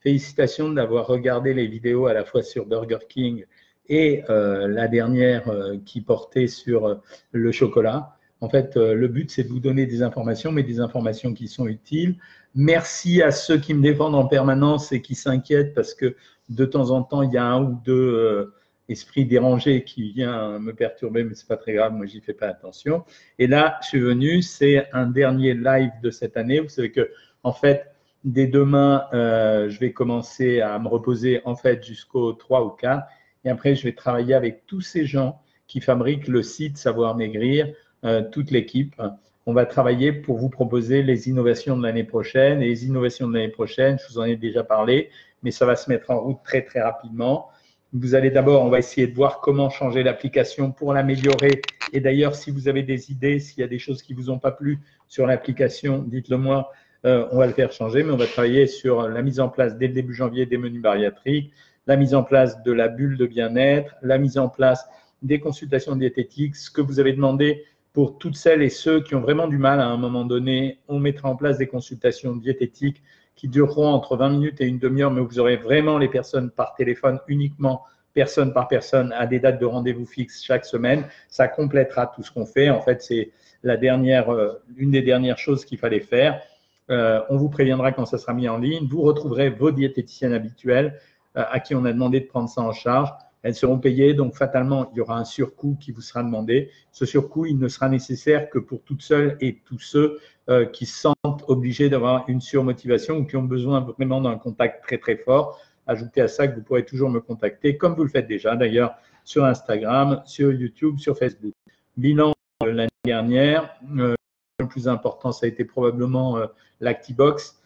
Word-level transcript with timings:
Félicitations 0.00 0.70
d'avoir 0.70 1.06
regardé 1.06 1.54
les 1.54 1.66
vidéos 1.66 2.06
à 2.06 2.12
la 2.12 2.24
fois 2.24 2.42
sur 2.42 2.66
Burger 2.66 2.98
King 3.08 3.44
et 3.88 4.22
euh, 4.30 4.68
la 4.68 4.86
dernière 4.86 5.48
euh, 5.48 5.76
qui 5.84 6.00
portait 6.00 6.46
sur 6.46 6.86
euh, 6.86 6.94
le 7.32 7.50
chocolat. 7.52 8.14
En 8.40 8.48
fait, 8.48 8.76
le 8.76 9.08
but, 9.08 9.32
c'est 9.32 9.42
de 9.42 9.48
vous 9.48 9.58
donner 9.58 9.84
des 9.84 10.00
informations, 10.04 10.52
mais 10.52 10.62
des 10.62 10.78
informations 10.78 11.34
qui 11.34 11.48
sont 11.48 11.66
utiles. 11.66 12.14
Merci 12.54 13.20
à 13.20 13.32
ceux 13.32 13.58
qui 13.58 13.74
me 13.74 13.82
défendent 13.82 14.14
en 14.14 14.28
permanence 14.28 14.92
et 14.92 15.02
qui 15.02 15.16
s'inquiètent 15.16 15.74
parce 15.74 15.92
que 15.92 16.14
de 16.48 16.64
temps 16.64 16.92
en 16.92 17.02
temps, 17.02 17.22
il 17.22 17.32
y 17.32 17.36
a 17.36 17.44
un 17.44 17.64
ou 17.64 17.80
deux 17.84 18.52
esprits 18.88 19.26
dérangés 19.26 19.82
qui 19.82 20.12
vient 20.12 20.60
me 20.60 20.72
perturber, 20.72 21.24
mais 21.24 21.34
c'est 21.34 21.48
pas 21.48 21.56
très 21.56 21.72
grave, 21.72 21.94
moi 21.94 22.06
j'y 22.06 22.20
fais 22.20 22.32
pas 22.32 22.46
attention. 22.46 23.02
Et 23.40 23.48
là, 23.48 23.76
je 23.82 23.88
suis 23.88 24.00
venu, 24.00 24.40
c'est 24.40 24.86
un 24.92 25.08
dernier 25.08 25.54
live 25.54 25.90
de 26.00 26.10
cette 26.12 26.36
année. 26.36 26.60
Vous 26.60 26.68
savez 26.68 26.92
que, 26.92 27.10
en 27.42 27.52
fait, 27.52 27.88
dès 28.24 28.46
demain, 28.46 29.06
je 29.12 29.78
vais 29.78 29.92
commencer 29.92 30.60
à 30.60 30.78
me 30.78 30.88
reposer 30.88 31.40
en 31.44 31.56
fait 31.56 31.84
jusqu'au 31.84 32.32
3 32.32 32.64
ou 32.64 32.70
4 32.70 33.06
et 33.44 33.50
après, 33.50 33.74
je 33.74 33.84
vais 33.84 33.92
travailler 33.92 34.34
avec 34.34 34.66
tous 34.66 34.80
ces 34.80 35.06
gens 35.06 35.40
qui 35.66 35.80
fabriquent 35.80 36.28
le 36.28 36.42
site 36.42 36.76
Savoir 36.76 37.16
Maigrir, 37.16 37.72
euh, 38.04 38.22
toute 38.30 38.50
l'équipe. 38.50 39.00
On 39.46 39.52
va 39.52 39.64
travailler 39.64 40.12
pour 40.12 40.38
vous 40.38 40.50
proposer 40.50 41.02
les 41.02 41.28
innovations 41.28 41.76
de 41.76 41.82
l'année 41.82 42.04
prochaine. 42.04 42.62
Et 42.62 42.66
les 42.66 42.86
innovations 42.86 43.28
de 43.28 43.34
l'année 43.34 43.48
prochaine, 43.48 43.98
je 43.98 44.12
vous 44.12 44.18
en 44.18 44.24
ai 44.24 44.36
déjà 44.36 44.64
parlé, 44.64 45.10
mais 45.42 45.50
ça 45.50 45.66
va 45.66 45.76
se 45.76 45.88
mettre 45.88 46.10
en 46.10 46.20
route 46.20 46.40
très, 46.44 46.62
très 46.62 46.80
rapidement. 46.80 47.48
Vous 47.94 48.14
allez 48.14 48.30
d'abord, 48.30 48.64
on 48.64 48.68
va 48.68 48.80
essayer 48.80 49.06
de 49.06 49.14
voir 49.14 49.40
comment 49.40 49.70
changer 49.70 50.02
l'application 50.02 50.72
pour 50.72 50.92
l'améliorer. 50.92 51.62
Et 51.94 52.00
d'ailleurs, 52.00 52.34
si 52.34 52.50
vous 52.50 52.68
avez 52.68 52.82
des 52.82 53.10
idées, 53.10 53.38
s'il 53.38 53.60
y 53.60 53.64
a 53.64 53.68
des 53.68 53.78
choses 53.78 54.02
qui 54.02 54.12
vous 54.12 54.28
ont 54.28 54.38
pas 54.38 54.52
plu 54.52 54.78
sur 55.08 55.26
l'application, 55.26 56.04
dites-le 56.06 56.36
moi. 56.36 56.70
Euh, 57.04 57.26
on 57.30 57.38
va 57.38 57.46
le 57.46 57.52
faire 57.52 57.72
changer, 57.72 58.02
mais 58.02 58.12
on 58.12 58.16
va 58.16 58.26
travailler 58.26 58.66
sur 58.66 59.08
la 59.08 59.22
mise 59.22 59.40
en 59.40 59.48
place 59.48 59.76
dès 59.76 59.86
le 59.86 59.94
début 59.94 60.14
janvier 60.14 60.46
des 60.46 60.58
menus 60.58 60.82
bariatriques, 60.82 61.52
la 61.86 61.96
mise 61.96 62.14
en 62.14 62.24
place 62.24 62.62
de 62.62 62.72
la 62.72 62.88
bulle 62.88 63.16
de 63.16 63.26
bien-être, 63.26 63.94
la 64.02 64.18
mise 64.18 64.36
en 64.38 64.48
place 64.48 64.88
des 65.22 65.40
consultations 65.40 65.96
diététiques, 65.96 66.56
ce 66.56 66.70
que 66.70 66.80
vous 66.80 67.00
avez 67.00 67.12
demandé 67.12 67.64
pour 67.92 68.18
toutes 68.18 68.36
celles 68.36 68.62
et 68.62 68.68
ceux 68.68 69.02
qui 69.02 69.14
ont 69.14 69.20
vraiment 69.20 69.48
du 69.48 69.58
mal 69.58 69.80
à 69.80 69.86
un 69.86 69.96
moment 69.96 70.24
donné, 70.24 70.78
on 70.88 70.98
mettra 70.98 71.28
en 71.28 71.36
place 71.36 71.58
des 71.58 71.66
consultations 71.66 72.36
diététiques 72.36 73.02
qui 73.34 73.48
dureront 73.48 73.88
entre 73.88 74.16
20 74.16 74.30
minutes 74.30 74.60
et 74.60 74.66
une 74.66 74.78
demi-heure, 74.78 75.10
mais 75.10 75.20
vous 75.20 75.38
aurez 75.38 75.56
vraiment 75.56 75.98
les 75.98 76.08
personnes 76.08 76.50
par 76.50 76.74
téléphone 76.74 77.20
uniquement, 77.28 77.84
personne 78.12 78.52
par 78.52 78.68
personne, 78.68 79.12
à 79.12 79.26
des 79.26 79.38
dates 79.38 79.60
de 79.60 79.64
rendez-vous 79.64 80.06
fixes 80.06 80.42
chaque 80.44 80.64
semaine. 80.64 81.06
Ça 81.28 81.46
complétera 81.46 82.08
tout 82.08 82.22
ce 82.22 82.32
qu'on 82.32 82.46
fait. 82.46 82.68
En 82.68 82.80
fait, 82.80 83.00
c'est 83.00 83.30
la 83.62 83.76
dernière, 83.76 84.30
euh, 84.30 84.60
une 84.76 84.90
des 84.90 85.02
dernières 85.02 85.38
choses 85.38 85.64
qu'il 85.64 85.78
fallait 85.78 86.00
faire. 86.00 86.42
Euh, 86.90 87.20
on 87.28 87.36
vous 87.36 87.48
préviendra 87.48 87.92
quand 87.92 88.06
ça 88.06 88.18
sera 88.18 88.34
mis 88.34 88.48
en 88.48 88.58
ligne. 88.58 88.86
Vous 88.88 89.02
retrouverez 89.02 89.50
vos 89.50 89.70
diététiciennes 89.70 90.32
habituelles 90.32 90.98
euh, 91.36 91.44
à 91.50 91.60
qui 91.60 91.74
on 91.74 91.84
a 91.84 91.92
demandé 91.92 92.20
de 92.20 92.26
prendre 92.26 92.48
ça 92.48 92.62
en 92.62 92.72
charge. 92.72 93.10
Elles 93.42 93.54
seront 93.54 93.78
payées, 93.78 94.14
donc 94.14 94.34
fatalement, 94.34 94.90
il 94.92 94.98
y 94.98 95.00
aura 95.00 95.16
un 95.16 95.24
surcoût 95.24 95.76
qui 95.80 95.92
vous 95.92 96.00
sera 96.00 96.22
demandé. 96.22 96.70
Ce 96.90 97.06
surcoût, 97.06 97.46
il 97.46 97.58
ne 97.58 97.68
sera 97.68 97.88
nécessaire 97.88 98.50
que 98.50 98.58
pour 98.58 98.82
toutes 98.82 99.02
seules 99.02 99.36
et 99.40 99.60
tous 99.64 99.78
ceux 99.78 100.18
euh, 100.48 100.66
qui 100.66 100.86
se 100.86 100.98
sentent 101.00 101.44
obligés 101.46 101.88
d'avoir 101.88 102.24
une 102.28 102.40
surmotivation 102.40 103.18
ou 103.18 103.24
qui 103.24 103.36
ont 103.36 103.44
besoin 103.44 103.80
vraiment 103.80 104.20
d'un 104.20 104.36
contact 104.36 104.82
très 104.82 104.98
très 104.98 105.16
fort. 105.16 105.60
Ajoutez 105.86 106.20
à 106.20 106.28
ça 106.28 106.48
que 106.48 106.56
vous 106.56 106.62
pourrez 106.62 106.84
toujours 106.84 107.10
me 107.10 107.20
contacter, 107.20 107.76
comme 107.76 107.94
vous 107.94 108.02
le 108.02 108.10
faites 108.10 108.26
déjà 108.26 108.56
d'ailleurs, 108.56 108.94
sur 109.24 109.44
Instagram, 109.44 110.22
sur 110.24 110.52
YouTube, 110.52 110.98
sur 110.98 111.16
Facebook. 111.16 111.54
Bilan 111.96 112.32
l'année 112.66 112.88
dernière, 113.04 113.74
euh, 113.98 114.14
le 114.58 114.66
plus 114.66 114.88
important, 114.88 115.30
ça 115.32 115.46
a 115.46 115.48
été 115.48 115.64
probablement 115.64 116.38
l'Actibox. 116.80 117.58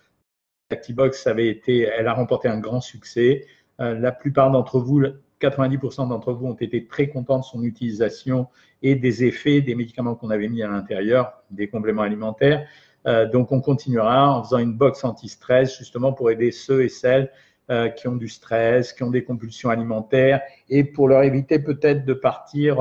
Actibox 0.73 1.27
avait 1.27 1.49
été, 1.49 1.81
elle 1.83 2.09
a 2.09 2.15
remporté 2.15 2.49
un 2.49 2.59
grand 2.59 2.81
succès. 2.81 3.47
Euh, 3.81 3.99
la 3.99 4.13
plupart 4.13 4.51
d'entre 4.51 4.81
vous, 4.81 5.03
90% 5.41 6.09
d'entre 6.09 6.33
vous 6.33 6.47
ont 6.47 6.55
été 6.55 6.87
très 6.87 7.09
contents 7.09 7.39
de 7.39 7.45
son 7.45 7.63
utilisation 7.63 8.49
et 8.83 8.95
des 8.95 9.25
effets 9.25 9.61
des 9.61 9.75
médicaments 9.75 10.15
qu'on 10.15 10.31
avait 10.31 10.49
mis 10.49 10.63
à 10.63 10.69
l'intérieur, 10.69 11.43
des 11.51 11.69
compléments 11.69 12.03
alimentaires. 12.03 12.67
Euh, 13.07 13.29
donc, 13.29 13.53
on 13.53 13.61
continuera 13.61 14.37
en 14.37 14.45
faisant 14.45 14.59
une 14.59 14.75
box 14.75 15.05
anti-stress 15.05 15.79
justement 15.79 16.13
pour 16.13 16.31
aider 16.31 16.53
ceux 16.53 16.85
et 16.85 16.89
celles 16.89 17.31
euh, 17.71 17.89
qui 17.89 18.07
ont 18.09 18.17
du 18.17 18.29
stress, 18.29 18.93
qui 18.93 19.03
ont 19.03 19.11
des 19.11 19.25
compulsions 19.25 19.71
alimentaires 19.71 20.41
et 20.69 20.85
pour 20.85 21.09
leur 21.09 21.23
éviter 21.23 21.59
peut-être 21.59 22.05
de 22.05 22.15
partir 22.15 22.81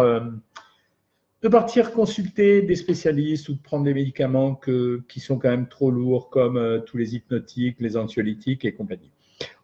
de 1.42 1.48
partir 1.48 1.92
consulter 1.92 2.62
des 2.62 2.76
spécialistes 2.76 3.50
ou 3.50 3.54
de 3.54 3.62
prendre 3.62 3.84
des 3.84 3.94
médicaments 3.94 4.60
qui 5.08 5.20
sont 5.20 5.40
quand 5.40 5.50
même 5.50 5.68
trop 5.68 5.90
lourds, 5.90 6.30
comme 6.30 6.58
euh, 6.58 6.80
tous 6.80 6.98
les 6.98 7.16
hypnotiques, 7.16 7.78
les 7.80 7.98
anxiolytiques 7.98 8.64
et 8.64 8.74
compagnie. 8.74 9.12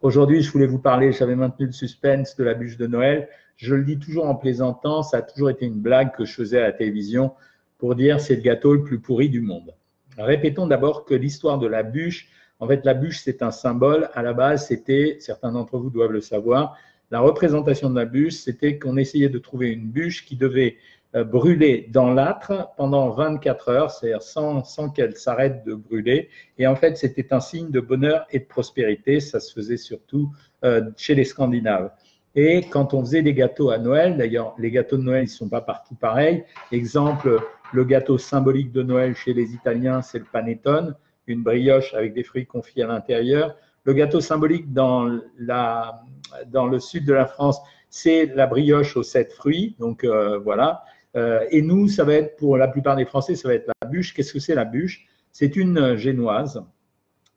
Aujourd'hui, 0.02 0.42
je 0.42 0.50
voulais 0.50 0.66
vous 0.66 0.80
parler, 0.80 1.12
j'avais 1.12 1.36
maintenu 1.36 1.66
le 1.66 1.72
suspense 1.72 2.34
de 2.36 2.42
la 2.42 2.54
bûche 2.54 2.76
de 2.76 2.88
Noël. 2.88 3.28
Je 3.56 3.76
le 3.76 3.84
dis 3.84 3.98
toujours 3.98 4.26
en 4.26 4.34
plaisantant, 4.34 5.02
ça 5.02 5.18
a 5.18 5.22
toujours 5.22 5.50
été 5.50 5.66
une 5.66 5.80
blague 5.80 6.12
que 6.16 6.24
je 6.24 6.32
faisais 6.32 6.58
à 6.58 6.62
la 6.62 6.72
télévision 6.72 7.32
pour 7.78 7.94
dire 7.94 8.20
c'est 8.20 8.34
le 8.34 8.42
gâteau 8.42 8.74
le 8.74 8.82
plus 8.82 8.98
pourri 8.98 9.28
du 9.28 9.40
monde. 9.40 9.72
Répétons 10.16 10.66
d'abord 10.66 11.04
que 11.04 11.14
l'histoire 11.14 11.60
de 11.60 11.68
la 11.68 11.84
bûche, 11.84 12.28
en 12.58 12.66
fait, 12.66 12.84
la 12.84 12.94
bûche, 12.94 13.20
c'est 13.22 13.40
un 13.40 13.52
symbole. 13.52 14.10
À 14.14 14.22
la 14.24 14.32
base, 14.32 14.66
c'était, 14.66 15.18
certains 15.20 15.52
d'entre 15.52 15.78
vous 15.78 15.90
doivent 15.90 16.10
le 16.10 16.20
savoir, 16.20 16.76
la 17.12 17.20
représentation 17.20 17.88
de 17.88 17.94
la 17.94 18.04
bûche, 18.04 18.34
c'était 18.34 18.78
qu'on 18.78 18.96
essayait 18.96 19.28
de 19.28 19.38
trouver 19.38 19.70
une 19.70 19.88
bûche 19.88 20.26
qui 20.26 20.36
devait 20.36 20.76
brûler 21.24 21.88
dans 21.90 22.12
l'âtre 22.12 22.70
pendant 22.76 23.10
24 23.10 23.68
heures, 23.68 23.90
c'est-à-dire 23.90 24.22
sans, 24.22 24.64
sans 24.64 24.90
qu'elle 24.90 25.16
s'arrête 25.16 25.64
de 25.64 25.74
brûler. 25.74 26.28
Et 26.58 26.66
en 26.66 26.76
fait, 26.76 26.96
c'était 26.96 27.32
un 27.32 27.40
signe 27.40 27.70
de 27.70 27.80
bonheur 27.80 28.26
et 28.30 28.40
de 28.40 28.44
prospérité. 28.44 29.20
Ça 29.20 29.40
se 29.40 29.52
faisait 29.52 29.76
surtout 29.76 30.30
euh, 30.64 30.90
chez 30.96 31.14
les 31.14 31.24
Scandinaves. 31.24 31.90
Et 32.34 32.62
quand 32.70 32.94
on 32.94 33.00
faisait 33.00 33.22
des 33.22 33.34
gâteaux 33.34 33.70
à 33.70 33.78
Noël, 33.78 34.16
d'ailleurs, 34.16 34.54
les 34.58 34.70
gâteaux 34.70 34.96
de 34.96 35.02
Noël, 35.02 35.22
ils 35.22 35.26
ne 35.26 35.30
sont 35.30 35.48
pas 35.48 35.60
partout 35.60 35.94
pareils. 35.94 36.44
Exemple, 36.70 37.40
le 37.72 37.84
gâteau 37.84 38.18
symbolique 38.18 38.72
de 38.72 38.82
Noël 38.82 39.14
chez 39.14 39.34
les 39.34 39.54
Italiens, 39.54 40.02
c'est 40.02 40.18
le 40.18 40.24
panettone, 40.24 40.94
une 41.26 41.42
brioche 41.42 41.94
avec 41.94 42.14
des 42.14 42.22
fruits 42.22 42.46
confits 42.46 42.82
à 42.82 42.86
l'intérieur. 42.86 43.56
Le 43.84 43.92
gâteau 43.92 44.20
symbolique 44.20 44.72
dans, 44.72 45.18
la, 45.38 46.02
dans 46.46 46.66
le 46.66 46.78
sud 46.78 47.04
de 47.06 47.12
la 47.12 47.26
France, 47.26 47.60
c'est 47.90 48.26
la 48.26 48.46
brioche 48.46 48.96
aux 48.96 49.02
sept 49.02 49.32
fruits. 49.32 49.76
Donc 49.78 50.04
euh, 50.04 50.38
voilà. 50.38 50.84
Euh, 51.16 51.44
et 51.50 51.62
nous, 51.62 51.88
ça 51.88 52.04
va 52.04 52.14
être, 52.14 52.36
pour 52.36 52.56
la 52.56 52.68
plupart 52.68 52.96
des 52.96 53.04
Français, 53.04 53.34
ça 53.34 53.48
va 53.48 53.54
être 53.54 53.70
la 53.80 53.88
bûche. 53.88 54.14
Qu'est-ce 54.14 54.32
que 54.32 54.38
c'est 54.38 54.54
la 54.54 54.64
bûche? 54.64 55.06
C'est 55.32 55.56
une 55.56 55.78
euh, 55.78 55.96
génoise. 55.96 56.62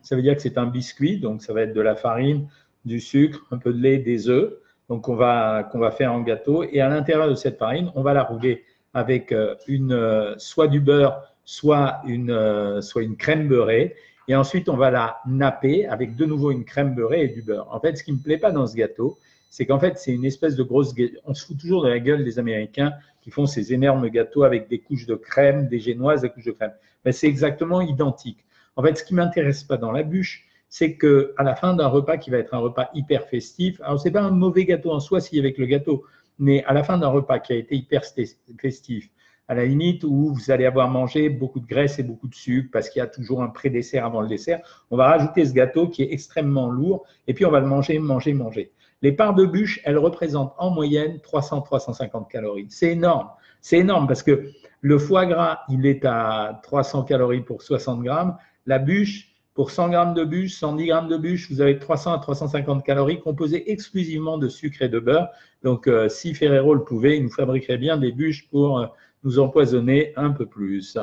Ça 0.02 0.16
veut 0.16 0.22
dire 0.22 0.36
que 0.36 0.42
c'est 0.42 0.58
un 0.58 0.66
biscuit, 0.66 1.20
donc 1.20 1.42
ça 1.42 1.54
va 1.54 1.62
être 1.62 1.74
de 1.74 1.82
la 1.82 1.96
farine, 1.96 2.48
du 2.86 3.00
sucre, 3.00 3.46
un 3.52 3.58
peu 3.58 3.72
de 3.72 3.80
lait, 3.80 4.00
des 4.00 4.30
œufs, 4.30 4.54
donc 4.90 5.04
qu'on 5.04 5.16
va, 5.16 5.68
qu'on 5.72 5.80
va 5.80 5.92
faire 5.92 6.12
en 6.12 6.22
gâteau. 6.22 6.64
Et 6.64 6.82
à 6.82 6.90
l'intérieur 6.90 7.30
de 7.30 7.36
cette 7.36 7.58
farine, 7.58 7.92
on 7.96 8.02
va 8.02 8.14
la 8.14 8.24
rouler 8.24 8.64
avec 8.94 9.32
euh, 9.32 9.56
une, 9.68 10.36
soit 10.38 10.68
du 10.68 10.80
beurre, 10.80 11.22
soit 11.46 12.02
une, 12.06 12.82
soit 12.82 13.04
une 13.04 13.16
crème 13.16 13.48
beurrée. 13.48 13.96
Et 14.28 14.36
ensuite, 14.36 14.70
on 14.70 14.78
va 14.78 14.92
la 14.92 15.20
napper 15.28 15.86
avec 15.88 16.16
de 16.16 16.26
nouveau 16.26 16.52
une 16.52 16.66
crème 16.66 16.96
beurrée 16.96 17.24
et 17.24 17.28
du 17.28 17.42
beurre. 17.42 17.68
En 17.72 17.80
fait, 17.80 17.98
ce 17.98 18.04
qui 18.04 18.12
ne 18.12 18.18
me 18.18 18.24
plaît 18.24 18.38
pas 18.38 18.52
dans 18.52 18.66
ce 18.66 18.76
gâteau, 18.76 19.18
c'est 19.50 19.66
qu'en 19.66 19.80
fait, 19.80 19.98
c'est 19.98 20.14
une 20.14 20.26
espèce 20.26 20.56
de 20.56 20.64
grosse. 20.64 20.96
On 21.26 21.34
se 21.34 21.46
fout 21.46 21.60
toujours 21.60 21.84
de 21.84 21.90
la 21.90 22.00
gueule 22.00 22.24
des 22.24 22.40
Américains 22.40 22.94
qui 23.22 23.32
font 23.32 23.46
ces 23.46 23.74
énormes 23.74 24.10
gâteaux 24.10 24.44
avec 24.44 24.68
des 24.68 24.80
couches 24.80 25.06
de 25.06 25.16
crème, 25.16 25.68
des 25.68 25.80
génoises, 25.80 26.22
des 26.22 26.30
couches 26.30 26.46
de 26.46 26.52
crème. 26.52 26.74
Mais 27.06 27.12
c'est 27.12 27.28
exactement 27.28 27.82
identique. 27.82 28.46
En 28.76 28.84
fait, 28.84 28.98
ce 28.98 29.04
qui 29.04 29.14
m'intéresse 29.14 29.64
pas 29.64 29.78
dans 29.78 29.92
la 29.92 30.04
bûche, 30.04 30.48
c'est 30.70 30.96
que 30.96 31.34
à 31.38 31.44
la 31.44 31.56
fin 31.56 31.76
d'un 31.76 31.88
repas 31.88 32.18
qui 32.18 32.30
va 32.30 32.38
être 32.38 32.54
un 32.54 32.60
repas 32.60 32.90
hyper 32.94 33.28
festif, 33.28 33.80
alors 33.82 34.00
c'est 34.00 34.12
pas 34.12 34.22
un 34.22 34.32
mauvais 34.32 34.66
gâteau 34.66 34.92
en 34.92 35.00
soi 35.00 35.20
si 35.20 35.38
avec 35.38 35.58
le 35.58 35.66
gâteau, 35.66 36.06
mais 36.40 36.64
à 36.64 36.74
la 36.74 36.84
fin 36.84 36.98
d'un 36.98 37.10
repas 37.10 37.40
qui 37.40 37.54
a 37.54 37.58
été 37.58 37.76
hyper 37.76 38.04
festif, 38.06 39.10
à 39.50 39.54
la 39.54 39.66
limite 39.66 40.06
où 40.06 40.34
vous 40.34 40.50
allez 40.50 40.66
avoir 40.66 40.90
mangé 40.90 41.28
beaucoup 41.28 41.60
de 41.60 41.68
graisse 41.68 42.00
et 42.00 42.04
beaucoup 42.04 42.30
de 42.30 42.36
sucre 42.36 42.70
parce 42.72 42.90
qu'il 42.90 43.02
y 43.02 43.04
a 43.04 43.08
toujours 43.08 43.44
un 43.44 43.50
pré-dessert 43.50 44.06
avant 44.06 44.22
le 44.22 44.30
dessert, 44.30 44.62
on 44.90 44.96
va 44.96 45.10
rajouter 45.10 45.46
ce 45.46 45.54
gâteau 45.54 45.90
qui 45.90 46.04
est 46.04 46.14
extrêmement 46.14 46.70
lourd 46.70 47.06
et 47.28 47.34
puis 47.34 47.46
on 47.46 47.52
va 47.52 47.60
le 47.60 47.68
manger, 47.68 48.00
manger, 48.00 48.34
manger. 48.34 48.72
Les 49.02 49.12
parts 49.12 49.34
de 49.34 49.46
bûche, 49.46 49.80
elles 49.84 49.98
représentent 49.98 50.54
en 50.58 50.70
moyenne 50.70 51.18
300-350 51.18 52.28
calories. 52.28 52.68
C'est 52.70 52.92
énorme. 52.92 53.30
C'est 53.60 53.78
énorme 53.78 54.08
parce 54.08 54.24
que 54.24 54.52
le 54.82 54.98
foie 54.98 55.26
gras, 55.26 55.60
il 55.70 55.86
est 55.86 56.06
à 56.06 56.60
300 56.64 57.04
calories 57.04 57.42
pour 57.42 57.62
60 57.62 58.04
grammes. 58.04 58.38
La 58.66 58.80
bûche, 58.80 59.32
pour 59.54 59.72
100 59.72 59.90
grammes 59.90 60.14
de 60.14 60.24
bûche, 60.24 60.56
110 60.56 60.86
grammes 60.88 61.08
de 61.08 61.18
bûche, 61.18 61.52
vous 61.52 61.62
avez 61.62 61.78
300 61.78 62.14
à 62.14 62.20
350 62.20 62.84
calories 62.84 63.20
composées 63.20 63.72
exclusivement 63.72 64.38
de 64.38 64.48
sucre 64.48 64.82
et 64.82 64.90
de 64.90 65.00
beurre. 65.00 65.30
Donc, 65.64 65.88
euh, 65.88 66.08
si 66.08 66.34
Ferrero 66.34 66.74
le 66.74 66.84
pouvait, 66.84 67.18
il 67.18 67.24
nous 67.24 67.32
fabriquerait 67.32 67.78
bien 67.78 67.98
des 67.98 68.12
bûches 68.12 68.48
pour 68.50 68.80
euh, 68.80 68.86
nous 69.24 69.40
empoisonner 69.40 70.14
un 70.16 70.32
peu 70.32 70.46
plus. 70.46 70.98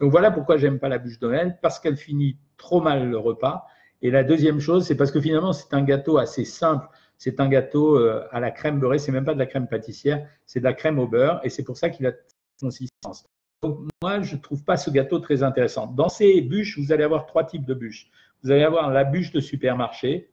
Donc, 0.00 0.10
voilà 0.10 0.30
pourquoi 0.30 0.56
j'aime 0.56 0.78
pas 0.78 0.88
la 0.88 0.98
bûche 0.98 1.18
de 1.18 1.26
Noël, 1.26 1.58
parce 1.60 1.78
qu'elle 1.78 1.96
finit 1.96 2.38
trop 2.56 2.80
mal 2.80 3.08
le 3.08 3.18
repas. 3.18 3.66
Et 4.00 4.10
la 4.10 4.24
deuxième 4.24 4.58
chose, 4.58 4.84
c'est 4.84 4.96
parce 4.96 5.12
que 5.12 5.20
finalement, 5.20 5.52
c'est 5.52 5.72
un 5.74 5.82
gâteau 5.82 6.18
assez 6.18 6.44
simple 6.44 6.88
c'est 7.22 7.38
un 7.38 7.48
gâteau 7.48 8.00
euh, 8.00 8.26
à 8.32 8.40
la 8.40 8.50
crème 8.50 8.80
beurrée, 8.80 8.98
c'est 8.98 9.12
même 9.12 9.24
pas 9.24 9.34
de 9.34 9.38
la 9.38 9.46
crème 9.46 9.68
pâtissière, 9.68 10.26
c'est 10.44 10.58
de 10.58 10.64
la 10.64 10.72
crème 10.72 10.98
au 10.98 11.06
beurre 11.06 11.40
et 11.44 11.50
c'est 11.50 11.62
pour 11.62 11.76
ça 11.76 11.88
qu'il 11.88 12.04
a 12.04 12.10
cette 12.10 12.34
consistance. 12.60 13.26
Donc 13.62 13.78
moi, 14.02 14.22
je 14.22 14.34
ne 14.34 14.40
trouve 14.40 14.64
pas 14.64 14.76
ce 14.76 14.90
gâteau 14.90 15.20
très 15.20 15.44
intéressant. 15.44 15.86
Dans 15.86 16.08
ces 16.08 16.40
bûches, 16.40 16.80
vous 16.80 16.90
allez 16.90 17.04
avoir 17.04 17.26
trois 17.26 17.44
types 17.44 17.64
de 17.64 17.74
bûches. 17.74 18.10
Vous 18.42 18.50
allez 18.50 18.64
avoir 18.64 18.90
la 18.90 19.04
bûche 19.04 19.30
de 19.30 19.38
supermarché, 19.38 20.30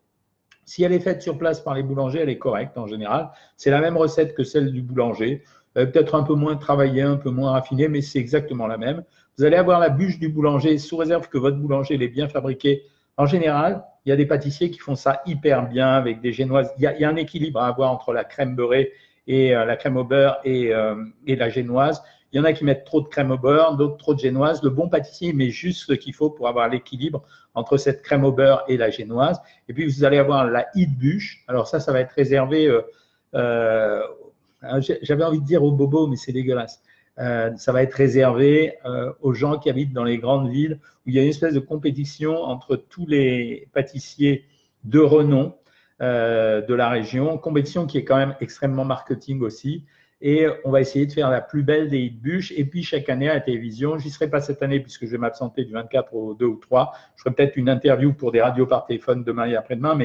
Si 0.66 0.84
elle 0.84 0.92
est 0.92 1.00
faite 1.00 1.22
sur 1.22 1.38
place 1.38 1.62
par 1.62 1.76
les 1.76 1.84
boulangers, 1.84 2.22
elle 2.22 2.30
est 2.30 2.40
correcte 2.40 2.76
en 2.76 2.88
général. 2.88 3.30
C'est 3.56 3.70
la 3.70 3.82
même 3.82 3.96
recette 3.96 4.34
que 4.34 4.44
celle 4.44 4.72
du 4.72 4.82
boulanger, 4.82 5.44
euh, 5.78 5.86
peut-être 5.86 6.16
un 6.16 6.24
peu 6.24 6.34
moins 6.34 6.56
travaillée, 6.56 7.04
un 7.04 7.18
peu 7.18 7.30
moins 7.30 7.52
raffinée, 7.52 7.88
mais 7.88 8.02
c'est 8.02 8.18
exactement 8.18 8.66
la 8.66 8.80
même. 8.80 9.04
Vous 9.38 9.44
allez 9.44 9.58
avoir 9.58 9.80
la 9.80 9.90
bûche 9.90 10.18
du 10.18 10.30
boulanger 10.30 10.80
sous 10.80 10.98
réserve 10.98 11.30
que 11.30 11.38
votre 11.38 11.58
boulanger 11.58 11.98
l'ait 11.98 12.08
bien 12.08 12.28
fabriqué. 12.28 12.82
En 13.20 13.26
général, 13.26 13.84
il 14.06 14.10
y 14.10 14.12
a 14.14 14.16
des 14.16 14.26
pâtissiers 14.26 14.72
qui 14.72 14.80
font 14.80 14.96
ça 14.96 15.22
hyper 15.26 15.68
bien 15.68 15.90
avec 15.90 16.22
des 16.22 16.32
génoises. 16.32 16.72
Il 16.78 16.84
y 16.84 17.04
a, 17.04 17.10
un 17.10 17.18
équilibre 17.18 17.60
à 17.60 17.68
avoir 17.68 17.92
entre 17.92 18.14
la 18.14 18.24
crème 18.24 18.56
beurrée 18.56 18.94
et 19.28 19.54
euh, 19.54 19.66
la 19.66 19.76
crème 19.76 19.98
au 19.98 20.06
beurre 20.06 20.40
et, 20.46 20.74
euh, 20.74 21.04
et 21.28 21.36
la 21.36 21.50
génoise. 21.50 22.02
Il 22.32 22.38
y 22.38 22.40
en 22.40 22.46
a 22.46 22.54
qui 22.54 22.64
mettent 22.64 22.86
trop 22.86 23.02
de 23.02 23.10
crème 23.10 23.32
au 23.32 23.38
beurre, 23.38 23.76
d'autres 23.76 23.98
trop 23.98 24.14
de 24.14 24.20
génoise. 24.20 24.64
Le 24.64 24.70
bon 24.70 24.88
pâtissier 24.88 25.34
met 25.34 25.50
juste 25.50 25.86
ce 25.86 25.92
qu'il 25.92 26.14
faut 26.14 26.30
pour 26.30 26.48
avoir 26.48 26.70
l'équilibre 26.70 27.22
entre 27.56 27.76
cette 27.76 28.04
crème 28.04 28.24
au 28.24 28.32
beurre 28.32 28.64
et 28.70 28.78
la 28.78 28.90
génoise. 28.90 29.42
Et 29.68 29.74
puis, 29.74 29.86
vous 29.86 30.06
allez 30.06 30.18
avoir 30.18 30.46
la 30.46 30.68
hit 30.74 30.98
bûche. 30.98 31.44
Alors 31.50 31.68
ça, 31.68 31.82
ça 31.82 31.92
va 31.92 32.00
être 32.00 32.14
réservé, 32.14 32.74
euh, 33.36 34.02
j'avais 35.02 35.26
envie 35.26 35.42
de 35.42 35.46
dire 35.46 35.62
aux 35.62 35.74
bobos, 35.74 36.08
mais 36.08 36.16
c'est 36.16 36.32
dégueulasse. 36.32 36.82
Euh, 37.20 37.52
ça 37.58 37.72
va 37.72 37.84
être 37.84 37.94
réservé 37.94 38.76
aux 39.22 39.34
gens 39.34 39.60
qui 39.60 39.70
habitent 39.70 39.94
dans 39.94 40.04
les 40.04 40.18
grandes 40.18 40.50
villes 40.50 40.80
où 41.06 41.10
il 41.10 41.16
y 41.16 41.20
a 41.20 41.22
une 41.22 41.30
espèce 41.30 41.54
de 41.54 41.60
compétition 41.60 42.44
entre 42.44 42.76
tous 42.76 43.06
les 43.06 43.68
pâtissiers 43.74 44.46
de 44.84 45.00
renom 45.00 45.56
de 46.00 46.74
la 46.74 46.90
région, 46.90 47.38
compétition 47.38 47.86
qui 47.86 47.98
est 47.98 48.06
quand 48.06 48.16
même 48.16 48.36
extrêmement 48.40 48.86
marketing 48.86 49.42
aussi 49.42 49.84
et 50.22 50.48
on 50.66 50.72
va 50.72 50.82
essayer 50.82 51.06
de 51.06 51.14
faire 51.14 51.30
la 51.30 51.42
plus 51.42 51.64
belle 51.64 51.90
des 51.90 52.10
bûches. 52.10 52.52
Et 52.56 52.66
puis 52.66 52.84
chaque 52.84 53.10
année 53.10 53.30
à 53.30 53.36
la 53.36 53.42
télévision, 53.42 53.98
j'y 53.98 54.10
serai 54.10 54.30
pas 54.30 54.42
cette 54.42 54.62
année 54.62 54.80
puisque 54.80 55.06
je 55.06 55.12
vais 55.12 55.18
m'absenter 55.18 55.64
du 55.64 55.74
24 55.74 56.14
au 56.14 56.34
2 56.34 56.46
ou 56.46 56.56
3. 56.58 56.92
Je 57.16 57.24
ferai 57.24 57.34
peut-être 57.34 57.56
une 57.56 57.70
interview 57.70 58.14
pour 58.14 58.32
des 58.32 58.42
radios 58.42 58.66
par 58.66 58.86
téléphone 58.86 59.24
demain 59.24 59.46
et 59.46 59.56
après-demain, 59.56 59.98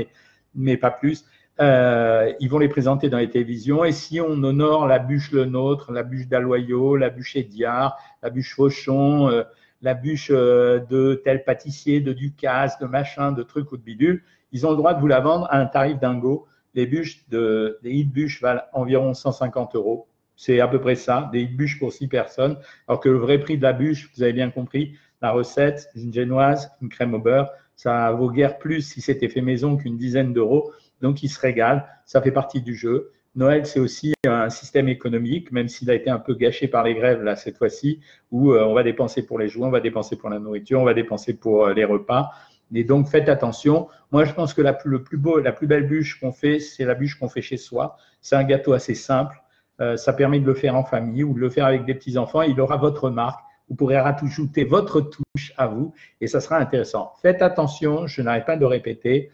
mais 0.54 0.76
pas 0.76 0.90
plus. 0.90 1.24
Euh, 1.60 2.32
ils 2.40 2.48
vont 2.48 2.58
les 2.58 2.68
présenter 2.68 3.08
dans 3.08 3.18
les 3.18 3.30
télévisions. 3.30 3.84
Et 3.84 3.92
si 3.92 4.20
on 4.20 4.42
honore 4.42 4.86
la 4.86 4.98
bûche 4.98 5.30
Le 5.30 5.44
Nôtre, 5.44 5.92
la 5.92 6.02
bûche 6.02 6.26
d'Aloyau, 6.26 6.96
la 6.96 7.10
bûche 7.10 7.36
Édiard, 7.36 7.96
la 8.22 8.30
bûche 8.30 8.54
Fauchon, 8.54 9.28
euh, 9.28 9.44
la 9.82 9.94
bûche 9.94 10.28
euh, 10.32 10.80
de 10.80 11.20
tel 11.24 11.44
pâtissier, 11.44 12.00
de 12.00 12.12
Ducasse, 12.12 12.78
de 12.78 12.86
machin, 12.86 13.32
de 13.32 13.42
trucs 13.42 13.70
ou 13.70 13.76
de 13.76 13.82
bidule, 13.82 14.22
ils 14.50 14.66
ont 14.66 14.70
le 14.70 14.76
droit 14.76 14.94
de 14.94 15.00
vous 15.00 15.06
la 15.06 15.20
vendre 15.20 15.46
à 15.50 15.58
un 15.58 15.66
tarif 15.66 15.98
dingo 15.98 16.46
les 16.74 16.86
bûches 16.86 17.28
de, 17.28 17.78
des 17.82 17.90
hit 17.92 18.12
bûches 18.12 18.40
valent 18.40 18.62
environ 18.72 19.14
150 19.14 19.76
euros. 19.76 20.08
C'est 20.36 20.58
à 20.58 20.66
peu 20.66 20.80
près 20.80 20.96
ça, 20.96 21.30
des 21.32 21.42
hit 21.42 21.56
bûches 21.56 21.78
pour 21.78 21.92
six 21.92 22.08
personnes. 22.08 22.56
Alors 22.88 22.98
que 22.98 23.08
le 23.08 23.18
vrai 23.18 23.38
prix 23.38 23.56
de 23.56 23.62
la 23.62 23.72
bûche, 23.72 24.10
vous 24.16 24.22
avez 24.22 24.32
bien 24.32 24.50
compris, 24.50 24.96
la 25.22 25.30
recette, 25.30 25.88
une 25.94 26.12
génoise, 26.12 26.72
une 26.82 26.88
crème 26.88 27.14
au 27.14 27.20
beurre, 27.20 27.48
ça 27.76 28.12
vaut 28.12 28.30
guère 28.30 28.58
plus 28.58 28.82
si 28.82 29.00
c'était 29.00 29.28
fait 29.28 29.40
maison 29.40 29.76
qu'une 29.76 29.96
dizaine 29.96 30.32
d'euros. 30.32 30.72
Donc, 31.04 31.22
il 31.22 31.28
se 31.28 31.38
régale. 31.38 31.86
Ça 32.06 32.22
fait 32.22 32.32
partie 32.32 32.62
du 32.62 32.74
jeu. 32.74 33.12
Noël, 33.36 33.66
c'est 33.66 33.78
aussi 33.78 34.14
un 34.26 34.48
système 34.48 34.88
économique, 34.88 35.52
même 35.52 35.68
s'il 35.68 35.90
a 35.90 35.94
été 35.94 36.08
un 36.08 36.18
peu 36.18 36.34
gâché 36.34 36.66
par 36.66 36.82
les 36.82 36.94
grèves 36.94 37.22
là 37.22 37.36
cette 37.36 37.58
fois-ci, 37.58 38.00
où 38.30 38.52
euh, 38.52 38.64
on 38.64 38.72
va 38.72 38.82
dépenser 38.82 39.26
pour 39.26 39.38
les 39.38 39.48
jouets, 39.48 39.66
on 39.66 39.70
va 39.70 39.80
dépenser 39.80 40.16
pour 40.16 40.30
la 40.30 40.38
nourriture, 40.38 40.80
on 40.80 40.84
va 40.84 40.94
dépenser 40.94 41.34
pour 41.34 41.66
euh, 41.66 41.74
les 41.74 41.84
repas. 41.84 42.30
Et 42.74 42.84
donc, 42.84 43.06
faites 43.08 43.28
attention. 43.28 43.88
Moi, 44.12 44.24
je 44.24 44.32
pense 44.32 44.54
que 44.54 44.62
la 44.62 44.72
plus, 44.72 44.98
belle 45.18 45.86
bûche 45.86 46.18
qu'on 46.18 46.32
fait, 46.32 46.58
c'est 46.58 46.86
la 46.86 46.94
bûche 46.94 47.18
qu'on 47.18 47.28
fait 47.28 47.42
chez 47.42 47.58
soi. 47.58 47.98
C'est 48.22 48.36
un 48.36 48.44
gâteau 48.44 48.72
assez 48.72 48.94
simple. 48.94 49.36
Euh, 49.82 49.98
ça 49.98 50.14
permet 50.14 50.40
de 50.40 50.46
le 50.46 50.54
faire 50.54 50.74
en 50.74 50.84
famille 50.84 51.22
ou 51.22 51.34
de 51.34 51.40
le 51.40 51.50
faire 51.50 51.66
avec 51.66 51.84
des 51.84 51.94
petits-enfants. 51.94 52.40
Il 52.40 52.58
aura 52.62 52.78
votre 52.78 53.10
marque. 53.10 53.44
Vous 53.68 53.74
pourrez 53.76 54.00
rajouter 54.00 54.64
votre 54.64 55.02
touche 55.02 55.52
à 55.58 55.66
vous 55.66 55.92
et 56.22 56.28
ça 56.28 56.40
sera 56.40 56.56
intéressant. 56.56 57.12
Faites 57.20 57.42
attention, 57.42 58.06
je 58.06 58.22
n'arrête 58.22 58.46
pas 58.46 58.56
de 58.56 58.64
répéter. 58.64 59.30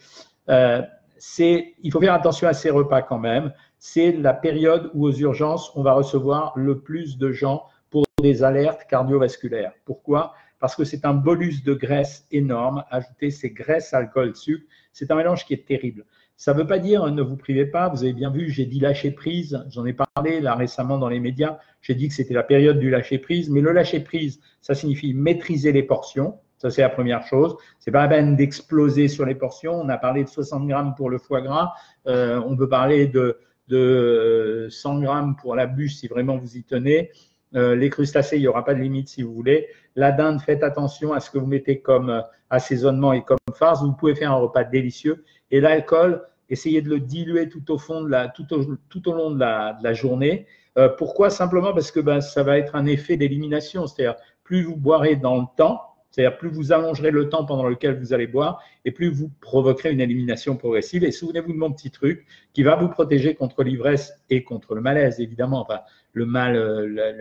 Il 1.38 1.92
faut 1.92 2.00
faire 2.00 2.14
attention 2.14 2.48
à 2.48 2.52
ces 2.52 2.70
repas 2.70 3.02
quand 3.02 3.18
même. 3.18 3.52
C'est 3.78 4.12
la 4.12 4.34
période 4.34 4.90
où 4.94 5.06
aux 5.06 5.12
urgences, 5.12 5.72
on 5.74 5.82
va 5.82 5.92
recevoir 5.92 6.52
le 6.56 6.80
plus 6.80 7.18
de 7.18 7.32
gens 7.32 7.64
pour 7.90 8.04
des 8.22 8.42
alertes 8.42 8.86
cardiovasculaires. 8.88 9.72
Pourquoi? 9.84 10.34
Parce 10.58 10.76
que 10.76 10.84
c'est 10.84 11.04
un 11.04 11.14
bolus 11.14 11.62
de 11.64 11.74
graisse 11.74 12.26
énorme. 12.30 12.84
Ajouter 12.90 13.30
ces 13.30 13.50
graisses, 13.50 13.94
alcool, 13.94 14.36
sucre, 14.36 14.64
c'est 14.92 15.10
un 15.10 15.14
mélange 15.14 15.46
qui 15.46 15.54
est 15.54 15.66
terrible. 15.66 16.04
Ça 16.36 16.54
ne 16.54 16.58
veut 16.58 16.66
pas 16.66 16.78
dire 16.78 17.06
ne 17.10 17.22
vous 17.22 17.36
privez 17.36 17.66
pas. 17.66 17.88
Vous 17.88 18.02
avez 18.02 18.14
bien 18.14 18.30
vu, 18.30 18.50
j'ai 18.50 18.64
dit 18.64 18.80
lâcher 18.80 19.10
prise. 19.10 19.62
J'en 19.68 19.84
ai 19.84 19.92
parlé 19.92 20.40
là 20.40 20.54
récemment 20.54 20.96
dans 20.96 21.08
les 21.08 21.20
médias. 21.20 21.58
J'ai 21.82 21.94
dit 21.94 22.08
que 22.08 22.14
c'était 22.14 22.34
la 22.34 22.42
période 22.42 22.78
du 22.78 22.88
lâcher 22.88 23.18
prise. 23.18 23.50
Mais 23.50 23.60
le 23.60 23.72
lâcher 23.72 24.00
prise, 24.00 24.40
ça 24.62 24.74
signifie 24.74 25.12
maîtriser 25.12 25.72
les 25.72 25.82
portions. 25.82 26.38
Ça, 26.60 26.70
c'est 26.70 26.82
la 26.82 26.90
première 26.90 27.26
chose. 27.26 27.56
C'est 27.78 27.90
pas 27.90 28.02
la 28.02 28.08
peine 28.08 28.36
d'exploser 28.36 29.08
sur 29.08 29.24
les 29.24 29.34
portions. 29.34 29.80
On 29.80 29.88
a 29.88 29.96
parlé 29.96 30.24
de 30.24 30.28
60 30.28 30.68
grammes 30.68 30.94
pour 30.94 31.08
le 31.08 31.16
foie 31.16 31.40
gras. 31.40 31.72
Euh, 32.06 32.38
on 32.46 32.54
peut 32.54 32.68
parler 32.68 33.06
de, 33.06 33.38
de 33.68 34.68
100 34.70 35.00
grammes 35.00 35.36
pour 35.36 35.54
la 35.54 35.66
bûche 35.66 35.94
si 35.94 36.06
vraiment 36.06 36.36
vous 36.36 36.58
y 36.58 36.62
tenez. 36.62 37.10
Euh, 37.56 37.74
les 37.74 37.88
crustacés, 37.88 38.36
il 38.36 38.40
n'y 38.40 38.46
aura 38.46 38.64
pas 38.64 38.74
de 38.74 38.80
limite 38.80 39.08
si 39.08 39.22
vous 39.22 39.32
voulez. 39.32 39.68
La 39.96 40.12
dinde, 40.12 40.40
faites 40.42 40.62
attention 40.62 41.14
à 41.14 41.20
ce 41.20 41.30
que 41.30 41.38
vous 41.38 41.46
mettez 41.46 41.80
comme 41.80 42.10
euh, 42.10 42.20
assaisonnement 42.50 43.14
et 43.14 43.22
comme 43.22 43.38
farce. 43.54 43.82
Vous 43.82 43.94
pouvez 43.94 44.14
faire 44.14 44.30
un 44.30 44.36
repas 44.36 44.64
délicieux. 44.64 45.24
Et 45.50 45.60
l'alcool, 45.60 46.22
essayez 46.50 46.82
de 46.82 46.90
le 46.90 47.00
diluer 47.00 47.48
tout 47.48 47.72
au, 47.72 47.78
fond 47.78 48.02
de 48.02 48.08
la, 48.10 48.28
tout 48.28 48.52
au, 48.52 48.76
tout 48.90 49.08
au 49.08 49.14
long 49.14 49.30
de 49.30 49.40
la, 49.40 49.72
de 49.72 49.82
la 49.82 49.94
journée. 49.94 50.46
Euh, 50.78 50.88
pourquoi? 50.88 51.30
Simplement 51.30 51.72
parce 51.72 51.90
que 51.90 52.00
ben, 52.00 52.20
ça 52.20 52.42
va 52.42 52.58
être 52.58 52.76
un 52.76 52.86
effet 52.86 53.16
d'élimination. 53.16 53.86
C'est-à-dire, 53.86 54.20
plus 54.44 54.62
vous 54.62 54.76
boirez 54.76 55.16
dans 55.16 55.38
le 55.38 55.46
temps, 55.56 55.80
c'est-à-dire 56.10 56.36
plus 56.38 56.48
vous 56.48 56.72
allongerez 56.72 57.10
le 57.10 57.28
temps 57.28 57.44
pendant 57.44 57.68
lequel 57.68 57.98
vous 57.98 58.12
allez 58.12 58.26
boire 58.26 58.62
et 58.84 58.90
plus 58.90 59.10
vous 59.10 59.30
provoquerez 59.40 59.92
une 59.92 60.00
élimination 60.00 60.56
progressive. 60.56 61.04
Et 61.04 61.12
souvenez-vous 61.12 61.52
de 61.52 61.58
mon 61.58 61.72
petit 61.72 61.90
truc 61.90 62.26
qui 62.52 62.62
va 62.62 62.76
vous 62.76 62.88
protéger 62.88 63.34
contre 63.34 63.62
l'ivresse 63.62 64.12
et 64.28 64.42
contre 64.42 64.74
le 64.74 64.80
malaise, 64.80 65.20
évidemment. 65.20 65.60
Enfin, 65.60 65.80
le 66.12 66.26
mal, 66.26 66.56
euh, 66.56 67.12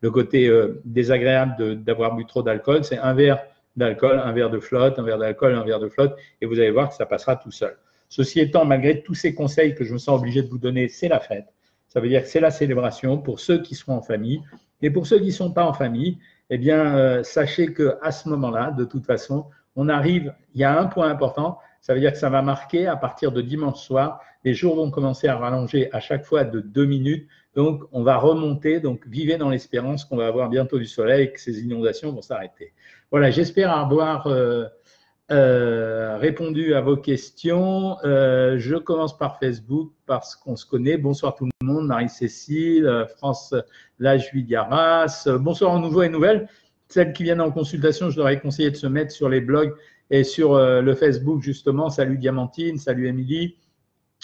le, 0.00 0.10
côté 0.10 0.46
euh, 0.48 0.80
désagréable 0.84 1.82
d'avoir 1.82 2.14
bu 2.14 2.24
trop 2.26 2.42
d'alcool, 2.42 2.84
c'est 2.84 2.98
un 2.98 3.12
verre 3.12 3.40
d'alcool, 3.76 4.20
un 4.24 4.32
verre 4.32 4.50
de 4.50 4.60
flotte, 4.60 4.98
un 4.98 5.02
verre 5.02 5.18
d'alcool, 5.18 5.54
un 5.54 5.64
verre 5.64 5.80
de 5.80 5.88
flotte, 5.88 6.16
et 6.40 6.46
vous 6.46 6.58
allez 6.58 6.70
voir 6.70 6.88
que 6.88 6.94
ça 6.94 7.06
passera 7.06 7.36
tout 7.36 7.50
seul. 7.50 7.76
Ceci 8.08 8.40
étant, 8.40 8.64
malgré 8.64 9.02
tous 9.02 9.14
ces 9.14 9.34
conseils 9.34 9.74
que 9.74 9.84
je 9.84 9.92
me 9.92 9.98
sens 9.98 10.18
obligé 10.18 10.42
de 10.42 10.48
vous 10.48 10.58
donner, 10.58 10.88
c'est 10.88 11.08
la 11.08 11.20
fête. 11.20 11.46
Ça 11.88 12.00
veut 12.00 12.08
dire 12.08 12.22
que 12.22 12.28
c'est 12.28 12.40
la 12.40 12.50
célébration 12.50 13.18
pour 13.18 13.40
ceux 13.40 13.60
qui 13.62 13.74
seront 13.74 13.94
en 13.94 14.02
famille. 14.02 14.40
Et 14.80 14.90
pour 14.90 15.06
ceux 15.06 15.18
qui 15.18 15.26
ne 15.26 15.32
sont 15.32 15.52
pas 15.52 15.64
en 15.64 15.72
famille, 15.72 16.18
eh 16.50 16.58
bien, 16.58 16.96
euh, 16.96 17.22
sachez 17.22 17.74
qu'à 17.74 18.10
ce 18.10 18.28
moment-là, 18.28 18.70
de 18.70 18.84
toute 18.84 19.04
façon, 19.04 19.46
on 19.76 19.88
arrive, 19.88 20.34
il 20.54 20.60
y 20.60 20.64
a 20.64 20.78
un 20.78 20.86
point 20.86 21.08
important, 21.08 21.58
ça 21.80 21.94
veut 21.94 22.00
dire 22.00 22.12
que 22.12 22.18
ça 22.18 22.30
va 22.30 22.42
marquer 22.42 22.86
à 22.86 22.96
partir 22.96 23.32
de 23.32 23.40
dimanche 23.40 23.80
soir, 23.80 24.20
les 24.44 24.54
jours 24.54 24.76
vont 24.76 24.90
commencer 24.90 25.28
à 25.28 25.36
rallonger 25.36 25.92
à 25.92 26.00
chaque 26.00 26.24
fois 26.24 26.44
de 26.44 26.60
deux 26.60 26.86
minutes. 26.86 27.28
Donc, 27.54 27.82
on 27.92 28.02
va 28.02 28.16
remonter. 28.16 28.80
Donc, 28.80 29.06
vivez 29.06 29.36
dans 29.36 29.48
l'espérance 29.48 30.04
qu'on 30.04 30.16
va 30.16 30.26
avoir 30.26 30.48
bientôt 30.48 30.78
du 30.78 30.86
soleil 30.86 31.24
et 31.24 31.32
que 31.32 31.40
ces 31.40 31.60
inondations 31.62 32.12
vont 32.12 32.22
s'arrêter. 32.22 32.72
Voilà, 33.10 33.30
j'espère 33.30 33.72
avoir 33.72 34.26
euh, 34.26 34.66
euh, 35.30 36.16
répondu 36.16 36.74
à 36.74 36.80
vos 36.80 36.96
questions. 36.96 37.96
Euh, 38.04 38.56
je 38.58 38.76
commence 38.76 39.16
par 39.16 39.38
Facebook 39.38 39.92
parce 40.06 40.34
qu'on 40.34 40.56
se 40.56 40.64
connaît. 40.64 40.96
Bonsoir 40.96 41.34
tout 41.34 41.44
le 41.44 41.66
monde, 41.66 41.86
Marie-Cécile, 41.86 43.06
France 43.16 43.54
Lage 43.98 44.32
Vigaras. 44.32 45.28
Bonsoir 45.38 45.74
aux 45.74 45.78
nouveaux 45.78 46.02
et 46.02 46.08
nouvelles. 46.08 46.48
Celles 46.88 47.12
qui 47.12 47.24
viennent 47.24 47.42
en 47.42 47.50
consultation, 47.50 48.08
je 48.08 48.18
leur 48.18 48.30
ai 48.30 48.40
conseillé 48.40 48.70
de 48.70 48.76
se 48.76 48.86
mettre 48.86 49.12
sur 49.12 49.28
les 49.28 49.42
blogs 49.42 49.74
et 50.10 50.24
sur 50.24 50.58
le 50.58 50.94
Facebook 50.94 51.42
justement. 51.42 51.90
Salut 51.90 52.16
Diamantine, 52.16 52.78
salut 52.78 53.08
Émilie, 53.08 53.58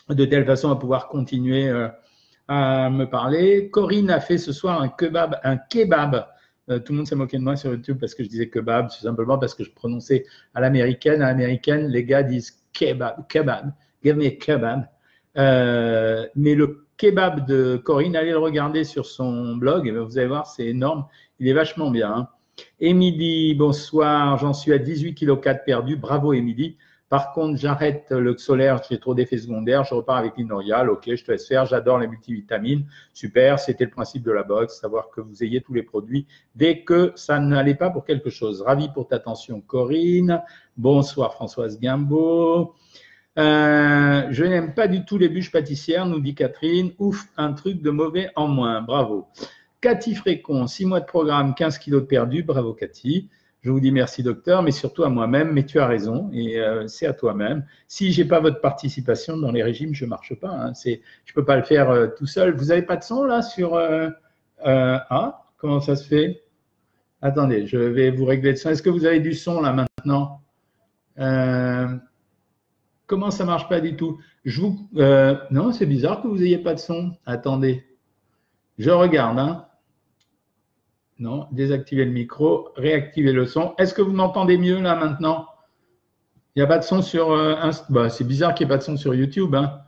de 0.08 0.24
telle 0.24 0.46
façon 0.46 0.70
à 0.70 0.76
pouvoir 0.76 1.08
continuer 1.08 1.70
à 2.48 2.88
me 2.88 3.04
parler. 3.04 3.68
Corinne 3.70 4.10
a 4.10 4.20
fait 4.20 4.38
ce 4.38 4.52
soir 4.52 4.80
un 4.80 4.88
kebab. 4.88 5.38
Un 5.44 5.58
kebab. 5.58 6.26
Euh, 6.70 6.78
tout 6.78 6.92
le 6.92 6.98
monde 6.98 7.06
s'est 7.06 7.16
moqué 7.16 7.36
de 7.36 7.42
moi 7.42 7.56
sur 7.56 7.70
YouTube 7.70 7.98
parce 8.00 8.14
que 8.14 8.24
je 8.24 8.28
disais 8.28 8.48
kebab, 8.48 8.90
c'est 8.90 9.02
simplement 9.02 9.38
parce 9.38 9.54
que 9.54 9.64
je 9.64 9.70
prononçais 9.70 10.24
à 10.54 10.60
l'américaine. 10.60 11.22
À 11.22 11.28
l'américaine, 11.28 11.88
les 11.88 12.04
gars 12.04 12.22
disent 12.22 12.62
kebab, 12.72 13.26
kebab, 13.28 13.72
give 14.02 14.16
me 14.16 14.26
a 14.26 14.30
kebab. 14.30 14.88
Euh, 15.36 16.26
mais 16.36 16.54
le 16.54 16.86
kebab 16.96 17.46
de 17.46 17.76
Corinne, 17.76 18.16
allez 18.16 18.30
le 18.30 18.38
regarder 18.38 18.84
sur 18.84 19.06
son 19.06 19.56
blog, 19.56 19.86
et 19.88 19.90
vous 19.90 20.18
allez 20.18 20.28
voir, 20.28 20.46
c'est 20.46 20.66
énorme. 20.66 21.06
Il 21.38 21.48
est 21.48 21.52
vachement 21.52 21.90
bien. 21.90 22.12
Hein. 22.12 22.28
Émilie, 22.80 23.54
bonsoir, 23.54 24.38
j'en 24.38 24.52
suis 24.52 24.72
à 24.72 24.78
18 24.78 25.14
kg 25.14 25.40
4 25.40 25.64
perdus. 25.64 25.96
Bravo 25.96 26.32
Émilie. 26.32 26.76
Par 27.14 27.30
contre, 27.30 27.60
j'arrête 27.60 28.10
le 28.10 28.36
solaire, 28.36 28.82
j'ai 28.90 28.98
trop 28.98 29.14
d'effets 29.14 29.38
secondaires, 29.38 29.84
je 29.84 29.94
repars 29.94 30.16
avec 30.16 30.36
l'inorial, 30.36 30.90
ok, 30.90 31.14
je 31.14 31.24
te 31.24 31.30
laisse 31.30 31.46
faire, 31.46 31.64
j'adore 31.64 32.00
les 32.00 32.08
multivitamines, 32.08 32.86
super, 33.12 33.60
c'était 33.60 33.84
le 33.84 33.92
principe 33.92 34.24
de 34.24 34.32
la 34.32 34.42
box, 34.42 34.80
savoir 34.80 35.10
que 35.10 35.20
vous 35.20 35.44
ayez 35.44 35.60
tous 35.60 35.74
les 35.74 35.84
produits 35.84 36.26
dès 36.56 36.80
que 36.80 37.12
ça 37.14 37.38
n'allait 37.38 37.76
pas 37.76 37.88
pour 37.88 38.04
quelque 38.04 38.30
chose. 38.30 38.62
Ravi 38.62 38.88
pour 38.88 39.06
ta 39.06 39.14
attention, 39.14 39.60
Corinne. 39.60 40.42
Bonsoir, 40.76 41.34
Françoise 41.34 41.78
Gimbaud. 41.80 42.74
Euh, 43.38 44.26
je 44.30 44.44
n'aime 44.44 44.74
pas 44.74 44.88
du 44.88 45.04
tout 45.04 45.16
les 45.16 45.28
bûches 45.28 45.52
pâtissières, 45.52 46.06
nous 46.06 46.18
dit 46.18 46.34
Catherine. 46.34 46.94
Ouf, 46.98 47.28
un 47.36 47.52
truc 47.52 47.80
de 47.80 47.90
mauvais 47.90 48.30
en 48.34 48.48
moins, 48.48 48.82
bravo. 48.82 49.28
Cathy 49.80 50.16
Frécon, 50.16 50.66
6 50.66 50.86
mois 50.86 50.98
de 50.98 51.06
programme, 51.06 51.54
15 51.54 51.78
kilos 51.78 52.02
de 52.02 52.06
perdu, 52.08 52.42
bravo 52.42 52.72
Cathy. 52.72 53.28
Je 53.64 53.70
vous 53.70 53.80
dis 53.80 53.92
merci, 53.92 54.22
docteur, 54.22 54.62
mais 54.62 54.72
surtout 54.72 55.04
à 55.04 55.08
moi-même. 55.08 55.50
Mais 55.52 55.64
tu 55.64 55.78
as 55.80 55.86
raison, 55.86 56.30
et 56.34 56.60
euh, 56.60 56.86
c'est 56.86 57.06
à 57.06 57.14
toi-même. 57.14 57.64
Si 57.88 58.12
j'ai 58.12 58.26
pas 58.26 58.38
votre 58.38 58.60
participation 58.60 59.38
dans 59.38 59.50
les 59.50 59.62
régimes, 59.62 59.94
je 59.94 60.04
marche 60.04 60.34
pas. 60.34 60.50
Hein. 60.50 60.74
C'est, 60.74 61.00
je 61.24 61.32
peux 61.32 61.46
pas 61.46 61.56
le 61.56 61.62
faire 61.62 61.88
euh, 61.88 62.08
tout 62.08 62.26
seul. 62.26 62.54
Vous 62.54 62.70
avez 62.70 62.82
pas 62.82 62.96
de 62.98 63.02
son 63.02 63.24
là 63.24 63.40
sur 63.40 63.80
Ah, 64.62 65.44
comment 65.56 65.80
ça 65.80 65.96
se 65.96 66.06
fait? 66.06 66.44
Attendez, 67.22 67.66
je 67.66 67.78
vais 67.78 68.10
vous 68.10 68.26
régler 68.26 68.50
le 68.50 68.56
son. 68.56 68.68
Est-ce 68.68 68.82
que 68.82 68.90
vous 68.90 69.06
avez 69.06 69.20
du 69.20 69.32
son 69.32 69.62
là 69.62 69.72
maintenant? 69.72 70.42
Comment 73.06 73.30
ça 73.30 73.46
marche 73.46 73.66
pas 73.70 73.80
du 73.80 73.96
tout? 73.96 74.20
Non, 74.44 75.72
c'est 75.72 75.86
bizarre 75.86 76.20
que 76.20 76.28
vous 76.28 76.42
ayez 76.42 76.58
pas 76.58 76.74
de 76.74 76.80
son. 76.80 77.16
Attendez, 77.24 77.82
je 78.76 78.90
regarde. 78.90 79.38
Hein. 79.38 79.64
Non, 81.18 81.46
désactivez 81.52 82.04
le 82.04 82.10
micro, 82.10 82.70
réactivez 82.76 83.32
le 83.32 83.46
son. 83.46 83.74
Est-ce 83.78 83.94
que 83.94 84.02
vous 84.02 84.12
m'entendez 84.12 84.58
mieux 84.58 84.80
là 84.80 84.96
maintenant? 84.96 85.46
Il 86.54 86.60
n'y 86.60 86.64
a 86.64 86.66
pas 86.66 86.78
de 86.78 86.84
son 86.84 87.02
sur 87.02 87.32
euh, 87.32 87.70
bah, 87.88 88.10
C'est 88.10 88.24
bizarre 88.24 88.54
qu'il 88.54 88.66
n'y 88.66 88.72
ait 88.72 88.74
pas 88.74 88.78
de 88.78 88.82
son 88.82 88.96
sur 88.96 89.14
YouTube. 89.14 89.54
Hein. 89.54 89.80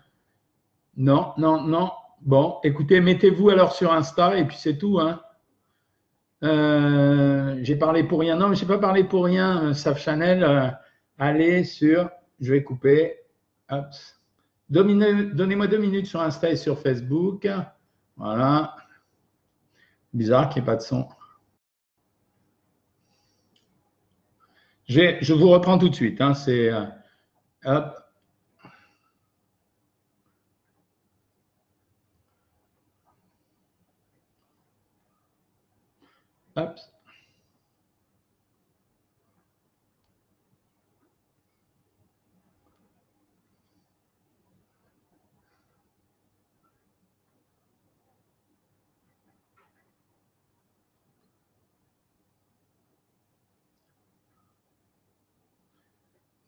Non, 0.97 1.33
non, 1.37 1.61
non. 1.62 1.90
Bon, 2.23 2.56
écoutez, 2.64 3.00
mettez-vous 3.00 3.50
alors 3.50 3.73
sur 3.73 3.92
Insta 3.92 4.38
et 4.38 4.45
puis 4.45 4.56
c'est 4.56 4.78
tout. 4.78 4.99
Hein. 5.00 5.21
Euh, 6.42 7.59
j'ai 7.62 7.76
parlé 7.76 8.04
pour 8.04 8.21
rien. 8.21 8.37
Non, 8.37 8.49
mais 8.49 8.56
je 8.56 8.62
n'ai 8.62 8.68
pas 8.68 8.78
parlé 8.78 9.04
pour 9.04 9.25
rien, 9.25 9.64
euh, 9.64 9.75
Saf 9.75 9.99
Chanel. 9.99 10.76
allez 11.18 11.64
sur, 11.64 12.09
je 12.40 12.52
vais 12.52 12.62
couper. 12.62 13.16
Donnez-moi 14.71 15.66
deux 15.66 15.78
minutes 15.78 16.06
sur 16.06 16.21
Insta 16.21 16.50
et 16.50 16.56
sur 16.56 16.78
Facebook. 16.78 17.49
Voilà. 18.16 18.76
Bizarre 20.16 20.49
qu'il 20.49 20.62
n'y 20.62 20.66
pas 20.66 20.76
de 20.76 20.80
son. 20.80 21.06
Je, 24.88 25.32
vous 25.35 25.50
reprends 25.50 25.76
tout 25.76 25.90
de 25.90 25.94
suite. 25.94 26.23
Hein, 26.23 26.32
c'est 26.32 26.73
euh. 26.73 26.87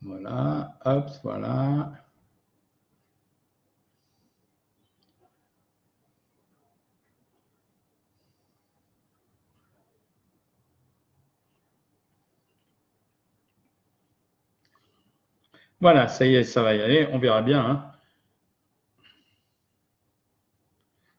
Voilà, 0.08 0.74
hop, 0.86 1.10
voilà. 1.22 1.92
Voilà, 15.80 16.06
ça 16.08 16.26
y 16.26 16.34
est, 16.36 16.44
ça 16.44 16.62
va 16.62 16.74
y 16.74 16.80
aller, 16.80 17.08
on 17.12 17.18
verra 17.18 17.42
bien. 17.42 17.60
Hein. 17.64 17.92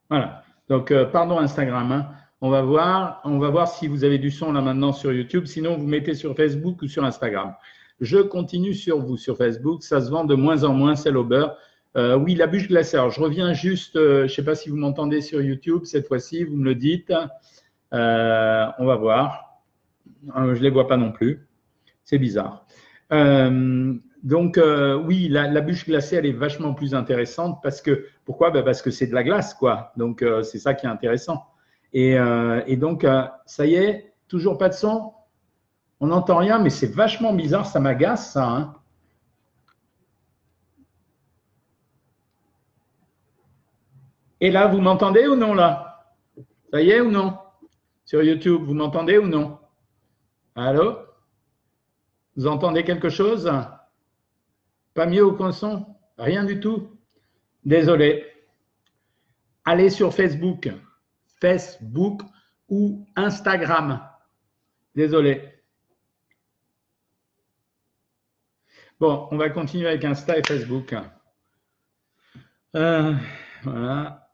Voilà, 0.09 0.43
donc 0.67 0.91
euh, 0.91 1.05
pardon 1.05 1.37
Instagram, 1.39 1.91
hein. 1.91 2.09
on, 2.41 2.49
va 2.49 2.61
voir, 2.61 3.21
on 3.23 3.37
va 3.39 3.49
voir 3.49 3.67
si 3.67 3.87
vous 3.87 4.03
avez 4.03 4.17
du 4.17 4.31
son 4.31 4.51
là 4.51 4.61
maintenant 4.61 4.91
sur 4.91 5.11
YouTube, 5.13 5.45
sinon 5.45 5.77
vous 5.77 5.87
mettez 5.87 6.15
sur 6.15 6.35
Facebook 6.35 6.81
ou 6.81 6.87
sur 6.87 7.03
Instagram. 7.05 7.55
Je 8.01 8.17
continue 8.17 8.73
sur 8.73 8.99
vous, 8.99 9.17
sur 9.17 9.37
Facebook. 9.37 9.83
Ça 9.83 10.01
se 10.01 10.09
vend 10.09 10.23
de 10.23 10.35
moins 10.35 10.63
en 10.63 10.73
moins, 10.73 10.95
c'est 10.95 11.13
au 11.13 11.23
beurre. 11.23 11.57
Euh, 11.97 12.15
oui, 12.15 12.35
la 12.35 12.47
bûche 12.47 12.67
glacée. 12.67 12.97
Alors, 12.97 13.09
je 13.09 13.19
reviens 13.19 13.53
juste, 13.53 13.95
euh, 13.95 14.19
je 14.19 14.23
ne 14.23 14.27
sais 14.27 14.43
pas 14.43 14.55
si 14.55 14.69
vous 14.69 14.77
m'entendez 14.77 15.21
sur 15.21 15.41
YouTube 15.41 15.81
cette 15.85 16.07
fois-ci, 16.07 16.43
vous 16.43 16.55
me 16.55 16.63
le 16.63 16.75
dites. 16.75 17.11
Euh, 17.93 18.65
on 18.77 18.85
va 18.85 18.95
voir. 18.95 19.61
je 20.27 20.39
ne 20.39 20.53
les 20.53 20.69
vois 20.69 20.87
pas 20.87 20.97
non 20.97 21.11
plus. 21.11 21.47
C'est 22.03 22.19
bizarre. 22.19 22.65
donc, 23.11 24.59
oui, 25.05 25.27
la, 25.29 25.61
bûche 25.61 25.85
glacée, 25.85 26.17
elle 26.17 26.25
est 26.25 26.31
vachement 26.31 26.73
plus 26.73 26.95
intéressante 26.95 27.59
parce 27.61 27.81
que, 27.81 28.05
pourquoi? 28.25 28.51
Ben, 28.51 28.63
Parce 28.63 28.81
que 28.81 28.91
c'est 28.91 29.07
de 29.07 29.13
la 29.13 29.23
glace, 29.23 29.53
quoi. 29.53 29.91
Donc, 29.97 30.23
c'est 30.43 30.59
ça 30.59 30.73
qui 30.73 30.85
est 30.85 30.89
intéressant. 30.89 31.45
Et, 31.93 32.17
et 32.67 32.77
donc, 32.77 33.05
ça 33.45 33.65
y 33.65 33.75
est, 33.75 34.13
toujours 34.27 34.57
pas 34.57 34.69
de 34.69 34.73
son? 34.73 35.11
On 35.99 36.07
n'entend 36.07 36.37
rien, 36.37 36.59
mais 36.59 36.69
c'est 36.69 36.93
vachement 36.93 37.33
bizarre, 37.33 37.65
ça 37.65 37.79
m'agace 37.79 38.33
ça. 38.33 38.47
Hein. 38.47 38.75
Et 44.41 44.51
là, 44.51 44.67
vous 44.67 44.79
m'entendez 44.79 45.27
ou 45.27 45.35
non 45.35 45.53
là? 45.53 46.05
Ça 46.71 46.81
y 46.81 46.91
est 46.91 47.01
ou 47.01 47.11
non? 47.11 47.37
Sur 48.05 48.23
YouTube, 48.23 48.63
vous 48.63 48.73
m'entendez 48.73 49.17
ou 49.17 49.27
non? 49.27 49.59
Allô? 50.55 50.97
Vous 52.35 52.47
entendez 52.47 52.83
quelque 52.83 53.09
chose? 53.09 53.51
Pas 54.93 55.05
mieux 55.05 55.25
au 55.25 55.51
son 55.51 55.85
Rien 56.17 56.45
du 56.45 56.59
tout? 56.59 56.97
Désolé. 57.65 58.25
Allez 59.65 59.89
sur 59.89 60.13
Facebook, 60.13 60.69
Facebook 61.41 62.21
ou 62.69 63.05
Instagram. 63.15 64.01
Désolé. 64.95 65.58
Bon, 68.99 69.29
on 69.31 69.37
va 69.37 69.49
continuer 69.49 69.87
avec 69.87 70.03
Insta 70.03 70.37
et 70.37 70.41
Facebook. 70.45 70.93
Euh, 72.75 73.13
voilà. 73.63 74.29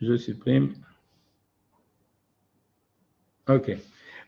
Je 0.00 0.16
supprime. 0.16 0.74
OK. 3.48 3.70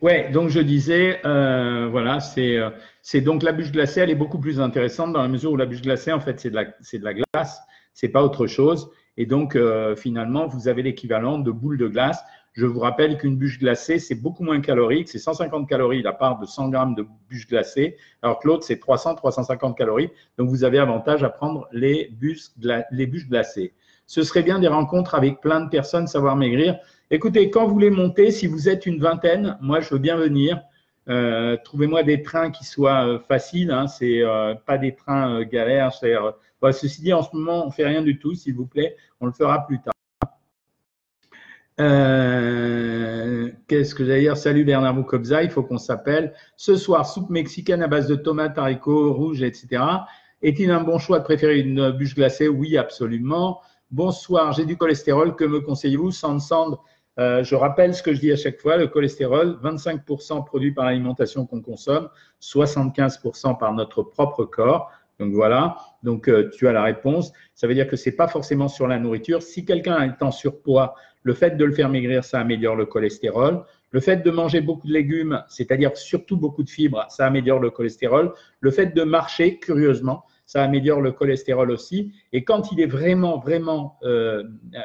Ouais, 0.01 0.31
donc 0.31 0.49
je 0.51 0.61
disais, 0.61 1.21
euh, 1.27 1.89
voilà, 1.89 2.19
euh, 2.39 2.71
c'est 3.03 3.21
donc 3.21 3.43
la 3.43 3.51
bûche 3.51 3.73
glacée, 3.73 3.99
elle 3.99 4.11
est 4.11 4.15
beaucoup 4.15 4.39
plus 4.39 4.61
intéressante 4.61 5.13
dans 5.13 5.23
la 5.23 5.29
mesure 5.29 5.51
où 5.51 5.57
la 5.57 5.67
bûche 5.67 5.83
glacée, 5.83 6.13
en 6.13 6.21
fait, 6.21 6.39
c'est 6.39 6.51
de 6.51 6.55
la, 6.55 6.67
de 6.67 7.05
la 7.05 7.15
glace, 7.15 7.61
c'est 7.95 8.11
pas 8.11 8.23
autre 8.23 8.47
chose. 8.47 8.93
Et 9.17 9.27
donc, 9.27 9.59
finalement, 9.97 10.47
vous 10.47 10.69
avez 10.69 10.83
l'équivalent 10.83 11.41
de 11.41 11.51
boules 11.51 11.79
de 11.79 11.89
glace. 11.89 12.23
Je 12.53 12.67
vous 12.67 12.81
rappelle 12.81 13.19
qu'une 13.19 13.37
bûche 13.37 13.59
glacée, 13.59 13.99
c'est 13.99 14.15
beaucoup 14.15 14.43
moins 14.43 14.61
calorique. 14.61 15.09
C'est 15.09 15.19
150 15.19 15.69
calories 15.69 16.03
la 16.03 16.13
part 16.13 16.39
de 16.39 16.47
100 16.47 16.71
grammes 16.71 16.95
de 16.95 17.07
bûche 17.29 17.47
glacée, 17.47 17.97
alors 18.23 18.41
que 18.41 18.49
l'autre, 18.49 18.65
c'est 18.65 18.81
300-350 18.83 19.75
calories. 19.75 20.11
Donc, 20.39 20.49
vous 20.49 20.65
avez 20.65 20.79
avantage 20.79 21.23
à 21.23 21.29
prendre 21.29 21.69
les 21.73 22.11
bûches, 22.13 22.51
glacées. 23.29 23.75
Ce 24.07 24.23
serait 24.23 24.43
bien 24.43 24.59
des 24.59 24.69
rencontres 24.69 25.15
avec 25.15 25.41
plein 25.41 25.61
de 25.61 25.69
personnes, 25.69 26.07
savoir 26.07 26.35
maigrir. 26.35 26.79
Écoutez, 27.11 27.51
quand 27.51 27.67
vous 27.67 27.79
les 27.79 27.91
montez, 27.91 28.31
si 28.31 28.47
vous 28.47 28.69
êtes 28.69 28.87
une 28.87 29.01
vingtaine, 29.01 29.57
moi, 29.61 29.81
je 29.81 29.91
veux 29.91 30.01
bien 30.01 30.17
venir. 30.17 30.61
Euh, 31.09 31.57
trouvez-moi 31.65 32.03
des 32.03 32.23
trains 32.23 32.51
qui 32.51 32.65
soient 32.65 33.07
euh, 33.07 33.19
faciles, 33.19 33.71
hein, 33.71 33.87
c'est 33.87 34.23
euh, 34.23 34.55
pas 34.55 34.77
des 34.77 34.95
trains 34.95 35.43
galères. 35.45 35.91
Bah, 36.61 36.73
ceci 36.73 37.03
dit, 37.03 37.13
en 37.13 37.23
ce 37.23 37.35
moment, 37.35 37.67
on 37.67 37.71
fait 37.71 37.87
rien 37.87 38.03
du 38.03 38.19
tout, 38.19 38.35
s'il 38.35 38.55
vous 38.55 38.67
plaît, 38.67 38.97
on 39.21 39.27
le 39.27 39.33
fera 39.33 39.67
plus 39.67 39.81
tard. 39.81 39.95
Euh, 41.81 43.51
qu'est-ce 43.69 43.95
que 43.95 44.03
dire? 44.03 44.37
Salut 44.37 44.65
Bernard 44.65 44.95
Moukobza, 44.95 45.43
il 45.43 45.51
faut 45.51 45.63
qu'on 45.63 45.79
s'appelle. 45.79 46.35
Ce 46.57 46.77
soir, 46.77 47.07
soupe 47.07 47.31
mexicaine 47.31 47.83
à 47.83 47.89
base 47.89 48.09
de 48.09 48.17
tomates, 48.17 48.59
haricots 48.59 49.13
rouges, 49.13 49.43
etc. 49.43 49.83
Est-il 50.43 50.71
un 50.71 50.83
bon 50.83 50.99
choix 50.99 51.21
de 51.21 51.25
préférer 51.25 51.61
une 51.61 51.91
bûche 51.93 52.15
glacée? 52.15 52.49
Oui, 52.49 52.77
absolument. 52.77 53.61
Bonsoir, 53.91 54.53
j'ai 54.53 54.65
du 54.65 54.77
cholestérol. 54.77 55.37
Que 55.37 55.45
me 55.45 55.61
conseillez-vous? 55.61 56.11
Sand 56.11 56.41
Sand, 56.41 56.79
euh, 57.19 57.43
je 57.43 57.55
rappelle 57.55 57.95
ce 57.95 58.03
que 58.03 58.13
je 58.13 58.21
dis 58.21 58.33
à 58.33 58.37
chaque 58.37 58.61
fois, 58.61 58.77
le 58.77 58.87
cholestérol, 58.87 59.59
25% 59.63 60.45
produit 60.45 60.73
par 60.73 60.85
l'alimentation 60.85 61.47
qu'on 61.47 61.61
consomme, 61.61 62.09
75% 62.41 63.59
par 63.59 63.73
notre 63.73 64.03
propre 64.03 64.45
corps. 64.45 64.91
Donc 65.21 65.33
voilà, 65.33 65.77
donc 66.03 66.29
euh, 66.29 66.49
tu 66.51 66.69
as 66.69 66.73
la 66.73 66.83
réponse. 66.83 67.33
Ça 67.55 67.67
veut 67.67 67.75
dire 67.75 67.89
que 67.89 67.97
ce 67.97 68.09
n'est 68.09 68.17
pas 68.17 68.29
forcément 68.29 68.69
sur 68.69 68.87
la 68.87 68.99
nourriture. 68.99 69.43
Si 69.43 69.65
quelqu'un 69.65 70.01
est 70.03 70.23
en 70.23 70.31
surpoids, 70.31 70.95
le 71.25 71.35
fait 71.35 71.57
de 71.57 71.65
le 71.65 71.73
faire 71.73 71.89
maigrir, 71.89 72.25
ça 72.25 72.39
améliore 72.39 72.77
le 72.77 72.87
cholestérol. 72.87 73.65
Le 73.91 74.01
fait 74.01 74.19
de 74.19 74.31
manger 74.31 74.61
beaucoup 74.61 74.87
de 74.87 74.93
légumes, 74.93 75.43
c'est-à-dire 75.49 75.97
surtout 75.97 76.37
beaucoup 76.37 76.63
de 76.63 76.71
fibres, 76.71 77.07
ça 77.09 77.27
améliore 77.27 77.59
le 77.59 77.71
cholestérol. 77.71 78.33
Le 78.61 78.71
fait 78.71 78.95
de 78.95 79.03
marcher, 79.03 79.59
curieusement, 79.59 80.25
ça 80.47 80.63
améliore 80.63 81.01
le 81.01 81.11
cholestérol 81.11 81.71
aussi. 81.71 82.13
Et 82.33 82.45
quand 82.45 82.71
il 82.71 82.81
est 82.81 82.87
vraiment, 82.87 83.39
vraiment 83.39 83.99
euh, 84.05 84.45
euh, 84.75 84.79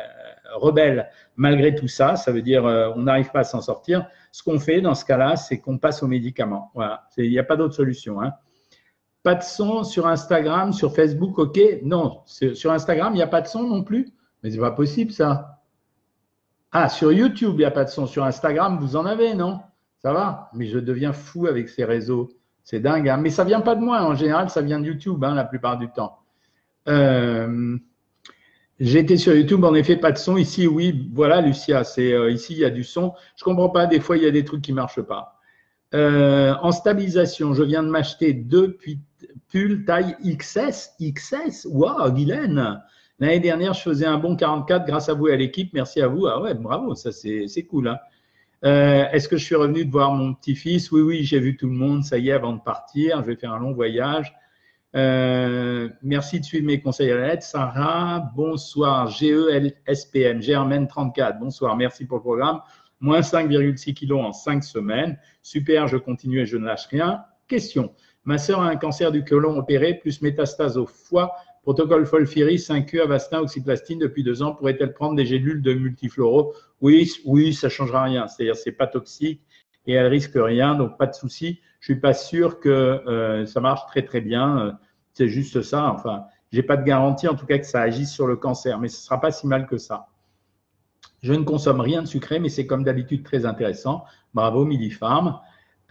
rebelle 0.56 1.10
malgré 1.36 1.75
tout 1.75 1.88
ça, 1.88 2.16
ça 2.16 2.32
veut 2.32 2.42
dire 2.42 2.63
on 2.63 3.02
n'arrive 3.02 3.30
pas 3.32 3.40
à 3.40 3.44
s'en 3.44 3.62
sortir, 3.62 4.08
ce 4.32 4.42
qu'on 4.42 4.60
fait 4.60 4.82
dans 4.82 4.96
ce 4.96 5.06
cas-là, 5.06 5.36
c'est 5.36 5.60
qu'on 5.60 5.78
passe 5.78 6.02
aux 6.02 6.08
médicaments. 6.08 6.72
Voilà, 6.74 7.08
il 7.18 7.30
n'y 7.30 7.40
a 7.40 7.44
pas 7.44 7.56
d'autre 7.56 7.75
solution. 7.75 8.22
Hein. 8.22 8.34
Pas 9.24 9.36
de 9.36 9.44
son 9.44 9.84
sur 9.84 10.06
Instagram, 10.06 10.74
sur 10.74 10.94
Facebook, 10.94 11.39
ok. 11.39 11.60
Non, 11.84 12.22
sur 12.25 12.72
Instagram, 12.72 13.13
il 13.13 13.18
n'y 13.18 13.24
a 13.24 13.27
pas 13.27 13.42
de 13.42 13.48
son 13.48 13.63
non 13.63 13.84
plus. 13.84 14.10
Mais 14.44 14.51
c'est 14.51 14.60
pas 14.60 14.72
possible 14.72 15.12
ça. 15.12 15.62
Ah, 16.72 16.89
sur 16.89 17.12
YouTube, 17.12 17.53
il 17.56 17.60
n'y 17.60 17.65
a 17.65 17.72
pas 17.72 17.86
de 17.86 17.89
son. 17.89 18.06
Sur 18.06 18.25
Instagram, 18.25 18.77
vous 18.80 18.96
en 18.96 19.06
avez, 19.06 19.34
non? 19.34 19.60
Ça 20.01 20.12
va? 20.12 20.50
Mais 20.53 20.68
je 20.68 20.80
deviens 20.80 21.13
fou 21.13 21.48
avec 21.48 21.70
ces 21.70 21.86
réseaux. 21.86 22.30
C'est 22.63 22.80
dingue. 22.80 23.08
Hein. 23.08 23.18
Mais 23.18 23.30
ça 23.30 23.44
ne 23.44 23.50
vient 23.50 23.62
pas 23.62 23.75
de 23.75 23.82
moi. 23.82 24.01
En 24.03 24.15
général, 24.15 24.50
ça 24.50 24.62
vient 24.62 24.80
de 24.80 24.88
YouTube 24.88 25.24
hein, 25.24 25.36
la 25.36 25.46
plupart 25.46 25.77
du 25.77 25.89
temps. 25.89 26.20
Euh, 26.89 27.77
J'étais 28.80 29.18
sur 29.18 29.34
YouTube, 29.36 29.63
en 29.63 29.75
effet, 29.75 29.96
pas 29.98 30.12
de 30.12 30.18
son. 30.18 30.36
Ici, 30.36 30.68
oui, 30.68 31.10
voilà, 31.13 31.42
Lucia, 31.42 31.84
euh, 32.00 32.32
ici, 32.32 32.53
il 32.53 32.60
y 32.60 32.65
a 32.65 32.70
du 32.70 32.84
son. 32.84 33.13
Je 33.38 33.44
ne 33.44 33.46
comprends 33.46 33.70
pas, 33.70 33.86
des 33.86 34.00
fois, 34.00 34.18
il 34.18 34.24
y 34.24 34.27
a 34.27 34.32
des 34.32 34.44
trucs 34.44 34.62
qui 34.62 34.72
ne 34.72 34.77
marchent 34.77 35.01
pas. 35.01 35.39
Euh, 35.94 36.53
en 36.62 36.72
stabilisation, 36.72 37.53
je 37.53 37.63
viens 37.63 37.84
de 37.84 37.89
m'acheter 37.89 38.34
deux 38.34 38.75
pulls 39.50 39.86
taille 39.86 40.16
XS. 40.24 40.92
XS 41.02 41.68
Waouh, 41.70 42.12
Guylaine 42.12 42.82
L'année 43.20 43.40
dernière, 43.40 43.74
je 43.74 43.82
faisais 43.82 44.06
un 44.06 44.18
bon 44.18 44.36
44 44.36 44.86
grâce 44.86 45.08
à 45.08 45.13
vous 45.13 45.28
et 45.28 45.34
à 45.34 45.36
l'équipe. 45.36 45.72
Merci 45.74 46.02
à 46.02 46.08
vous. 46.08 46.25
Ah 46.28 46.42
ouais, 46.42 46.54
bravo, 46.54 46.96
ça 46.96 47.12
c'est 47.12 47.63
cool. 47.70 47.88
Hein. 47.88 47.98
Euh, 48.66 49.06
est-ce 49.12 49.28
que 49.28 49.38
je 49.38 49.44
suis 49.44 49.56
revenu 49.56 49.86
de 49.86 49.92
voir 49.92 50.13
mon 50.13 50.34
petit-fils? 50.34 50.92
Oui, 50.92 51.02
oui, 51.02 51.24
j'ai 51.24 51.40
vu 51.40 51.56
tout 51.56 51.68
le 51.68 51.74
monde. 51.74 52.04
Ça 52.04 52.18
y 52.18 52.30
est, 52.30 52.32
avant 52.32 52.54
de 52.54 52.62
partir, 52.62 53.22
je 53.22 53.28
vais 53.28 53.36
faire 53.36 53.54
un 53.54 53.60
long 53.60 53.74
voyage. 53.74 54.34
Euh, 54.96 55.90
merci 56.02 56.40
de 56.40 56.46
suivre 56.46 56.66
mes 56.66 56.80
conseils 56.82 57.12
à 57.12 57.18
l'aide. 57.18 57.42
Sarah, 57.42 58.32
bonsoir. 58.36 59.10
GELSPM, 59.10 60.42
Germaine 60.42 60.88
34. 60.88 61.40
Bonsoir, 61.40 61.75
merci 61.75 62.06
pour 62.06 62.18
le 62.18 62.24
programme. 62.24 62.62
Moins 63.00 63.22
5,6 63.22 63.94
kilos 63.94 64.24
en 64.24 64.32
5 64.32 64.63
semaines. 64.63 65.18
Super, 65.42 65.88
je 65.88 65.98
continue 65.98 66.42
et 66.42 66.46
je 66.46 66.58
ne 66.58 66.66
lâche 66.66 66.88
rien. 66.88 67.24
Question. 67.48 67.94
Ma 68.25 68.38
sœur 68.38 68.62
a 68.62 68.70
un 68.70 68.75
cancer 68.75 69.12
du 69.12 69.24
côlon 69.24 69.58
opéré, 69.58 69.96
plus 69.96 70.22
métastase 70.22 70.77
au 70.77 70.86
foie 70.86 71.34
Protocole 71.63 72.06
Folfiri, 72.06 72.56
5Q, 72.58 73.01
Avastin, 73.01 73.39
Oxyplastine 73.39 74.00
depuis 74.00 74.24
deux 74.24 74.44
ans. 74.44 74.53
Pourrait-elle 74.53 74.94
prendre 74.94 75.15
des 75.15 75.25
gélules 75.25 75.62
de 75.62 75.74
multifloro 75.74 76.53
Oui, 76.82 77.10
oui, 77.25 77.53
ça 77.53 77.70
changera 77.70 78.03
rien. 78.03 78.27
C'est-à-dire 78.27 78.56
c'est 78.56 78.74
pas 78.74 78.88
toxique 78.88 79.42
et 79.88 79.94
elle 79.94 80.08
risque 80.08 80.36
rien, 80.36 80.75
donc 80.75 80.98
pas 80.98 81.08
de 81.08 81.13
souci. 81.13 81.62
Je 81.80 81.94
suis 81.94 82.00
pas 82.00 82.13
sûr 82.13 82.60
que 82.60 82.70
euh, 82.70 83.46
ça 83.46 83.62
marche 83.62 83.86
très 83.88 84.03
très 84.03 84.20
bien. 84.20 84.77
C'est 85.13 85.30
juste 85.30 85.62
ça. 85.62 85.89
Enfin, 85.89 86.25
j'ai 86.51 86.63
pas 86.63 86.75
de 86.75 86.84
garantie 86.84 87.27
en 87.30 87.36
tout 87.36 87.46
cas 87.46 87.58
que 87.58 87.65
ça 87.65 87.82
agisse 87.82 88.12
sur 88.12 88.27
le 88.27 88.36
cancer, 88.36 88.80
mais 88.80 88.89
ce 88.89 89.01
sera 89.01 89.22
pas 89.22 89.32
si 89.32 89.48
mal 89.48 89.65
que 89.65 89.77
ça. 89.77 90.08
Je 91.22 91.34
ne 91.34 91.44
consomme 91.44 91.80
rien 91.80 92.01
de 92.01 92.08
sucré, 92.08 92.39
mais 92.39 92.50
c'est 92.50 92.68
comme 92.68 92.84
d'habitude 92.84 93.24
très 93.24 93.46
intéressant. 93.46 94.03
Bravo 94.34 94.65
Millifarm. 94.65 95.39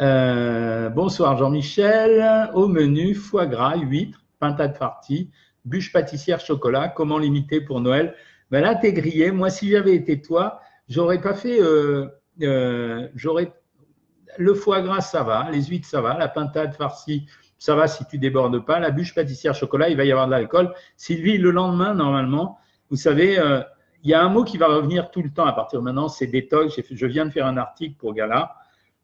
Euh, 0.00 0.88
bonsoir 0.88 1.36
Jean-Michel. 1.36 2.50
Au 2.54 2.66
menu, 2.66 3.14
foie 3.14 3.46
gras, 3.46 3.76
huîtres, 3.76 4.24
pintade 4.40 4.76
fartie, 4.76 5.30
bûche 5.64 5.92
pâtissière 5.92 6.40
chocolat, 6.40 6.88
comment 6.88 7.18
limiter 7.18 7.60
pour 7.60 7.80
Noël? 7.80 8.14
Ben 8.50 8.62
Là, 8.62 8.74
tu 8.74 8.86
es 8.86 8.92
grillé. 8.92 9.32
Moi, 9.32 9.50
si 9.50 9.70
j'avais 9.70 9.94
été 9.94 10.20
toi, 10.20 10.60
j'aurais 10.88 11.20
pas 11.20 11.34
fait. 11.34 11.60
Euh, 11.60 12.08
euh, 12.42 13.08
j'aurais 13.14 13.52
le 14.38 14.54
foie 14.54 14.80
gras, 14.80 15.02
ça 15.02 15.22
va. 15.22 15.50
Les 15.50 15.64
huîtres, 15.64 15.86
ça 15.86 16.00
va. 16.00 16.16
La 16.16 16.28
pintade 16.28 16.74
farcie, 16.74 17.26
ça 17.58 17.74
va 17.74 17.86
si 17.86 18.06
tu 18.06 18.18
débordes 18.18 18.64
pas. 18.64 18.80
La 18.80 18.90
bûche 18.90 19.14
pâtissière 19.14 19.54
chocolat, 19.54 19.90
il 19.90 19.96
va 19.96 20.04
y 20.04 20.10
avoir 20.10 20.26
de 20.26 20.32
l'alcool. 20.32 20.72
Sylvie, 20.96 21.36
le 21.36 21.50
lendemain, 21.50 21.94
normalement, 21.94 22.58
vous 22.90 22.96
savez, 22.96 23.38
il 24.02 24.10
y 24.10 24.14
a 24.14 24.22
un 24.22 24.30
mot 24.30 24.42
qui 24.42 24.56
va 24.56 24.68
revenir 24.68 25.10
tout 25.10 25.22
le 25.22 25.30
temps 25.30 25.44
à 25.44 25.52
partir 25.52 25.80
de 25.80 25.84
maintenant, 25.84 26.08
c'est 26.08 26.26
détox. 26.26 26.80
Je 26.90 27.06
viens 27.06 27.26
de 27.26 27.30
faire 27.30 27.46
un 27.46 27.58
article 27.58 27.96
pour 27.98 28.14
Gala. 28.14 28.54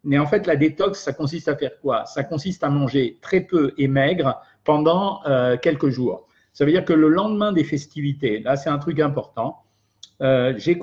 Mais 0.09 0.19
en 0.19 0.27
fait, 0.27 0.47
la 0.47 0.57
détox, 0.57 0.99
ça 0.99 1.13
consiste 1.13 1.49
à 1.49 1.57
faire 1.57 1.79
quoi? 1.81 2.07
Ça 2.07 2.25
consiste 2.25 2.65
à 2.65 2.71
manger 2.71 3.19
très 3.21 3.43
peu 3.43 3.75
et 3.77 3.89
maigre 3.89 4.41
pendant 4.65 5.21
quelques 5.63 5.91
jours. 5.91 6.27
Ça 6.55 6.65
veut 6.65 6.73
dire 6.73 6.85
que 6.85 6.95
le 6.95 7.09
lendemain 7.09 7.53
des 7.53 7.63
festivités, 7.63 8.41
là 8.41 8.57
c'est 8.57 8.71
un 8.71 8.79
truc 8.79 9.01
important, 9.01 9.63
euh, 10.23 10.55
j'ai 10.57 10.81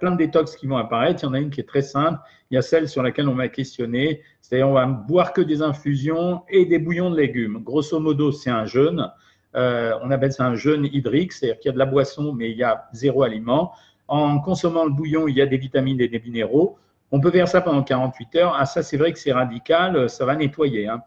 plein 0.00 0.12
de 0.12 0.18
détox 0.18 0.56
qui 0.56 0.66
vont 0.66 0.76
apparaître. 0.76 1.22
Il 1.22 1.26
y 1.26 1.28
en 1.28 1.34
a 1.34 1.40
une 1.40 1.50
qui 1.50 1.60
est 1.60 1.68
très 1.68 1.82
simple. 1.82 2.18
Il 2.50 2.54
y 2.54 2.58
a 2.58 2.62
celle 2.62 2.88
sur 2.88 3.02
laquelle 3.02 3.28
on 3.28 3.34
m'a 3.34 3.48
questionné. 3.48 4.22
C'est-à-dire, 4.40 4.68
on 4.68 4.72
va 4.72 4.86
boire 4.86 5.32
que 5.32 5.40
des 5.40 5.62
infusions 5.62 6.42
et 6.48 6.66
des 6.66 6.78
bouillons 6.78 7.10
de 7.10 7.16
légumes. 7.16 7.62
Grosso 7.62 7.98
modo, 7.98 8.32
c'est 8.32 8.50
un 8.50 8.66
jeûne. 8.66 9.10
Euh, 9.56 9.92
on 10.02 10.10
appelle 10.10 10.32
ça 10.32 10.46
un 10.46 10.54
jeûne 10.54 10.86
hydrique, 10.92 11.32
c'est-à-dire 11.32 11.58
qu'il 11.60 11.68
y 11.68 11.70
a 11.70 11.74
de 11.74 11.78
la 11.78 11.86
boisson, 11.86 12.32
mais 12.32 12.50
il 12.50 12.56
y 12.56 12.62
a 12.62 12.88
zéro 12.92 13.22
aliment. 13.22 13.72
En 14.08 14.38
consommant 14.40 14.84
le 14.84 14.90
bouillon, 14.90 15.28
il 15.28 15.36
y 15.36 15.42
a 15.42 15.46
des 15.46 15.56
vitamines 15.56 16.00
et 16.00 16.08
des 16.08 16.20
minéraux. 16.20 16.78
On 17.14 17.20
peut 17.20 17.30
faire 17.30 17.46
ça 17.46 17.60
pendant 17.60 17.84
48 17.84 18.34
heures. 18.34 18.56
Ah, 18.58 18.66
ça, 18.66 18.82
c'est 18.82 18.96
vrai 18.96 19.12
que 19.12 19.20
c'est 19.20 19.30
radical. 19.30 20.10
Ça 20.10 20.24
va 20.24 20.34
nettoyer. 20.34 20.88
Hein. 20.88 21.00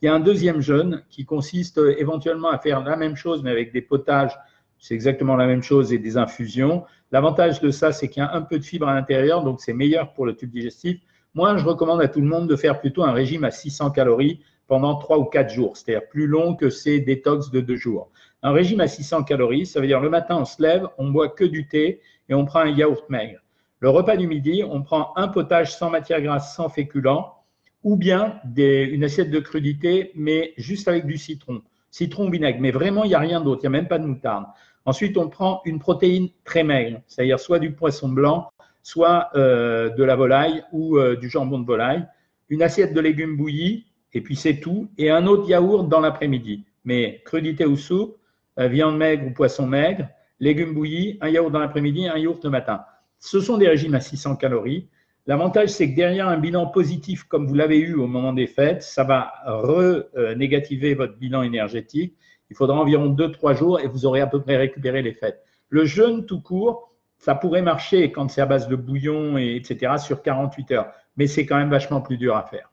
Il 0.00 0.06
y 0.06 0.08
a 0.08 0.14
un 0.14 0.18
deuxième 0.18 0.60
jeûne 0.60 1.04
qui 1.08 1.24
consiste 1.24 1.78
euh, 1.78 1.94
éventuellement 2.00 2.50
à 2.50 2.58
faire 2.58 2.82
la 2.82 2.96
même 2.96 3.14
chose, 3.14 3.44
mais 3.44 3.52
avec 3.52 3.72
des 3.72 3.80
potages. 3.80 4.36
C'est 4.80 4.94
exactement 4.94 5.36
la 5.36 5.46
même 5.46 5.62
chose 5.62 5.92
et 5.92 5.98
des 5.98 6.16
infusions. 6.16 6.82
L'avantage 7.12 7.60
de 7.60 7.70
ça, 7.70 7.92
c'est 7.92 8.08
qu'il 8.08 8.24
y 8.24 8.26
a 8.26 8.34
un 8.34 8.42
peu 8.42 8.58
de 8.58 8.64
fibres 8.64 8.88
à 8.88 8.94
l'intérieur, 8.94 9.44
donc 9.44 9.60
c'est 9.60 9.72
meilleur 9.72 10.14
pour 10.14 10.26
le 10.26 10.34
tube 10.34 10.50
digestif. 10.50 10.98
Moi, 11.32 11.56
je 11.56 11.64
recommande 11.64 12.02
à 12.02 12.08
tout 12.08 12.20
le 12.20 12.26
monde 12.26 12.48
de 12.48 12.56
faire 12.56 12.80
plutôt 12.80 13.04
un 13.04 13.12
régime 13.12 13.44
à 13.44 13.52
600 13.52 13.92
calories 13.92 14.40
pendant 14.66 14.96
3 14.96 15.18
ou 15.18 15.26
4 15.26 15.48
jours, 15.48 15.76
c'est-à-dire 15.76 16.08
plus 16.08 16.26
long 16.26 16.56
que 16.56 16.70
ces 16.70 16.98
détox 16.98 17.52
de 17.52 17.60
2 17.60 17.76
jours. 17.76 18.10
Un 18.42 18.50
régime 18.50 18.80
à 18.80 18.88
600 18.88 19.22
calories, 19.22 19.66
ça 19.66 19.80
veut 19.80 19.86
dire 19.86 20.00
le 20.00 20.10
matin, 20.10 20.38
on 20.40 20.44
se 20.44 20.60
lève, 20.60 20.88
on 20.98 21.12
boit 21.12 21.28
que 21.28 21.44
du 21.44 21.68
thé 21.68 22.00
et 22.28 22.34
on 22.34 22.44
prend 22.44 22.58
un 22.58 22.70
yaourt 22.70 23.08
maigre. 23.08 23.38
Le 23.82 23.90
repas 23.90 24.16
du 24.16 24.28
midi, 24.28 24.62
on 24.62 24.80
prend 24.82 25.12
un 25.16 25.26
potage 25.26 25.74
sans 25.74 25.90
matière 25.90 26.22
grasse, 26.22 26.54
sans 26.54 26.68
féculents, 26.68 27.34
ou 27.82 27.96
bien 27.96 28.40
une 28.56 29.02
assiette 29.02 29.32
de 29.32 29.40
crudité, 29.40 30.12
mais 30.14 30.54
juste 30.56 30.86
avec 30.86 31.04
du 31.04 31.18
citron. 31.18 31.62
Citron 31.90 32.30
vinaigre, 32.30 32.58
mais 32.60 32.70
vraiment, 32.70 33.02
il 33.02 33.08
n'y 33.08 33.16
a 33.16 33.18
rien 33.18 33.40
d'autre, 33.40 33.62
il 33.64 33.68
n'y 33.68 33.74
a 33.74 33.80
même 33.80 33.88
pas 33.88 33.98
de 33.98 34.06
moutarde. 34.06 34.44
Ensuite, 34.84 35.18
on 35.18 35.28
prend 35.28 35.62
une 35.64 35.80
protéine 35.80 36.28
très 36.44 36.62
maigre, 36.62 37.00
c'est-à-dire 37.08 37.40
soit 37.40 37.58
du 37.58 37.72
poisson 37.72 38.08
blanc, 38.08 38.52
soit 38.84 39.30
euh, 39.34 39.90
de 39.90 40.04
la 40.04 40.14
volaille 40.14 40.62
ou 40.70 40.96
euh, 40.96 41.16
du 41.16 41.28
jambon 41.28 41.58
de 41.58 41.66
volaille, 41.66 42.06
une 42.50 42.62
assiette 42.62 42.94
de 42.94 43.00
légumes 43.00 43.36
bouillis, 43.36 43.86
et 44.12 44.20
puis 44.20 44.36
c'est 44.36 44.60
tout, 44.60 44.90
et 44.96 45.10
un 45.10 45.26
autre 45.26 45.48
yaourt 45.48 45.88
dans 45.88 46.00
l'après-midi. 46.00 46.66
Mais 46.84 47.20
crudité 47.24 47.66
ou 47.66 47.76
soupe, 47.76 48.16
euh, 48.60 48.68
viande 48.68 48.96
maigre 48.96 49.26
ou 49.26 49.30
poisson 49.32 49.66
maigre, 49.66 50.06
légumes 50.38 50.72
bouillis, 50.72 51.18
un 51.20 51.30
yaourt 51.30 51.50
dans 51.50 51.58
l'après-midi, 51.58 52.06
un 52.06 52.16
yaourt 52.16 52.44
le 52.44 52.50
matin. 52.50 52.84
Ce 53.24 53.40
sont 53.40 53.56
des 53.56 53.68
régimes 53.68 53.94
à 53.94 54.00
600 54.00 54.34
calories. 54.34 54.88
L'avantage, 55.26 55.68
c'est 55.68 55.88
que 55.88 55.94
derrière 55.94 56.26
un 56.26 56.38
bilan 56.38 56.66
positif 56.66 57.22
comme 57.22 57.46
vous 57.46 57.54
l'avez 57.54 57.78
eu 57.78 57.94
au 57.94 58.08
moment 58.08 58.32
des 58.32 58.48
fêtes, 58.48 58.82
ça 58.82 59.04
va 59.04 59.32
re-négativer 59.46 60.94
votre 60.94 61.16
bilan 61.16 61.42
énergétique. 61.42 62.16
Il 62.50 62.56
faudra 62.56 62.76
environ 62.76 63.14
2-3 63.14 63.56
jours 63.56 63.78
et 63.78 63.86
vous 63.86 64.06
aurez 64.06 64.20
à 64.20 64.26
peu 64.26 64.42
près 64.42 64.56
récupéré 64.56 65.02
les 65.02 65.12
fêtes. 65.12 65.40
Le 65.68 65.84
jeûne 65.84 66.26
tout 66.26 66.40
court, 66.40 66.92
ça 67.16 67.36
pourrait 67.36 67.62
marcher 67.62 68.10
quand 68.10 68.28
c'est 68.28 68.40
à 68.40 68.46
base 68.46 68.66
de 68.66 68.74
bouillon, 68.74 69.38
et 69.38 69.54
etc., 69.54 69.92
sur 69.98 70.20
48 70.20 70.72
heures. 70.72 70.92
Mais 71.16 71.28
c'est 71.28 71.46
quand 71.46 71.56
même 71.56 71.70
vachement 71.70 72.00
plus 72.00 72.16
dur 72.16 72.36
à 72.36 72.42
faire. 72.42 72.72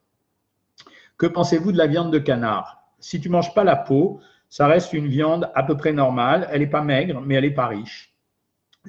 Que 1.20 1.28
pensez-vous 1.28 1.72
de 1.72 1.78
la 1.78 1.86
viande 1.86 2.12
de 2.12 2.18
canard? 2.18 2.82
Si 3.00 3.22
tu 3.22 3.30
ne 3.30 3.34
manges 3.34 3.54
pas 3.54 3.64
la 3.64 3.76
peau, 3.76 4.20
ça 4.50 4.66
reste 4.66 4.94
une 4.94 5.08
viande 5.08 5.52
à 5.54 5.62
peu 5.62 5.78
près 5.78 5.94
normale. 5.94 6.48
Elle 6.52 6.62
n'est 6.62 6.68
pas 6.68 6.82
maigre, 6.82 7.22
mais 7.24 7.36
elle 7.36 7.44
n'est 7.44 7.52
pas 7.52 7.68
riche. 7.68 8.09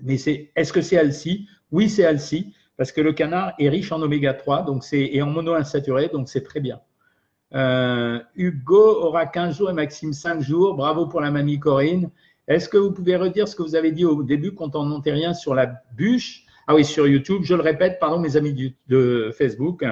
Mais 0.02 0.18
c'est, 0.18 0.50
est-ce 0.56 0.72
que 0.72 0.80
c'est 0.80 0.96
healthy 0.96 1.48
Oui, 1.72 1.88
c'est 1.88 2.02
healthy 2.02 2.54
parce 2.76 2.92
que 2.92 3.00
le 3.00 3.12
canard 3.12 3.52
est 3.58 3.68
riche 3.68 3.92
en 3.92 4.00
oméga 4.00 4.32
3 4.32 4.62
donc 4.62 4.84
et 4.92 5.20
en 5.20 5.26
monoinsaturé, 5.26 6.08
donc 6.08 6.28
c'est 6.28 6.42
très 6.42 6.60
bien. 6.60 6.80
Euh, 7.54 8.20
Hugo 8.36 9.02
aura 9.02 9.26
15 9.26 9.58
jours 9.58 9.70
et 9.70 9.74
Maxime 9.74 10.12
5 10.12 10.40
jours. 10.40 10.74
Bravo 10.74 11.06
pour 11.06 11.20
la 11.20 11.30
mamie 11.30 11.58
Corinne. 11.58 12.10
Est-ce 12.48 12.68
que 12.68 12.78
vous 12.78 12.92
pouvez 12.92 13.16
redire 13.16 13.48
ce 13.48 13.56
que 13.56 13.62
vous 13.62 13.74
avez 13.74 13.92
dit 13.92 14.04
au 14.04 14.22
début 14.22 14.54
quand 14.54 14.74
on 14.76 15.00
rien 15.00 15.34
sur 15.34 15.54
la 15.54 15.82
bûche? 15.94 16.44
Ah 16.66 16.74
oui, 16.74 16.84
sur 16.84 17.06
YouTube. 17.06 17.42
Je 17.44 17.54
le 17.54 17.62
répète, 17.62 17.98
pardon 17.98 18.18
mes 18.18 18.36
amis 18.36 18.74
de 18.88 19.30
Facebook, 19.36 19.84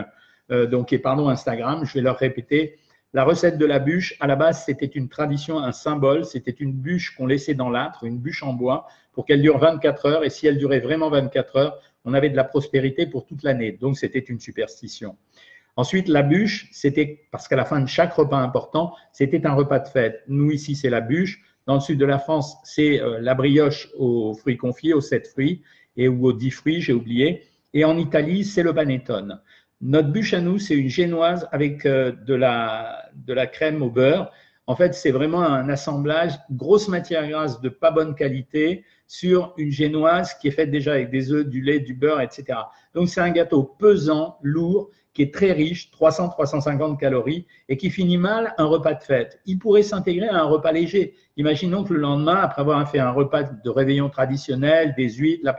euh, 0.51 0.67
donc 0.67 0.93
et 0.93 0.99
pardon 0.99 1.29
Instagram, 1.29 1.85
je 1.85 1.95
vais 1.95 2.01
leur 2.01 2.17
répéter. 2.17 2.79
La 3.19 3.25
recette 3.25 3.59
de 3.59 3.67
la 3.67 3.81
bûche, 3.81 4.15
à 4.21 4.29
la 4.29 4.37
base, 4.37 4.65
c'était 4.65 4.87
une 4.87 5.09
tradition, 5.09 5.59
un 5.59 5.73
symbole. 5.73 6.25
C'était 6.25 6.53
une 6.53 6.73
bûche 6.73 7.17
qu'on 7.17 7.27
laissait 7.27 7.55
dans 7.55 7.69
l'âtre, 7.69 8.05
une 8.05 8.17
bûche 8.17 8.45
en 8.45 8.53
bois, 8.53 8.87
pour 9.13 9.27
qu'elle 9.27 9.43
dure 9.43 9.59
24 9.59 10.07
heures. 10.07 10.25
Et 10.25 10.31
si 10.31 10.47
elle 10.47 10.57
durait 10.57 10.79
vraiment 10.79 11.11
24 11.11 11.57
heures, 11.57 11.81
on 12.05 12.15
avait 12.15 12.31
de 12.31 12.37
la 12.37 12.45
prospérité 12.45 13.09
pour 13.09 13.27
toute 13.27 13.43
l'année. 13.43 13.73
Donc, 13.73 13.99
c'était 13.99 14.21
une 14.21 14.39
superstition. 14.39 15.17
Ensuite, 15.75 16.07
la 16.07 16.23
bûche, 16.23 16.69
c'était 16.71 17.27
parce 17.33 17.49
qu'à 17.49 17.57
la 17.57 17.65
fin 17.65 17.81
de 17.81 17.89
chaque 17.89 18.13
repas 18.13 18.39
important, 18.39 18.95
c'était 19.11 19.45
un 19.49 19.55
repas 19.55 19.81
de 19.81 19.89
fête. 19.89 20.23
Nous, 20.29 20.53
ici, 20.53 20.77
c'est 20.77 20.89
la 20.89 21.01
bûche. 21.01 21.43
Dans 21.67 21.75
le 21.75 21.81
sud 21.81 21.99
de 21.99 22.07
la 22.07 22.21
France, 22.21 22.57
c'est 22.63 23.01
euh, 23.01 23.19
la 23.21 23.35
brioche 23.35 23.89
aux 23.99 24.33
fruits 24.35 24.57
confiés, 24.57 24.95
aux 24.95 25.01
sept 25.01 25.27
fruits 25.27 25.65
et 25.97 26.07
ou 26.07 26.25
aux 26.25 26.33
dix 26.33 26.53
fruits, 26.53 26.81
j'ai 26.81 26.93
oublié. 26.93 27.43
Et 27.75 27.85
en 27.85 27.99
Italie, 27.99 28.45
c'est 28.45 28.63
le 28.63 28.73
panettone. 28.73 29.41
Notre 29.81 30.09
bûche 30.09 30.35
à 30.35 30.41
nous, 30.41 30.59
c'est 30.59 30.75
une 30.75 30.89
génoise 30.89 31.49
avec 31.53 31.87
euh, 31.87 32.13
de 32.27 32.35
la, 32.35 33.11
de 33.15 33.33
la 33.33 33.47
crème 33.47 33.83
au 33.83 33.91
beurre. 33.91 34.33
En 34.67 34.75
fait, 34.75 34.93
c'est 34.93 35.13
vraiment 35.13 35.43
un 35.43 35.69
assemblage, 35.69 36.33
grosse 36.51 36.89
matière 36.89 37.27
grasse 37.29 37.61
de 37.61 37.69
pas 37.69 37.91
bonne 37.91 38.15
qualité 38.15 38.85
sur 39.07 39.55
une 39.57 39.71
génoise 39.71 40.35
qui 40.35 40.49
est 40.49 40.51
faite 40.51 40.71
déjà 40.71 40.93
avec 40.93 41.11
des 41.11 41.33
œufs, 41.33 41.47
du 41.47 41.63
lait, 41.63 41.79
du 41.79 41.95
beurre, 41.95 42.21
etc. 42.21 42.59
Donc, 42.93 43.09
c'est 43.09 43.21
un 43.21 43.31
gâteau 43.31 43.63
pesant, 43.63 44.39
lourd, 44.43 44.91
qui 45.15 45.23
est 45.23 45.33
très 45.33 45.53
riche, 45.53 45.91
300-350 45.93 46.99
calories, 46.99 47.47
et 47.69 47.77
qui 47.77 47.89
finit 47.91 48.19
mal 48.19 48.55
un 48.59 48.67
repas 48.67 48.95
de 48.95 49.03
fête. 49.03 49.41
Il 49.47 49.59
pourrait 49.59 49.83
s'intégrer 49.83 50.29
à 50.29 50.37
un 50.37 50.45
repas 50.45 50.73
léger. 50.73 51.15
Imaginons 51.37 51.85
que 51.85 51.95
le 51.95 52.01
lendemain, 52.01 52.37
après 52.37 52.63
avoir 52.63 52.91
fait 52.91 52.99
un 52.99 53.13
repas 53.13 53.45
de 53.45 53.71
réveillon 53.71 54.11
traditionnel, 54.11 54.95
des 54.97 55.09
huîtres, 55.09 55.45
la 55.45 55.57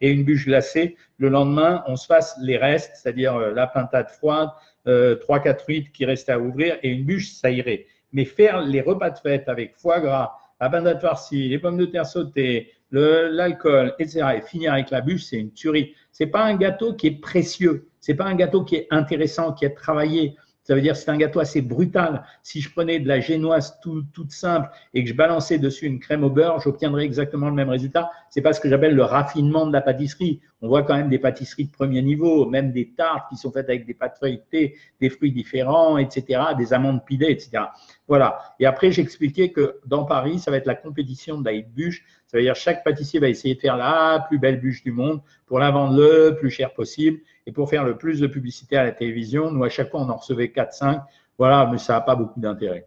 et 0.00 0.10
une 0.10 0.24
bûche 0.24 0.46
glacée, 0.46 0.96
le 1.18 1.28
lendemain, 1.28 1.84
on 1.86 1.96
se 1.96 2.06
fasse 2.06 2.36
les 2.40 2.56
restes, 2.56 2.92
c'est-à-dire 2.94 3.36
euh, 3.36 3.52
la 3.52 3.66
pintade 3.66 4.10
froide, 4.10 4.50
euh, 4.86 5.16
3-4 5.16 5.64
huîtres 5.68 5.92
qui 5.92 6.04
restaient 6.04 6.32
à 6.32 6.38
ouvrir 6.38 6.78
et 6.82 6.88
une 6.88 7.04
bûche, 7.04 7.32
ça 7.32 7.50
irait. 7.50 7.86
Mais 8.12 8.24
faire 8.24 8.60
les 8.60 8.80
repas 8.80 9.10
de 9.10 9.18
fête 9.18 9.48
avec 9.48 9.76
foie 9.76 10.00
gras, 10.00 10.32
la 10.60 10.70
pintade 10.70 11.00
farcie, 11.00 11.48
les 11.48 11.58
pommes 11.58 11.78
de 11.78 11.86
terre 11.86 12.06
sautées, 12.06 12.72
l'alcool, 12.90 13.94
etc., 13.98 14.26
et 14.36 14.40
finir 14.42 14.72
avec 14.72 14.90
la 14.90 15.00
bûche, 15.00 15.24
c'est 15.24 15.38
une 15.38 15.52
tuerie. 15.52 15.94
C'est 16.12 16.26
pas 16.26 16.44
un 16.44 16.56
gâteau 16.56 16.94
qui 16.94 17.06
est 17.06 17.20
précieux, 17.20 17.88
c'est 18.00 18.14
pas 18.14 18.24
un 18.24 18.34
gâteau 18.34 18.64
qui 18.64 18.76
est 18.76 18.86
intéressant, 18.90 19.52
qui 19.52 19.64
est 19.64 19.74
travaillé. 19.74 20.36
Ça 20.64 20.74
veut 20.74 20.80
dire 20.80 20.92
que 20.92 20.98
c'est 20.98 21.10
un 21.10 21.16
gâteau 21.16 21.40
assez 21.40 21.60
brutal. 21.60 22.24
Si 22.42 22.60
je 22.60 22.70
prenais 22.70 23.00
de 23.00 23.08
la 23.08 23.20
génoise 23.20 23.78
toute 23.80 24.30
simple 24.30 24.70
et 24.94 25.02
que 25.02 25.10
je 25.10 25.14
balançais 25.14 25.58
dessus 25.58 25.86
une 25.86 25.98
crème 25.98 26.22
au 26.22 26.30
beurre, 26.30 26.60
j'obtiendrais 26.60 27.04
exactement 27.04 27.48
le 27.48 27.54
même 27.54 27.68
résultat. 27.68 28.10
C'est 28.30 28.42
pas 28.42 28.52
ce 28.52 28.60
que 28.60 28.68
j'appelle 28.68 28.94
le 28.94 29.02
raffinement 29.02 29.66
de 29.66 29.72
la 29.72 29.80
pâtisserie. 29.80 30.40
On 30.62 30.68
voit 30.68 30.84
quand 30.84 30.94
même 30.96 31.08
des 31.08 31.18
pâtisseries 31.18 31.64
de 31.64 31.72
premier 31.72 32.02
niveau, 32.02 32.46
même 32.46 32.70
des 32.70 32.90
tartes 32.90 33.28
qui 33.28 33.36
sont 33.36 33.50
faites 33.50 33.68
avec 33.68 33.84
des 33.84 33.94
pâtes 33.94 34.16
feuilletées, 34.18 34.76
des 35.00 35.10
fruits 35.10 35.32
différents, 35.32 35.98
etc., 35.98 36.40
des 36.56 36.72
amandes 36.72 37.04
pilées, 37.04 37.30
etc. 37.30 37.64
Voilà. 38.06 38.38
Et 38.60 38.66
après, 38.66 38.92
j'expliquais 38.92 39.50
que 39.50 39.80
dans 39.86 40.04
Paris, 40.04 40.38
ça 40.38 40.52
va 40.52 40.58
être 40.58 40.66
la 40.66 40.76
compétition 40.76 41.40
de 41.40 41.50
la 41.50 41.60
bûche. 41.60 42.04
Ça 42.28 42.36
veut 42.36 42.44
dire 42.44 42.54
chaque 42.54 42.84
pâtissier 42.84 43.18
va 43.18 43.28
essayer 43.28 43.56
de 43.56 43.60
faire 43.60 43.76
la 43.76 44.24
plus 44.28 44.38
belle 44.38 44.60
bûche 44.60 44.84
du 44.84 44.92
monde 44.92 45.20
pour 45.46 45.58
la 45.58 45.72
vendre 45.72 45.98
le 45.98 46.36
plus 46.36 46.50
cher 46.50 46.72
possible 46.72 47.18
et 47.46 47.52
pour 47.52 47.68
faire 47.68 47.84
le 47.84 47.98
plus 47.98 48.20
de 48.20 48.28
publicité 48.28 48.76
à 48.76 48.84
la 48.84 48.92
télévision. 48.92 49.50
Nous, 49.50 49.64
à 49.64 49.68
chaque 49.68 49.90
fois, 49.90 50.00
on 50.00 50.08
en 50.08 50.16
recevait 50.16 50.46
4-5. 50.46 51.02
Voilà, 51.38 51.68
mais 51.72 51.78
ça 51.78 51.94
n'a 51.94 52.00
pas 52.02 52.14
beaucoup 52.14 52.38
d'intérêt. 52.38 52.86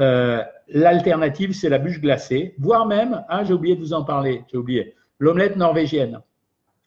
Euh, 0.00 0.42
l'alternative, 0.68 1.52
c'est 1.52 1.68
la 1.68 1.78
bûche 1.78 2.00
glacée, 2.00 2.54
voire 2.58 2.86
même, 2.86 3.22
ah, 3.28 3.44
j'ai 3.44 3.52
oublié 3.52 3.76
de 3.76 3.80
vous 3.80 3.92
en 3.92 4.04
parler, 4.04 4.44
j'ai 4.50 4.56
oublié, 4.56 4.94
l'omelette 5.18 5.56
norvégienne. 5.56 6.20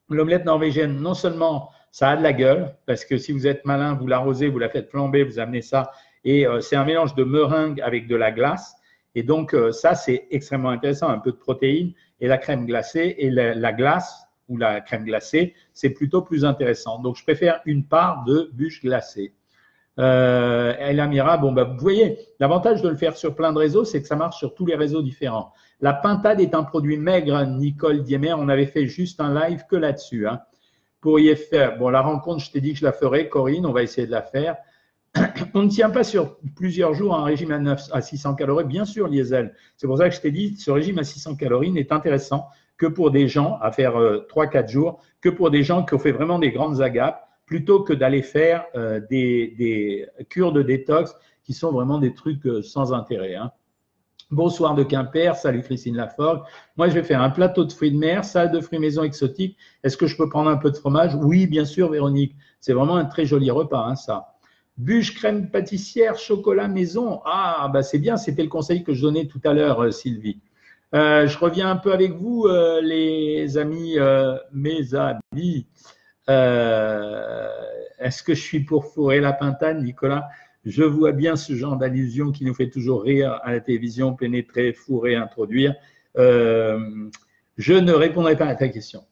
L'omelette 0.10 0.46
norvégienne, 0.46 1.00
non 1.00 1.14
seulement 1.14 1.70
ça 1.92 2.10
a 2.10 2.18
de 2.18 2.24
la 2.24 2.34
gueule, 2.34 2.76
parce 2.86 3.06
que 3.06 3.18
si 3.18 3.32
vous 3.32 3.48
êtes 3.48 3.66
malin, 3.66 3.94
vous 3.94 4.08
l'arrosez, 4.08 4.50
vous 4.50 4.60
la 4.60 4.70
faites 4.70 4.90
flamber, 4.90 5.24
vous 5.24 5.40
amenez 5.40 5.62
ça, 5.62 5.92
et 6.24 6.46
euh, 6.46 6.60
c'est 6.60 6.76
un 6.76 6.86
mélange 6.86 7.16
de 7.16 7.24
meringue 7.24 7.82
avec 7.82 8.08
de 8.08 8.16
la 8.16 8.32
glace. 8.32 8.76
Et 9.16 9.24
donc, 9.24 9.54
euh, 9.54 9.72
ça, 9.72 9.96
c'est 9.96 10.28
extrêmement 10.30 10.70
intéressant, 10.70 11.10
un 11.10 11.20
peu 11.20 11.32
de 11.32 11.38
protéines 11.38 11.94
et 12.20 12.28
la 12.28 12.38
crème 12.38 12.66
glacée 12.66 13.16
et 13.18 13.30
la 13.30 13.74
glace 13.74 14.26
ou 14.48 14.58
la 14.58 14.82
crème 14.82 15.06
glacée, 15.06 15.54
c'est 15.74 15.90
plutôt 15.90 16.22
plus 16.22 16.46
intéressant. 16.46 17.00
Donc, 17.00 17.16
je 17.16 17.24
préfère 17.24 17.62
une 17.66 17.86
part 17.86 18.24
de 18.26 18.50
bûche 18.54 18.82
glacée. 18.82 19.34
Euh, 19.98 20.74
El 20.78 21.00
Amira, 21.00 21.38
bon, 21.38 21.52
bah, 21.52 21.64
vous 21.64 21.80
voyez, 21.80 22.20
l'avantage 22.40 22.82
de 22.82 22.90
le 22.90 22.96
faire 22.96 23.16
sur 23.16 23.36
plein 23.36 23.54
de 23.54 23.58
réseaux, 23.58 23.86
c'est 23.86 24.02
que 24.02 24.08
ça 24.08 24.16
marche 24.16 24.38
sur 24.38 24.54
tous 24.54 24.66
les 24.66 24.76
réseaux 24.76 25.02
différents. 25.02 25.54
La 25.82 25.94
pintade 25.94 26.40
est 26.40 26.56
un 26.56 26.64
produit 26.64 26.98
maigre, 26.98 27.46
Nicole 27.46 28.04
Diemer. 28.04 28.34
On 28.34 28.50
avait 28.50 28.66
fait 28.66 28.88
juste 28.88 29.20
un 29.20 29.34
live 29.34 29.66
que 29.70 29.76
là-dessus. 29.76 30.28
Hein. 30.28 30.42
Pour 31.02 31.20
y 31.20 31.36
faire, 31.36 31.78
bon, 31.78 31.90
la 31.90 32.02
rencontre, 32.02 32.44
je 32.44 32.52
t'ai 32.52 32.62
dit 32.62 32.74
que 32.74 32.80
je 32.80 32.86
la 32.86 32.94
ferai, 32.94 33.30
Corinne, 33.30 33.66
on 33.66 33.74
va 33.74 33.84
essayer 33.84 34.08
de 34.08 34.12
la 34.12 34.22
faire. 34.22 34.56
On 35.54 35.64
ne 35.64 35.70
tient 35.70 35.90
pas 35.90 36.04
sur 36.04 36.38
plusieurs 36.56 36.94
jours 36.94 37.16
un 37.16 37.24
régime 37.24 37.52
à, 37.52 37.60
9, 37.60 37.90
à 37.92 38.02
600 38.02 38.36
calories, 38.36 38.66
bien 38.66 38.84
sûr, 38.84 39.08
Liesel. 39.08 39.54
C'est 39.78 39.88
pour 39.88 39.98
ça 39.98 40.10
que 40.10 40.16
je 40.16 40.20
t'ai 40.20 40.32
dit, 40.32 40.58
ce 40.58 40.72
régime 40.72 41.00
à 41.00 41.04
600 41.04 41.36
calories 41.36 41.72
n'est 41.72 41.94
intéressant 41.94 42.48
que 42.78 42.86
pour 42.86 43.12
des 43.12 43.28
gens, 43.28 43.58
à 43.62 43.72
faire 43.72 43.94
3-4 43.94 44.64
euh, 44.64 44.68
jours, 44.68 45.02
que 45.22 45.30
pour 45.30 45.52
des 45.52 45.64
gens 45.64 45.86
qui 45.86 45.94
ont 45.94 46.00
fait 46.00 46.12
vraiment 46.12 46.40
des 46.40 46.52
grandes 46.52 46.82
agapes, 46.82 47.26
plutôt 47.46 47.84
que 47.84 47.94
d'aller 47.94 48.22
faire 48.22 48.66
euh, 48.76 49.00
des, 49.10 50.08
cures 50.30 50.52
de 50.52 50.62
détox 50.62 51.16
qui 51.44 51.54
sont 51.54 51.72
vraiment 51.72 52.00
des 52.00 52.14
trucs 52.14 52.46
euh, 52.46 52.62
sans 52.62 52.94
intérêt. 52.94 53.36
Hein. 53.36 53.52
Bonsoir 54.32 54.74
de 54.74 54.84
Quimper, 54.84 55.36
salut 55.36 55.62
Christine 55.62 55.96
Laforgue. 55.96 56.42
Moi, 56.78 56.90
je 56.90 56.94
vais 56.94 57.04
faire 57.04 57.22
un 57.22 57.30
plateau 57.30 57.64
de 57.64 57.72
fruits 57.72 57.92
de 57.92 57.98
mer, 57.98 58.26
salle 58.26 58.52
de 58.52 58.60
fruits 58.60 58.80
maison 58.80 59.04
exotiques. 59.04 59.58
Est-ce 59.84 59.98
que 59.98 60.08
je 60.08 60.18
peux 60.18 60.28
prendre 60.30 60.50
un 60.50 60.58
peu 60.58 60.72
de 60.72 60.78
fromage? 60.78 61.16
Oui, 61.16 61.46
bien 61.48 61.66
sûr, 61.66 61.92
Véronique. 61.92 62.36
C'est 62.60 62.74
vraiment 62.74 62.96
un 62.96 63.06
très 63.06 63.26
joli 63.26 63.52
repas, 63.52 63.86
hein, 63.86 63.96
ça. 63.96 64.36
Bûche, 64.78 65.16
crème 65.16 65.52
pâtissière, 65.52 66.18
chocolat 66.18 66.68
maison. 66.68 67.22
Ah, 67.26 67.70
bah 67.72 67.84
c'est 67.84 68.00
bien, 68.00 68.18
c'était 68.18 68.44
le 68.44 68.50
conseil 68.50 68.84
que 68.84 68.94
je 68.94 69.04
donnais 69.04 69.28
tout 69.28 69.40
à 69.46 69.54
l'heure, 69.54 69.94
Sylvie. 69.94 70.40
Euh, 70.94 71.28
je 71.28 71.38
reviens 71.38 71.70
un 71.70 71.76
peu 71.76 71.94
avec 71.94 72.14
vous, 72.14 72.46
euh, 72.46 72.82
les 72.82 73.58
amis, 73.58 74.00
euh, 74.00 74.38
mes 74.54 74.96
amis. 74.96 75.68
Est-ce 76.28 78.24
que 78.24 78.34
je 78.34 78.42
suis 78.42 78.62
pour 78.62 78.86
fourrer 78.86 79.20
la 79.20 79.34
pintane, 79.34 79.84
Nicolas? 79.84 80.28
Je 80.66 80.84
vois 80.84 81.12
bien 81.12 81.36
ce 81.36 81.54
genre 81.54 81.78
d'allusion 81.78 82.32
qui 82.32 82.44
nous 82.44 82.54
fait 82.54 82.70
toujours 82.70 83.04
rire 83.04 83.40
à 83.44 83.52
la 83.52 83.60
télévision, 83.60 84.16
pénétrer, 84.16 84.74
fourrer, 84.74 85.16
introduire. 85.16 85.76
je 86.16 87.74
ne 87.74 87.92
répondrai 87.92 88.36
pas 88.36 88.48
à 88.48 88.56
ta 88.56 88.68
question. 88.70 89.04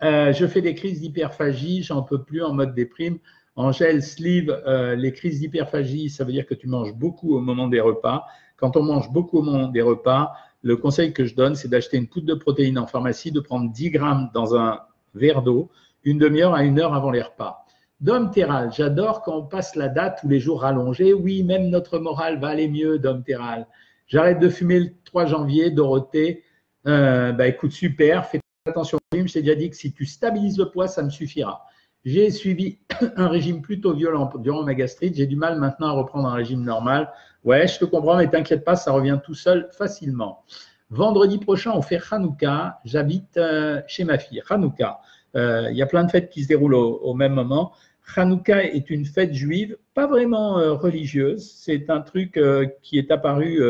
je 0.00 0.46
fais 0.46 0.62
des 0.62 0.74
crises 0.74 1.00
d'hyperphagie, 1.00 1.82
j'en 1.82 2.02
peux 2.02 2.22
plus 2.22 2.42
en 2.42 2.54
mode 2.54 2.74
déprime. 2.74 3.18
Angèle, 3.56 4.02
Sleeve, 4.02 4.56
les 4.96 5.12
crises 5.12 5.40
d'hyperphagie, 5.40 6.08
ça 6.08 6.24
veut 6.24 6.32
dire 6.32 6.46
que 6.46 6.54
tu 6.54 6.68
manges 6.68 6.94
beaucoup 6.94 7.36
au 7.36 7.40
moment 7.40 7.68
des 7.68 7.80
repas. 7.80 8.24
Quand 8.56 8.76
on 8.76 8.82
mange 8.82 9.12
beaucoup 9.12 9.38
au 9.38 9.42
moment 9.42 9.68
des 9.68 9.82
repas, 9.82 10.32
le 10.62 10.76
conseil 10.76 11.12
que 11.12 11.26
je 11.26 11.34
donne, 11.34 11.54
c'est 11.54 11.68
d'acheter 11.68 11.98
une 11.98 12.06
poudre 12.08 12.26
de 12.26 12.34
protéines 12.34 12.78
en 12.78 12.86
pharmacie, 12.86 13.30
de 13.30 13.40
prendre 13.40 13.70
10 13.70 13.90
grammes 13.90 14.30
dans 14.32 14.56
un 14.56 14.80
verre 15.14 15.42
d'eau, 15.42 15.70
une 16.02 16.18
demi-heure 16.18 16.54
à 16.54 16.64
une 16.64 16.80
heure 16.80 16.94
avant 16.94 17.10
les 17.10 17.20
repas. 17.20 17.63
Dom 18.04 18.30
Terral, 18.30 18.70
j'adore 18.70 19.22
quand 19.22 19.34
on 19.34 19.46
passe 19.46 19.76
la 19.76 19.88
date 19.88 20.18
tous 20.20 20.28
les 20.28 20.38
jours 20.38 20.60
rallongés. 20.60 21.14
Oui, 21.14 21.42
même 21.42 21.70
notre 21.70 21.98
morale 21.98 22.38
va 22.38 22.48
aller 22.48 22.68
mieux, 22.68 22.98
Dom 22.98 23.22
Terral. 23.22 23.66
J'arrête 24.08 24.38
de 24.40 24.50
fumer 24.50 24.78
le 24.78 24.90
3 25.06 25.24
janvier, 25.24 25.70
Dorothée. 25.70 26.44
Euh, 26.86 27.32
bah, 27.32 27.48
écoute, 27.48 27.72
super, 27.72 28.26
fais 28.26 28.40
attention 28.66 28.98
au 28.98 29.00
régime. 29.10 29.26
Je 29.26 29.32
t'ai 29.32 29.40
déjà 29.40 29.54
dit 29.54 29.70
que 29.70 29.76
si 29.76 29.94
tu 29.94 30.04
stabilises 30.04 30.58
le 30.58 30.68
poids, 30.68 30.86
ça 30.86 31.02
me 31.02 31.08
suffira. 31.08 31.64
J'ai 32.04 32.30
suivi 32.30 32.78
un 33.16 33.28
régime 33.28 33.62
plutôt 33.62 33.94
violent 33.94 34.30
durant 34.36 34.64
ma 34.64 34.74
gastrite. 34.74 35.14
J'ai 35.14 35.26
du 35.26 35.36
mal 35.36 35.58
maintenant 35.58 35.86
à 35.86 35.92
reprendre 35.92 36.28
un 36.28 36.34
régime 36.34 36.62
normal. 36.62 37.10
Ouais, 37.42 37.66
je 37.66 37.78
te 37.78 37.86
comprends, 37.86 38.18
mais 38.18 38.28
t'inquiète 38.28 38.66
pas, 38.66 38.76
ça 38.76 38.92
revient 38.92 39.18
tout 39.24 39.32
seul 39.32 39.70
facilement. 39.72 40.44
Vendredi 40.90 41.38
prochain, 41.38 41.72
on 41.74 41.80
fait 41.80 42.00
Hanouka. 42.10 42.80
J'habite 42.84 43.38
euh, 43.38 43.80
chez 43.86 44.04
ma 44.04 44.18
fille. 44.18 44.42
Hanouka. 44.50 45.00
Euh, 45.36 45.68
il 45.70 45.76
y 45.76 45.82
a 45.82 45.86
plein 45.86 46.04
de 46.04 46.10
fêtes 46.10 46.30
qui 46.30 46.42
se 46.42 46.48
déroulent 46.48 46.74
au, 46.74 47.14
même 47.14 47.32
moment. 47.32 47.72
Hanouka 48.16 48.64
est 48.64 48.90
une 48.90 49.04
fête 49.06 49.34
juive, 49.34 49.76
pas 49.94 50.06
vraiment 50.06 50.58
euh, 50.58 50.72
religieuse. 50.74 51.52
C'est 51.56 51.90
un 51.90 52.00
truc 52.00 52.38
qui 52.82 52.98
est 52.98 53.10
apparu 53.10 53.60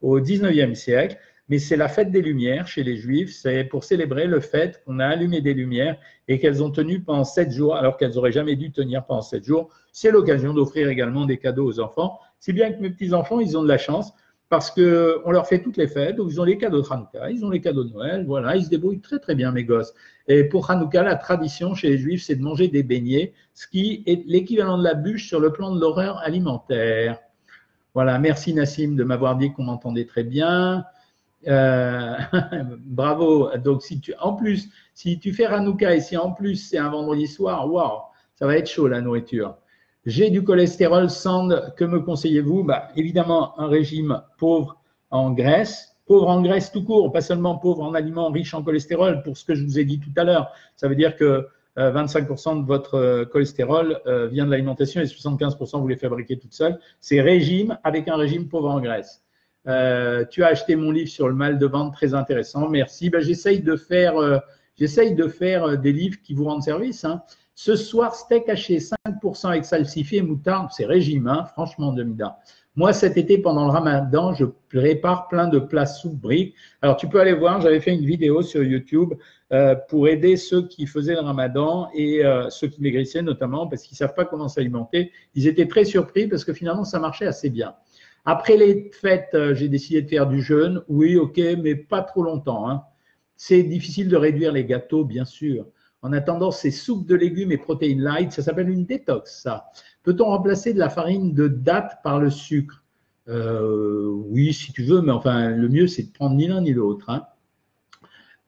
au 0.00 0.20
19e 0.20 0.74
siècle, 0.74 1.18
mais 1.50 1.58
c'est 1.58 1.76
la 1.76 1.88
fête 1.88 2.12
des 2.12 2.22
Lumières 2.22 2.68
chez 2.68 2.84
les 2.84 2.96
Juifs. 2.96 3.32
C'est 3.32 3.64
pour 3.64 3.82
célébrer 3.82 4.26
le 4.26 4.38
fait 4.38 4.82
qu'on 4.84 5.00
a 5.00 5.06
allumé 5.06 5.40
des 5.40 5.52
lumières 5.52 5.96
et 6.28 6.38
qu'elles 6.38 6.62
ont 6.62 6.70
tenu 6.70 7.00
pendant 7.00 7.24
sept 7.24 7.50
jours, 7.50 7.74
alors 7.74 7.96
qu'elles 7.96 8.14
n'auraient 8.14 8.30
jamais 8.30 8.54
dû 8.54 8.70
tenir 8.70 9.04
pendant 9.04 9.20
sept 9.20 9.44
jours. 9.44 9.68
C'est 9.92 10.12
l'occasion 10.12 10.54
d'offrir 10.54 10.88
également 10.88 11.26
des 11.26 11.38
cadeaux 11.38 11.66
aux 11.66 11.80
enfants. 11.80 12.20
Si 12.38 12.52
bien 12.52 12.72
que 12.72 12.80
mes 12.80 12.90
petits-enfants, 12.90 13.40
ils 13.40 13.58
ont 13.58 13.64
de 13.64 13.68
la 13.68 13.78
chance 13.78 14.12
parce 14.50 14.72
qu'on 14.72 15.30
leur 15.30 15.46
fait 15.46 15.62
toutes 15.62 15.76
les 15.76 15.86
fêtes, 15.86 16.16
donc 16.16 16.26
ils 16.28 16.40
ont 16.40 16.44
les 16.44 16.58
cadeaux 16.58 16.82
de 16.82 16.86
Hanouka, 16.90 17.30
ils 17.30 17.44
ont 17.44 17.50
les 17.50 17.60
cadeaux 17.60 17.84
de 17.84 17.92
Noël, 17.92 18.24
voilà, 18.26 18.56
ils 18.56 18.64
se 18.64 18.68
débrouillent 18.68 19.00
très 19.00 19.20
très 19.20 19.36
bien, 19.36 19.52
mes 19.52 19.62
gosses. 19.62 19.94
Et 20.26 20.42
pour 20.42 20.68
Hanouka, 20.68 21.04
la 21.04 21.14
tradition 21.14 21.76
chez 21.76 21.90
les 21.90 21.98
Juifs, 21.98 22.24
c'est 22.24 22.34
de 22.34 22.42
manger 22.42 22.66
des 22.66 22.82
beignets, 22.82 23.32
ce 23.54 23.68
qui 23.68 24.02
est 24.06 24.24
l'équivalent 24.26 24.76
de 24.76 24.82
la 24.82 24.94
bûche 24.94 25.28
sur 25.28 25.38
le 25.38 25.52
plan 25.52 25.72
de 25.72 25.80
l'horreur 25.80 26.18
alimentaire. 26.18 27.20
Voilà, 27.94 28.18
merci 28.18 28.52
Nassim 28.52 28.96
de 28.96 29.04
m'avoir 29.04 29.36
dit 29.36 29.52
qu'on 29.52 29.62
m'entendait 29.62 30.04
très 30.04 30.24
bien. 30.24 30.84
Euh, 31.46 32.16
bravo. 32.78 33.56
Donc, 33.56 33.82
si 33.82 34.00
tu, 34.00 34.14
en 34.18 34.34
plus, 34.34 34.68
si 34.94 35.20
tu 35.20 35.32
fais 35.32 35.46
Hanouka 35.46 35.94
et 35.94 36.00
si 36.00 36.16
en 36.16 36.32
plus 36.32 36.56
c'est 36.56 36.78
un 36.78 36.90
vendredi 36.90 37.28
soir, 37.28 37.72
waouh, 37.72 38.00
ça 38.34 38.46
va 38.46 38.56
être 38.56 38.68
chaud 38.68 38.88
la 38.88 39.00
nourriture. 39.00 39.56
J'ai 40.06 40.30
du 40.30 40.42
cholestérol, 40.42 41.10
Sand, 41.10 41.74
que 41.76 41.84
me 41.84 42.00
conseillez-vous? 42.00 42.64
Bah, 42.64 42.88
Évidemment, 42.96 43.58
un 43.60 43.68
régime 43.68 44.22
pauvre 44.38 44.80
en 45.10 45.30
graisse, 45.32 45.96
pauvre 46.06 46.28
en 46.28 46.40
graisse 46.40 46.72
tout 46.72 46.82
court, 46.84 47.12
pas 47.12 47.20
seulement 47.20 47.58
pauvre 47.58 47.82
en 47.82 47.94
aliments 47.94 48.30
riches 48.30 48.54
en 48.54 48.62
cholestérol, 48.62 49.22
pour 49.22 49.36
ce 49.36 49.44
que 49.44 49.54
je 49.54 49.62
vous 49.62 49.78
ai 49.78 49.84
dit 49.84 50.00
tout 50.00 50.12
à 50.16 50.24
l'heure. 50.24 50.50
Ça 50.76 50.88
veut 50.88 50.94
dire 50.94 51.16
que 51.16 51.46
25% 51.76 52.58
euh, 52.58 52.62
de 52.62 52.66
votre 52.66 52.94
euh, 52.94 53.24
cholestérol 53.24 54.00
euh, 54.06 54.26
vient 54.26 54.46
de 54.46 54.50
l'alimentation 54.50 55.00
et 55.00 55.04
75% 55.04 55.80
vous 55.80 55.88
les 55.88 55.96
fabriquez 55.96 56.38
toute 56.38 56.52
seule. 56.54 56.78
C'est 57.00 57.20
régime 57.20 57.78
avec 57.84 58.08
un 58.08 58.16
régime 58.16 58.48
pauvre 58.48 58.70
en 58.70 58.80
graisse. 58.80 59.22
tu 60.30 60.42
as 60.42 60.46
acheté 60.46 60.76
mon 60.76 60.90
livre 60.90 61.10
sur 61.10 61.28
le 61.28 61.34
mal 61.34 61.58
de 61.58 61.66
ventre, 61.66 61.92
très 61.92 62.14
intéressant. 62.14 62.68
Merci. 62.68 63.10
Ben, 63.10 63.20
j'essaye 63.20 63.60
de 63.60 63.76
faire, 63.76 64.14
j'essaye 64.80 65.14
de 65.14 65.28
faire 65.28 65.78
des 65.78 65.92
livres 65.92 66.18
qui 66.22 66.34
vous 66.34 66.44
rendent 66.44 66.62
service. 66.62 67.04
Hein. 67.04 67.22
Ce 67.54 67.76
soir, 67.76 68.14
steak 68.14 68.48
haché 68.48 68.78
5% 68.78 69.48
avec 69.48 69.66
salsifis 69.66 70.16
et 70.16 70.22
moutarde, 70.22 70.70
c'est 70.72 70.86
régime, 70.86 71.28
hein, 71.28 71.44
franchement, 71.52 71.92
Demida. 71.92 72.38
Moi, 72.76 72.94
cet 72.94 73.18
été, 73.18 73.36
pendant 73.36 73.66
le 73.66 73.70
ramadan, 73.70 74.32
je 74.32 74.46
prépare 74.70 75.28
plein 75.28 75.48
de 75.48 75.58
plats 75.58 75.84
sous 75.84 76.12
briques. 76.12 76.54
Alors, 76.80 76.96
tu 76.96 77.08
peux 77.08 77.20
aller 77.20 77.34
voir, 77.34 77.60
j'avais 77.60 77.80
fait 77.80 77.92
une 77.92 78.06
vidéo 78.06 78.40
sur 78.42 78.62
YouTube 78.62 79.12
euh, 79.52 79.74
pour 79.88 80.08
aider 80.08 80.36
ceux 80.36 80.66
qui 80.68 80.86
faisaient 80.86 81.14
le 81.14 81.20
ramadan 81.20 81.90
et 81.92 82.24
euh, 82.24 82.48
ceux 82.48 82.68
qui 82.68 82.80
maigrissaient 82.80 83.22
notamment 83.22 83.66
parce 83.66 83.82
qu'ils 83.82 83.96
ne 83.96 83.98
savent 83.98 84.14
pas 84.14 84.24
comment 84.24 84.48
s'alimenter. 84.48 85.12
Ils 85.34 85.46
étaient 85.48 85.66
très 85.66 85.84
surpris 85.84 86.28
parce 86.28 86.44
que 86.44 86.54
finalement, 86.54 86.84
ça 86.84 87.00
marchait 87.00 87.26
assez 87.26 87.50
bien. 87.50 87.74
Après 88.24 88.56
les 88.56 88.90
fêtes, 88.92 89.34
euh, 89.34 89.54
j'ai 89.54 89.68
décidé 89.68 90.00
de 90.00 90.08
faire 90.08 90.26
du 90.26 90.40
jeûne. 90.40 90.82
Oui, 90.88 91.16
ok, 91.16 91.38
mais 91.62 91.74
pas 91.74 92.02
trop 92.02 92.22
longtemps. 92.22 92.70
Hein. 92.70 92.84
C'est 93.42 93.62
difficile 93.62 94.10
de 94.10 94.18
réduire 94.18 94.52
les 94.52 94.66
gâteaux, 94.66 95.02
bien 95.02 95.24
sûr. 95.24 95.64
En 96.02 96.12
attendant, 96.12 96.50
ces 96.50 96.70
soupes 96.70 97.06
de 97.06 97.14
légumes 97.14 97.52
et 97.52 97.56
protéines 97.56 98.02
light, 98.02 98.32
ça 98.32 98.42
s'appelle 98.42 98.68
une 98.68 98.84
détox, 98.84 99.40
ça. 99.40 99.70
Peut-on 100.02 100.26
remplacer 100.26 100.74
de 100.74 100.78
la 100.78 100.90
farine 100.90 101.32
de 101.32 101.48
date 101.48 102.00
par 102.04 102.20
le 102.20 102.28
sucre? 102.28 102.84
Euh, 103.28 104.10
Oui, 104.26 104.52
si 104.52 104.74
tu 104.74 104.82
veux, 104.82 105.00
mais 105.00 105.10
enfin, 105.10 105.48
le 105.48 105.70
mieux, 105.70 105.86
c'est 105.86 106.02
de 106.02 106.12
prendre 106.12 106.36
ni 106.36 106.48
l'un 106.48 106.60
ni 106.60 106.74
l'autre. 106.74 107.08
Hein. 107.08 107.28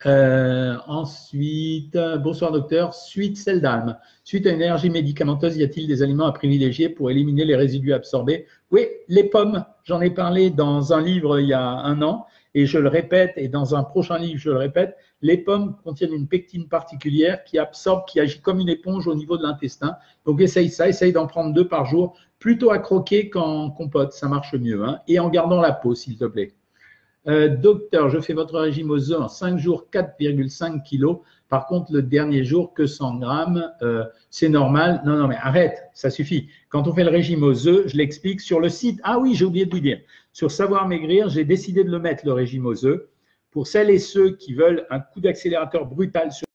Euh, 0.04 0.76
ensuite, 0.86 1.96
bonsoir 2.22 2.52
docteur. 2.52 2.92
Suite 2.92 3.38
celle 3.38 3.62
d'âme. 3.62 3.96
Suite 4.24 4.46
à 4.46 4.50
une 4.50 4.56
énergie 4.56 4.90
médicamenteuse, 4.90 5.56
y 5.56 5.62
a-t-il 5.62 5.88
des 5.88 6.02
aliments 6.02 6.26
à 6.26 6.32
privilégier 6.32 6.90
pour 6.90 7.10
éliminer 7.10 7.46
les 7.46 7.56
résidus 7.56 7.94
absorbés? 7.94 8.44
Oui, 8.70 8.88
les 9.08 9.24
pommes. 9.24 9.64
J'en 9.84 10.02
ai 10.02 10.10
parlé 10.10 10.50
dans 10.50 10.92
un 10.92 11.00
livre 11.00 11.40
il 11.40 11.46
y 11.46 11.54
a 11.54 11.66
un 11.66 12.02
an 12.02 12.26
et 12.54 12.66
je 12.66 12.78
le 12.78 12.88
répète, 12.88 13.32
et 13.36 13.48
dans 13.48 13.74
un 13.74 13.82
prochain 13.82 14.18
livre, 14.18 14.38
je 14.38 14.50
le 14.50 14.56
répète, 14.56 14.96
les 15.22 15.38
pommes 15.38 15.76
contiennent 15.84 16.12
une 16.12 16.28
pectine 16.28 16.68
particulière 16.68 17.44
qui 17.44 17.58
absorbe, 17.58 18.04
qui 18.06 18.20
agit 18.20 18.40
comme 18.40 18.60
une 18.60 18.68
éponge 18.68 19.06
au 19.06 19.14
niveau 19.14 19.38
de 19.38 19.42
l'intestin. 19.42 19.96
Donc 20.26 20.40
essaye 20.40 20.68
ça, 20.68 20.88
essaye 20.88 21.12
d'en 21.12 21.26
prendre 21.26 21.54
deux 21.54 21.66
par 21.66 21.86
jour, 21.86 22.16
plutôt 22.38 22.70
à 22.70 22.78
croquer 22.78 23.30
qu'en 23.30 23.70
compote, 23.70 24.12
ça 24.12 24.28
marche 24.28 24.54
mieux. 24.54 24.84
Hein. 24.84 25.00
et 25.08 25.18
en 25.18 25.30
gardant 25.30 25.60
la 25.60 25.72
peau, 25.72 25.94
s'il 25.94 26.16
te 26.16 26.24
plaît. 26.24 26.54
Euh, 27.28 27.48
docteur, 27.56 28.10
je 28.10 28.18
fais 28.18 28.32
votre 28.32 28.58
régime 28.58 28.90
aux 28.90 29.12
œufs 29.12 29.20
en 29.20 29.28
5 29.28 29.56
jours, 29.56 29.86
4,5 29.92 30.82
kilos. 30.82 31.18
Par 31.52 31.66
contre, 31.66 31.92
le 31.92 32.00
dernier 32.00 32.44
jour, 32.44 32.72
que 32.72 32.86
100 32.86 33.16
grammes, 33.16 33.70
euh, 33.82 34.04
c'est 34.30 34.48
normal. 34.48 35.02
Non, 35.04 35.18
non, 35.18 35.28
mais 35.28 35.36
arrête, 35.36 35.82
ça 35.92 36.08
suffit. 36.08 36.48
Quand 36.70 36.88
on 36.88 36.94
fait 36.94 37.04
le 37.04 37.10
régime 37.10 37.42
aux 37.42 37.68
œufs, 37.68 37.88
je 37.88 37.96
l'explique 37.98 38.40
sur 38.40 38.58
le 38.58 38.70
site. 38.70 38.98
Ah 39.04 39.18
oui, 39.18 39.34
j'ai 39.34 39.44
oublié 39.44 39.66
de 39.66 39.70
vous 39.70 39.80
dire. 39.80 40.00
Sur 40.32 40.50
Savoir 40.50 40.88
Maigrir, 40.88 41.28
j'ai 41.28 41.44
décidé 41.44 41.84
de 41.84 41.90
le 41.90 41.98
mettre, 41.98 42.24
le 42.24 42.32
régime 42.32 42.64
aux 42.64 42.86
œufs. 42.86 43.02
Pour 43.50 43.66
celles 43.66 43.90
et 43.90 43.98
ceux 43.98 44.34
qui 44.34 44.54
veulent 44.54 44.86
un 44.88 45.00
coup 45.00 45.20
d'accélérateur 45.20 45.84
brutal 45.84 46.32
sur 46.32 46.46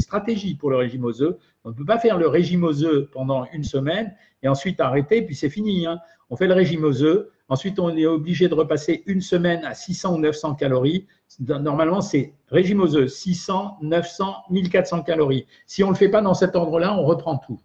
stratégie 0.00 0.54
pour 0.54 0.70
le 0.70 0.76
régime 0.76 1.04
aux 1.04 1.20
œufs. 1.22 1.36
On 1.64 1.68
ne 1.68 1.74
peut 1.74 1.84
pas 1.84 1.98
faire 1.98 2.16
le 2.16 2.26
régime 2.26 2.64
aux 2.64 2.82
œufs 2.82 3.10
pendant 3.12 3.46
une 3.52 3.62
semaine 3.62 4.14
et 4.42 4.48
ensuite 4.48 4.80
arrêter, 4.80 5.20
puis 5.20 5.34
c'est 5.34 5.50
fini. 5.50 5.86
Hein. 5.86 6.00
On 6.30 6.36
fait 6.36 6.46
le 6.46 6.54
régime 6.54 6.84
aux 6.84 7.02
œufs, 7.02 7.28
ensuite 7.48 7.78
on 7.78 7.94
est 7.94 8.06
obligé 8.06 8.48
de 8.48 8.54
repasser 8.54 9.02
une 9.04 9.20
semaine 9.20 9.64
à 9.64 9.74
600 9.74 10.14
ou 10.14 10.18
900 10.18 10.54
calories. 10.54 11.06
Normalement, 11.38 12.00
c'est 12.00 12.34
régime 12.48 12.80
aux 12.80 12.96
œufs, 12.96 13.08
600, 13.08 13.78
900, 13.82 14.34
1400 14.50 15.02
calories. 15.02 15.46
Si 15.66 15.84
on 15.84 15.88
ne 15.88 15.92
le 15.92 15.98
fait 15.98 16.08
pas 16.08 16.22
dans 16.22 16.34
cet 16.34 16.56
ordre-là, 16.56 16.94
on 16.94 17.04
reprend 17.04 17.38
tout. 17.38 17.60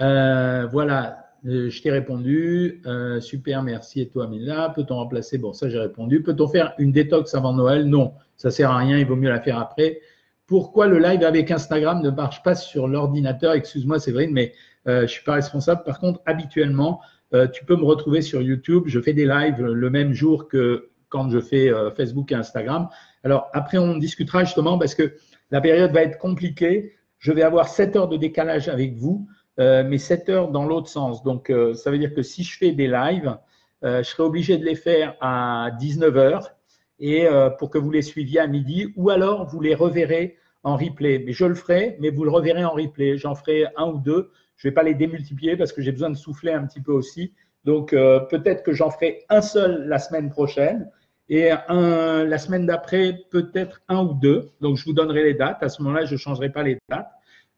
Euh, 0.00 0.66
voilà, 0.66 1.26
euh, 1.46 1.70
je 1.70 1.82
t'ai 1.82 1.90
répondu. 1.90 2.82
Euh, 2.86 3.20
super, 3.20 3.62
merci. 3.62 4.00
Et 4.00 4.08
toi, 4.08 4.26
Mila, 4.26 4.70
peut-on 4.70 4.96
remplacer? 4.96 5.38
Bon, 5.38 5.52
ça, 5.52 5.68
j'ai 5.68 5.78
répondu. 5.78 6.22
Peut-on 6.22 6.48
faire 6.48 6.74
une 6.78 6.92
détox 6.92 7.34
avant 7.34 7.52
Noël? 7.52 7.86
Non, 7.86 8.14
ça 8.36 8.48
ne 8.48 8.52
sert 8.52 8.70
à 8.70 8.78
rien. 8.78 8.98
Il 8.98 9.06
vaut 9.06 9.16
mieux 9.16 9.30
la 9.30 9.40
faire 9.40 9.58
après. 9.58 10.00
Pourquoi 10.46 10.86
le 10.86 10.98
live 10.98 11.22
avec 11.22 11.50
Instagram 11.50 12.02
ne 12.02 12.10
marche 12.10 12.42
pas 12.42 12.54
sur 12.54 12.88
l'ordinateur? 12.88 13.52
Excuse-moi, 13.52 13.98
vrai, 14.08 14.28
mais 14.30 14.54
je 14.86 15.02
ne 15.02 15.06
suis 15.06 15.22
pas 15.22 15.34
responsable. 15.34 15.82
Par 15.84 16.00
contre, 16.00 16.20
habituellement, 16.24 17.00
tu 17.52 17.66
peux 17.66 17.76
me 17.76 17.84
retrouver 17.84 18.22
sur 18.22 18.40
YouTube. 18.40 18.84
Je 18.86 18.98
fais 18.98 19.12
des 19.12 19.26
lives 19.26 19.62
le 19.62 19.90
même 19.90 20.14
jour 20.14 20.48
que 20.48 20.88
quand 21.08 21.30
je 21.30 21.40
fais 21.40 21.70
Facebook 21.96 22.32
et 22.32 22.34
Instagram. 22.34 22.88
Alors, 23.24 23.48
après, 23.52 23.78
on 23.78 23.96
discutera 23.96 24.44
justement 24.44 24.78
parce 24.78 24.94
que 24.94 25.16
la 25.50 25.60
période 25.60 25.92
va 25.92 26.02
être 26.02 26.18
compliquée. 26.18 26.94
Je 27.18 27.32
vais 27.32 27.42
avoir 27.42 27.68
7 27.68 27.96
heures 27.96 28.08
de 28.08 28.16
décalage 28.16 28.68
avec 28.68 28.94
vous. 28.94 29.26
Euh, 29.58 29.82
mais 29.84 29.98
7 29.98 30.28
heures 30.28 30.50
dans 30.50 30.64
l'autre 30.64 30.88
sens. 30.88 31.22
Donc, 31.22 31.50
euh, 31.50 31.74
ça 31.74 31.90
veut 31.90 31.98
dire 31.98 32.14
que 32.14 32.22
si 32.22 32.44
je 32.44 32.56
fais 32.56 32.72
des 32.72 32.86
lives, 32.86 33.36
euh, 33.84 34.02
je 34.02 34.08
serai 34.08 34.22
obligé 34.22 34.56
de 34.56 34.64
les 34.64 34.76
faire 34.76 35.16
à 35.20 35.70
19 35.80 36.16
heures 36.16 36.54
et 37.00 37.28
pour 37.60 37.70
que 37.70 37.78
vous 37.78 37.92
les 37.92 38.02
suiviez 38.02 38.40
à 38.40 38.48
midi, 38.48 38.92
ou 38.96 39.10
alors 39.10 39.46
vous 39.46 39.60
les 39.60 39.76
reverrez 39.76 40.36
en 40.64 40.76
replay. 40.76 41.22
Mais 41.24 41.30
je 41.30 41.44
le 41.44 41.54
ferai, 41.54 41.96
mais 42.00 42.10
vous 42.10 42.24
le 42.24 42.30
reverrez 42.30 42.64
en 42.64 42.72
replay. 42.72 43.16
J'en 43.16 43.36
ferai 43.36 43.66
un 43.76 43.86
ou 43.86 43.98
deux. 43.98 44.32
Je 44.56 44.66
ne 44.66 44.72
vais 44.72 44.74
pas 44.74 44.82
les 44.82 44.94
démultiplier 44.94 45.56
parce 45.56 45.72
que 45.72 45.80
j'ai 45.80 45.92
besoin 45.92 46.10
de 46.10 46.16
souffler 46.16 46.50
un 46.50 46.66
petit 46.66 46.80
peu 46.80 46.90
aussi. 46.90 47.34
Donc, 47.64 47.90
peut-être 47.90 48.64
que 48.64 48.72
j'en 48.72 48.90
ferai 48.90 49.24
un 49.28 49.42
seul 49.42 49.86
la 49.86 50.00
semaine 50.00 50.28
prochaine 50.28 50.90
et 51.28 51.50
un, 51.50 52.24
la 52.24 52.38
semaine 52.38 52.66
d'après, 52.66 53.20
peut-être 53.30 53.82
un 53.88 54.02
ou 54.02 54.14
deux. 54.14 54.50
Donc, 54.60 54.76
je 54.76 54.84
vous 54.84 54.94
donnerai 54.94 55.24
les 55.24 55.34
dates. 55.34 55.62
À 55.62 55.68
ce 55.68 55.82
moment-là, 55.82 56.06
je 56.06 56.14
ne 56.14 56.18
changerai 56.18 56.50
pas 56.50 56.62
les 56.62 56.78
dates. 56.88 57.10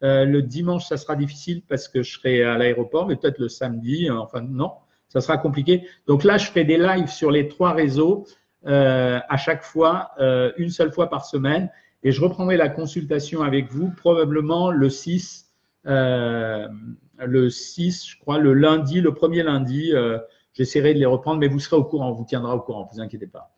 Euh, 0.02 0.24
le 0.24 0.42
dimanche, 0.42 0.86
ça 0.86 0.96
sera 0.96 1.14
difficile 1.14 1.62
parce 1.68 1.88
que 1.88 2.02
je 2.02 2.12
serai 2.18 2.42
à 2.42 2.56
l'aéroport, 2.56 3.06
mais 3.06 3.16
peut-être 3.16 3.38
le 3.38 3.48
samedi, 3.48 4.08
euh, 4.08 4.18
enfin 4.18 4.40
non, 4.40 4.72
ça 5.08 5.20
sera 5.20 5.36
compliqué. 5.36 5.86
Donc 6.06 6.24
là, 6.24 6.38
je 6.38 6.50
fais 6.50 6.64
des 6.64 6.78
lives 6.78 7.08
sur 7.08 7.30
les 7.30 7.48
trois 7.48 7.72
réseaux 7.72 8.26
euh, 8.66 9.20
à 9.28 9.36
chaque 9.36 9.62
fois, 9.62 10.12
une 10.56 10.70
seule 10.70 10.92
fois 10.92 11.08
par 11.08 11.24
semaine, 11.24 11.70
et 12.02 12.12
je 12.12 12.20
reprendrai 12.22 12.56
la 12.56 12.68
consultation 12.68 13.42
avec 13.42 13.70
vous 13.70 13.90
probablement 13.90 14.70
le 14.70 14.88
6, 14.88 15.52
le 15.84 17.48
6, 17.48 18.08
je 18.08 18.18
crois, 18.18 18.38
le 18.38 18.54
lundi, 18.54 19.00
le 19.00 19.12
premier 19.12 19.42
lundi. 19.42 19.92
J'essaierai 20.54 20.94
de 20.94 20.98
les 20.98 21.06
reprendre, 21.06 21.40
mais 21.40 21.48
vous 21.48 21.60
serez 21.60 21.76
au 21.76 21.84
courant, 21.84 22.10
on 22.10 22.14
vous 22.14 22.24
tiendra 22.24 22.54
au 22.56 22.60
courant, 22.60 22.88
ne 22.90 22.94
vous 22.94 23.00
inquiétez 23.00 23.26
pas. 23.26 23.50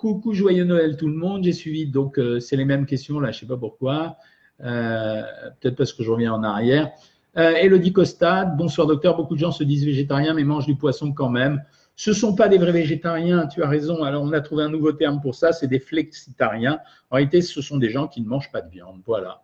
Coucou, 0.00 0.32
joyeux 0.32 0.64
Noël 0.64 0.96
tout 0.96 1.08
le 1.08 1.14
monde. 1.14 1.44
J'ai 1.44 1.52
suivi, 1.52 1.86
donc 1.86 2.18
c'est 2.40 2.56
les 2.56 2.64
mêmes 2.64 2.86
questions 2.86 3.20
là, 3.20 3.32
je 3.32 3.36
ne 3.36 3.40
sais 3.40 3.46
pas 3.46 3.58
pourquoi. 3.58 4.16
Euh, 4.64 5.20
peut-être 5.60 5.76
parce 5.76 5.92
que 5.92 6.02
je 6.02 6.10
reviens 6.10 6.32
en 6.32 6.42
arrière. 6.42 6.90
Euh, 7.36 7.50
Elodie 7.56 7.92
Costa, 7.92 8.46
bonsoir 8.46 8.86
docteur. 8.86 9.14
Beaucoup 9.14 9.34
de 9.34 9.40
gens 9.40 9.52
se 9.52 9.62
disent 9.62 9.84
végétariens 9.84 10.32
mais 10.32 10.42
mangent 10.42 10.64
du 10.64 10.74
poisson 10.74 11.12
quand 11.12 11.28
même. 11.28 11.62
Ce 11.96 12.10
ne 12.10 12.14
sont 12.14 12.34
pas 12.34 12.48
des 12.48 12.56
vrais 12.56 12.72
végétariens, 12.72 13.46
tu 13.46 13.62
as 13.62 13.68
raison. 13.68 14.02
Alors, 14.02 14.22
on 14.22 14.32
a 14.32 14.40
trouvé 14.40 14.62
un 14.62 14.70
nouveau 14.70 14.92
terme 14.92 15.20
pour 15.20 15.34
ça, 15.34 15.52
c'est 15.52 15.66
des 15.66 15.80
flexitariens. 15.80 16.80
En 17.10 17.16
réalité, 17.16 17.42
ce 17.42 17.60
sont 17.60 17.76
des 17.76 17.90
gens 17.90 18.08
qui 18.08 18.22
ne 18.22 18.26
mangent 18.26 18.50
pas 18.50 18.62
de 18.62 18.70
viande. 18.70 19.02
Voilà. 19.04 19.42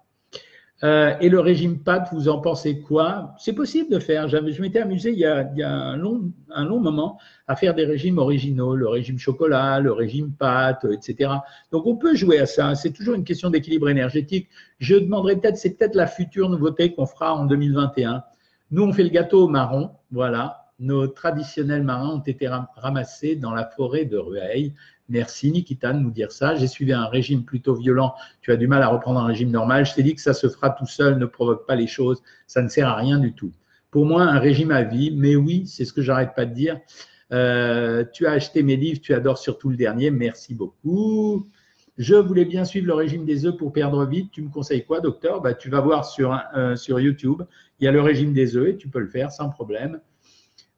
Euh, 0.84 1.14
et 1.20 1.30
le 1.30 1.40
régime 1.40 1.78
pâte, 1.78 2.08
vous 2.12 2.28
en 2.28 2.38
pensez 2.38 2.80
quoi? 2.80 3.34
C'est 3.38 3.54
possible 3.54 3.90
de 3.90 3.98
faire. 3.98 4.28
Je 4.28 4.60
m'étais 4.60 4.80
amusé 4.80 5.10
il 5.10 5.18
y, 5.18 5.24
a, 5.24 5.48
un, 5.64 5.96
long, 5.96 6.30
un, 6.50 6.64
long, 6.66 6.80
moment 6.80 7.18
à 7.46 7.56
faire 7.56 7.74
des 7.74 7.86
régimes 7.86 8.18
originaux, 8.18 8.76
le 8.76 8.86
régime 8.86 9.18
chocolat, 9.18 9.80
le 9.80 9.92
régime 9.92 10.32
pâte, 10.32 10.84
etc. 10.92 11.30
Donc 11.72 11.86
on 11.86 11.96
peut 11.96 12.14
jouer 12.14 12.40
à 12.40 12.46
ça. 12.46 12.74
C'est 12.74 12.90
toujours 12.90 13.14
une 13.14 13.24
question 13.24 13.48
d'équilibre 13.48 13.88
énergétique. 13.88 14.48
Je 14.78 14.96
demanderai 14.96 15.36
peut-être, 15.36 15.56
c'est 15.56 15.78
peut-être 15.78 15.94
la 15.94 16.06
future 16.06 16.50
nouveauté 16.50 16.92
qu'on 16.92 17.06
fera 17.06 17.34
en 17.34 17.46
2021. 17.46 18.22
Nous, 18.70 18.82
on 18.82 18.92
fait 18.92 19.04
le 19.04 19.10
gâteau 19.10 19.48
marron, 19.48 19.92
voilà. 20.10 20.64
Nos 20.78 21.06
traditionnels 21.06 21.84
marrons 21.84 22.16
ont 22.16 22.22
été 22.22 22.48
ramassés 22.76 23.36
dans 23.36 23.54
la 23.54 23.64
forêt 23.64 24.04
de 24.04 24.18
Rueil 24.18 24.74
Merci 25.08 25.52
Nikita 25.52 25.92
de 25.92 25.98
nous 26.00 26.10
dire 26.10 26.32
ça. 26.32 26.56
J'ai 26.56 26.66
suivi 26.66 26.92
un 26.92 27.06
régime 27.06 27.44
plutôt 27.44 27.74
violent. 27.74 28.14
Tu 28.40 28.50
as 28.52 28.56
du 28.56 28.66
mal 28.66 28.82
à 28.82 28.88
reprendre 28.88 29.20
un 29.20 29.26
régime 29.26 29.50
normal. 29.50 29.86
Je 29.86 29.94
t'ai 29.94 30.02
dit 30.02 30.14
que 30.14 30.20
ça 30.20 30.34
se 30.34 30.48
fera 30.48 30.70
tout 30.70 30.86
seul. 30.86 31.18
Ne 31.18 31.26
provoque 31.26 31.66
pas 31.66 31.76
les 31.76 31.86
choses. 31.86 32.22
Ça 32.46 32.62
ne 32.62 32.68
sert 32.68 32.88
à 32.88 32.96
rien 32.96 33.18
du 33.18 33.32
tout. 33.32 33.52
Pour 33.90 34.04
moi, 34.04 34.22
un 34.22 34.38
régime 34.38 34.72
à 34.72 34.82
vie. 34.82 35.12
Mais 35.16 35.36
oui, 35.36 35.66
c'est 35.66 35.84
ce 35.84 35.92
que 35.92 36.02
j'arrête 36.02 36.34
pas 36.34 36.44
de 36.44 36.54
dire. 36.54 36.80
Euh, 37.32 38.04
tu 38.12 38.26
as 38.26 38.32
acheté 38.32 38.62
mes 38.62 38.76
livres. 38.76 39.00
Tu 39.00 39.14
adores 39.14 39.38
surtout 39.38 39.68
le 39.68 39.76
dernier. 39.76 40.10
Merci 40.10 40.54
beaucoup. 40.54 41.46
Je 41.98 42.14
voulais 42.14 42.44
bien 42.44 42.64
suivre 42.64 42.88
le 42.88 42.94
régime 42.94 43.24
des 43.24 43.46
œufs 43.46 43.56
pour 43.56 43.72
perdre 43.72 44.04
vite. 44.04 44.30
Tu 44.32 44.42
me 44.42 44.50
conseilles 44.50 44.84
quoi, 44.84 45.00
docteur? 45.00 45.40
Bah, 45.40 45.54
Tu 45.54 45.70
vas 45.70 45.80
voir 45.80 46.04
sur, 46.04 46.38
euh, 46.56 46.76
sur 46.76 47.00
YouTube. 47.00 47.42
Il 47.78 47.84
y 47.84 47.88
a 47.88 47.92
le 47.92 48.02
régime 48.02 48.32
des 48.32 48.56
œufs 48.56 48.68
et 48.68 48.76
tu 48.76 48.88
peux 48.88 49.00
le 49.00 49.08
faire 49.08 49.30
sans 49.30 49.50
problème. 49.50 50.00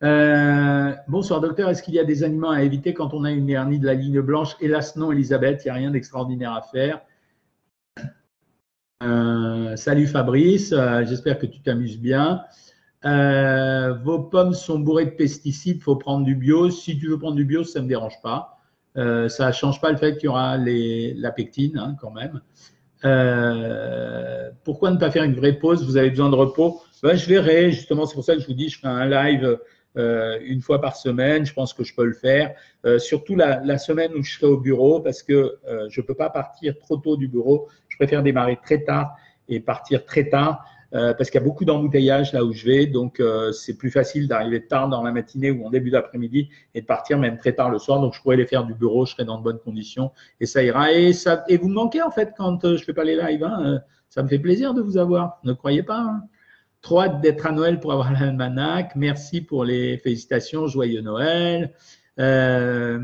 Euh, 0.05 0.95
bonsoir 1.09 1.41
docteur, 1.41 1.69
est-ce 1.71 1.83
qu'il 1.83 1.95
y 1.95 1.99
a 1.99 2.05
des 2.05 2.23
aliments 2.23 2.51
à 2.51 2.63
éviter 2.63 2.95
quand 2.95 3.15
on 3.15 3.25
a 3.25 3.33
une 3.33 3.51
hernie 3.51 3.81
de 3.81 3.87
la 3.87 3.95
ligne 3.95 4.21
blanche? 4.21 4.57
Hélas 4.61 4.95
non 4.95 5.11
Elisabeth, 5.11 5.63
il 5.65 5.69
n'y 5.69 5.71
a 5.71 5.75
rien 5.75 5.91
d'extraordinaire 5.91 6.53
à 6.53 6.63
faire. 6.63 7.01
Euh, 9.03 9.75
salut 9.75 10.07
Fabrice, 10.07 10.73
euh, 10.73 11.05
j'espère 11.05 11.39
que 11.39 11.47
tu 11.47 11.61
t'amuses 11.63 11.99
bien. 11.99 12.45
vos 13.03 14.21
pommes 14.21 14.55
sont 14.55 14.79
bourrées 14.79 15.07
de 15.07 15.11
pesticides, 15.11 15.79
il 15.79 15.83
faut 15.83 15.97
prendre 15.97 16.25
du 16.25 16.37
bio. 16.37 16.71
Si 16.71 16.97
tu 16.97 17.09
veux 17.09 17.19
prendre 17.19 17.37
du 17.37 17.45
bio, 17.45 17.65
ça 17.65 17.81
ne 17.81 17.85
me 17.85 17.89
dérange 17.89 18.21
pas. 18.23 18.61
ça 18.95 19.49
ne 19.49 19.53
change 19.53 19.81
pas 19.81 19.91
le 19.91 19.97
fait 19.97 20.15
qu'il 20.15 20.27
y 20.27 20.29
aura 20.29 20.57
la 20.59 21.33
pectine 21.33 21.77
hein, 21.77 21.97
quand 22.01 22.13
même. 22.13 22.41
pourquoi 24.63 24.93
ne 24.93 24.97
pas 24.97 25.11
faire 25.11 25.25
une 25.25 25.35
vraie 25.35 25.55
pause? 25.55 25.85
Vous 25.85 25.97
avez 25.97 26.11
besoin 26.11 26.31
de 26.31 26.37
repos? 26.37 26.83
Ben, 27.03 27.17
Je 27.17 27.27
verrai, 27.29 27.73
justement, 27.73 28.07
c'est 28.07 28.15
pour 28.15 28.25
ça 28.25 28.37
que 28.37 28.41
je 28.41 28.47
vous 28.47 28.55
dis, 28.55 28.69
je 28.69 28.79
ferai 28.79 28.93
un 28.93 29.07
live 29.07 29.59
euh, 29.99 30.39
une 30.45 30.61
fois 30.61 30.81
par 30.81 30.97
semaine. 30.97 31.45
Je 31.45 31.53
pense 31.53 31.75
que 31.75 31.83
je 31.83 31.95
peux 31.95 32.05
le 32.05 32.15
faire. 32.15 32.55
Euh, 32.85 32.99
surtout 32.99 33.35
la, 33.35 33.79
semaine 33.79 34.13
où 34.15 34.23
je 34.23 34.39
serai 34.39 34.47
au 34.47 34.59
bureau 34.59 35.01
parce 35.01 35.23
que 35.23 35.59
euh, 35.67 35.87
je 35.89 36.01
ne 36.01 36.07
peux 36.07 36.15
pas 36.15 36.31
partir 36.31 36.79
trop 36.79 36.97
tôt 36.97 37.17
du 37.17 37.27
bureau. 37.27 37.69
Je 37.89 37.97
préfère 37.97 38.23
démarrer 38.23 38.59
très 38.63 38.85
tard 38.85 39.17
et 39.49 39.61
partir 39.61 40.05
très 40.05 40.29
tard. 40.29 40.65
parce 40.91 41.31
qu'il 41.31 41.41
y 41.41 41.43
a 41.43 41.47
beaucoup 41.47 41.65
d'embouteillages 41.65 42.33
là 42.33 42.45
où 42.45 42.53
je 42.53 42.65
vais, 42.65 42.87
donc 42.87 43.21
c'est 43.53 43.77
plus 43.77 43.91
facile 43.91 44.27
d'arriver 44.27 44.67
tard 44.67 44.89
dans 44.89 45.03
la 45.03 45.13
matinée 45.13 45.51
ou 45.51 45.67
en 45.67 45.71
début 45.71 45.91
d'après-midi 45.91 46.49
et 46.75 46.81
de 46.81 46.87
partir 46.87 47.19
même 47.19 47.39
très 47.39 47.53
tard 47.53 47.71
le 47.71 47.79
soir. 47.79 48.01
Donc 48.01 48.15
je 48.15 48.23
pourrais 48.23 48.37
les 48.37 48.47
faire 48.47 48.65
du 48.65 48.75
bureau, 48.75 49.05
je 49.05 49.13
serai 49.13 49.25
dans 49.25 49.39
de 49.39 49.43
bonnes 49.43 49.59
conditions 49.59 50.13
et 50.41 50.47
ça 50.47 50.63
ira. 50.63 50.93
Et, 50.93 51.13
ça, 51.13 51.45
et 51.49 51.57
vous 51.59 51.69
me 51.69 51.75
manquez 51.75 52.03
en 52.03 52.11
fait 52.11 52.33
quand 52.37 52.59
je 52.63 52.83
fais 52.85 52.95
pas 52.95 53.05
les 53.05 53.17
lives. 53.17 53.45
Hein. 53.45 53.81
ça 54.09 54.23
me 54.23 54.29
fait 54.29 54.39
plaisir 54.39 54.75
de 54.75 54.81
vous 54.81 54.97
avoir. 54.97 55.41
Ne 55.45 55.53
croyez 55.53 55.83
pas. 55.83 56.01
Hein. 56.01 56.23
Trop 56.83 57.01
hâte 57.01 57.21
d'être 57.21 57.47
à 57.47 57.53
Noël 57.53 57.81
pour 57.81 57.93
avoir 57.93 58.13
l'almanach. 58.13 58.93
Merci 58.95 59.41
pour 59.41 59.65
les 59.65 59.99
félicitations. 59.99 60.67
Joyeux 60.67 61.01
Noël. 61.01 61.73
Euh, 62.19 62.99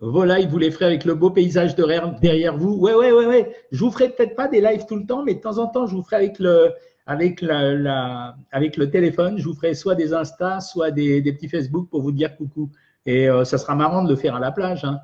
lives, 0.00 0.48
vous 0.48 0.58
les 0.58 0.70
ferez 0.70 0.86
avec 0.86 1.04
le 1.04 1.14
beau 1.14 1.30
paysage 1.30 1.74
derrière 1.74 2.56
vous. 2.56 2.74
Ouais, 2.76 2.94
ouais, 2.94 3.12
ouais, 3.12 3.26
ouais. 3.26 3.56
Je 3.72 3.80
vous 3.80 3.90
ferai 3.90 4.10
peut-être 4.10 4.34
pas 4.34 4.48
des 4.48 4.60
lives 4.60 4.86
tout 4.86 4.96
le 4.96 5.06
temps, 5.06 5.24
mais 5.24 5.34
de 5.34 5.40
temps 5.40 5.58
en 5.58 5.66
temps, 5.66 5.86
je 5.86 5.94
vous 5.94 6.02
ferai 6.02 6.16
avec 6.16 6.38
le, 6.38 6.72
avec 7.06 7.40
la, 7.40 8.36
avec 8.50 8.76
le 8.76 8.90
téléphone. 8.90 9.38
Je 9.38 9.44
vous 9.44 9.54
ferai 9.54 9.74
soit 9.74 9.94
des 9.94 10.12
Insta, 10.12 10.60
soit 10.60 10.90
des, 10.90 11.22
petits 11.22 11.48
Facebook 11.48 11.88
pour 11.90 12.02
vous 12.02 12.12
dire 12.12 12.36
coucou. 12.36 12.70
Et 13.06 13.28
euh, 13.28 13.44
ça 13.44 13.58
sera 13.58 13.74
marrant 13.74 14.02
de 14.02 14.08
le 14.08 14.16
faire 14.16 14.34
à 14.34 14.40
la 14.40 14.52
plage. 14.52 14.84
Hein. 14.84 15.00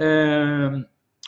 Euh, 0.00 0.78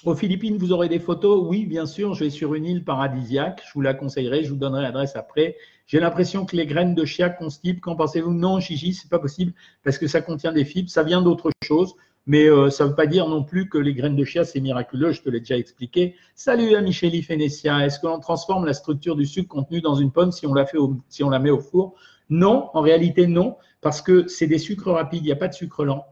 aux 0.06 0.14
Philippines, 0.14 0.56
vous 0.56 0.72
aurez 0.72 0.88
des 0.88 1.00
photos 1.00 1.44
Oui, 1.46 1.66
bien 1.66 1.84
sûr. 1.84 2.14
Je 2.14 2.24
vais 2.24 2.30
sur 2.30 2.54
une 2.54 2.64
île 2.64 2.84
paradisiaque. 2.84 3.62
Je 3.66 3.72
vous 3.74 3.80
la 3.80 3.92
conseillerai. 3.92 4.44
Je 4.44 4.50
vous 4.50 4.56
donnerai 4.56 4.82
l'adresse 4.82 5.16
après. 5.16 5.56
J'ai 5.86 5.98
l'impression 5.98 6.46
que 6.46 6.54
les 6.56 6.64
graines 6.64 6.94
de 6.94 7.04
chia 7.04 7.28
constipent. 7.28 7.80
Qu'en 7.80 7.96
pensez-vous? 7.96 8.32
Non, 8.32 8.60
Chichi, 8.60 8.94
c'est 8.94 9.10
pas 9.10 9.18
possible 9.18 9.52
parce 9.82 9.98
que 9.98 10.06
ça 10.06 10.20
contient 10.20 10.52
des 10.52 10.64
fibres. 10.64 10.90
Ça 10.90 11.02
vient 11.02 11.22
d'autre 11.22 11.50
chose. 11.64 11.94
Mais 12.28 12.48
euh, 12.48 12.70
ça 12.70 12.84
ne 12.84 12.90
veut 12.90 12.94
pas 12.94 13.06
dire 13.06 13.28
non 13.28 13.44
plus 13.44 13.68
que 13.68 13.78
les 13.78 13.94
graines 13.94 14.16
de 14.16 14.24
chia, 14.24 14.44
c'est 14.44 14.60
miraculeux, 14.60 15.12
je 15.12 15.22
te 15.22 15.30
l'ai 15.30 15.38
déjà 15.38 15.56
expliqué. 15.56 16.16
Salut 16.34 16.74
à 16.74 16.80
Micheli 16.80 17.22
Fénécia. 17.22 17.86
Est-ce 17.86 18.00
que 18.00 18.08
l'on 18.08 18.18
transforme 18.18 18.66
la 18.66 18.74
structure 18.74 19.14
du 19.14 19.26
sucre 19.26 19.46
contenu 19.46 19.80
dans 19.80 19.94
une 19.94 20.10
pomme 20.10 20.32
si 20.32 20.44
on 20.44 20.52
la, 20.52 20.66
fait 20.66 20.78
si 21.08 21.22
on 21.22 21.30
la 21.30 21.38
met 21.38 21.50
au 21.50 21.60
four? 21.60 21.94
Non, 22.28 22.68
en 22.74 22.80
réalité 22.80 23.28
non, 23.28 23.56
parce 23.80 24.02
que 24.02 24.26
c'est 24.26 24.48
des 24.48 24.58
sucres 24.58 24.90
rapides, 24.90 25.22
il 25.22 25.26
n'y 25.26 25.32
a 25.32 25.36
pas 25.36 25.46
de 25.46 25.54
sucre 25.54 25.84
lent. 25.84 26.04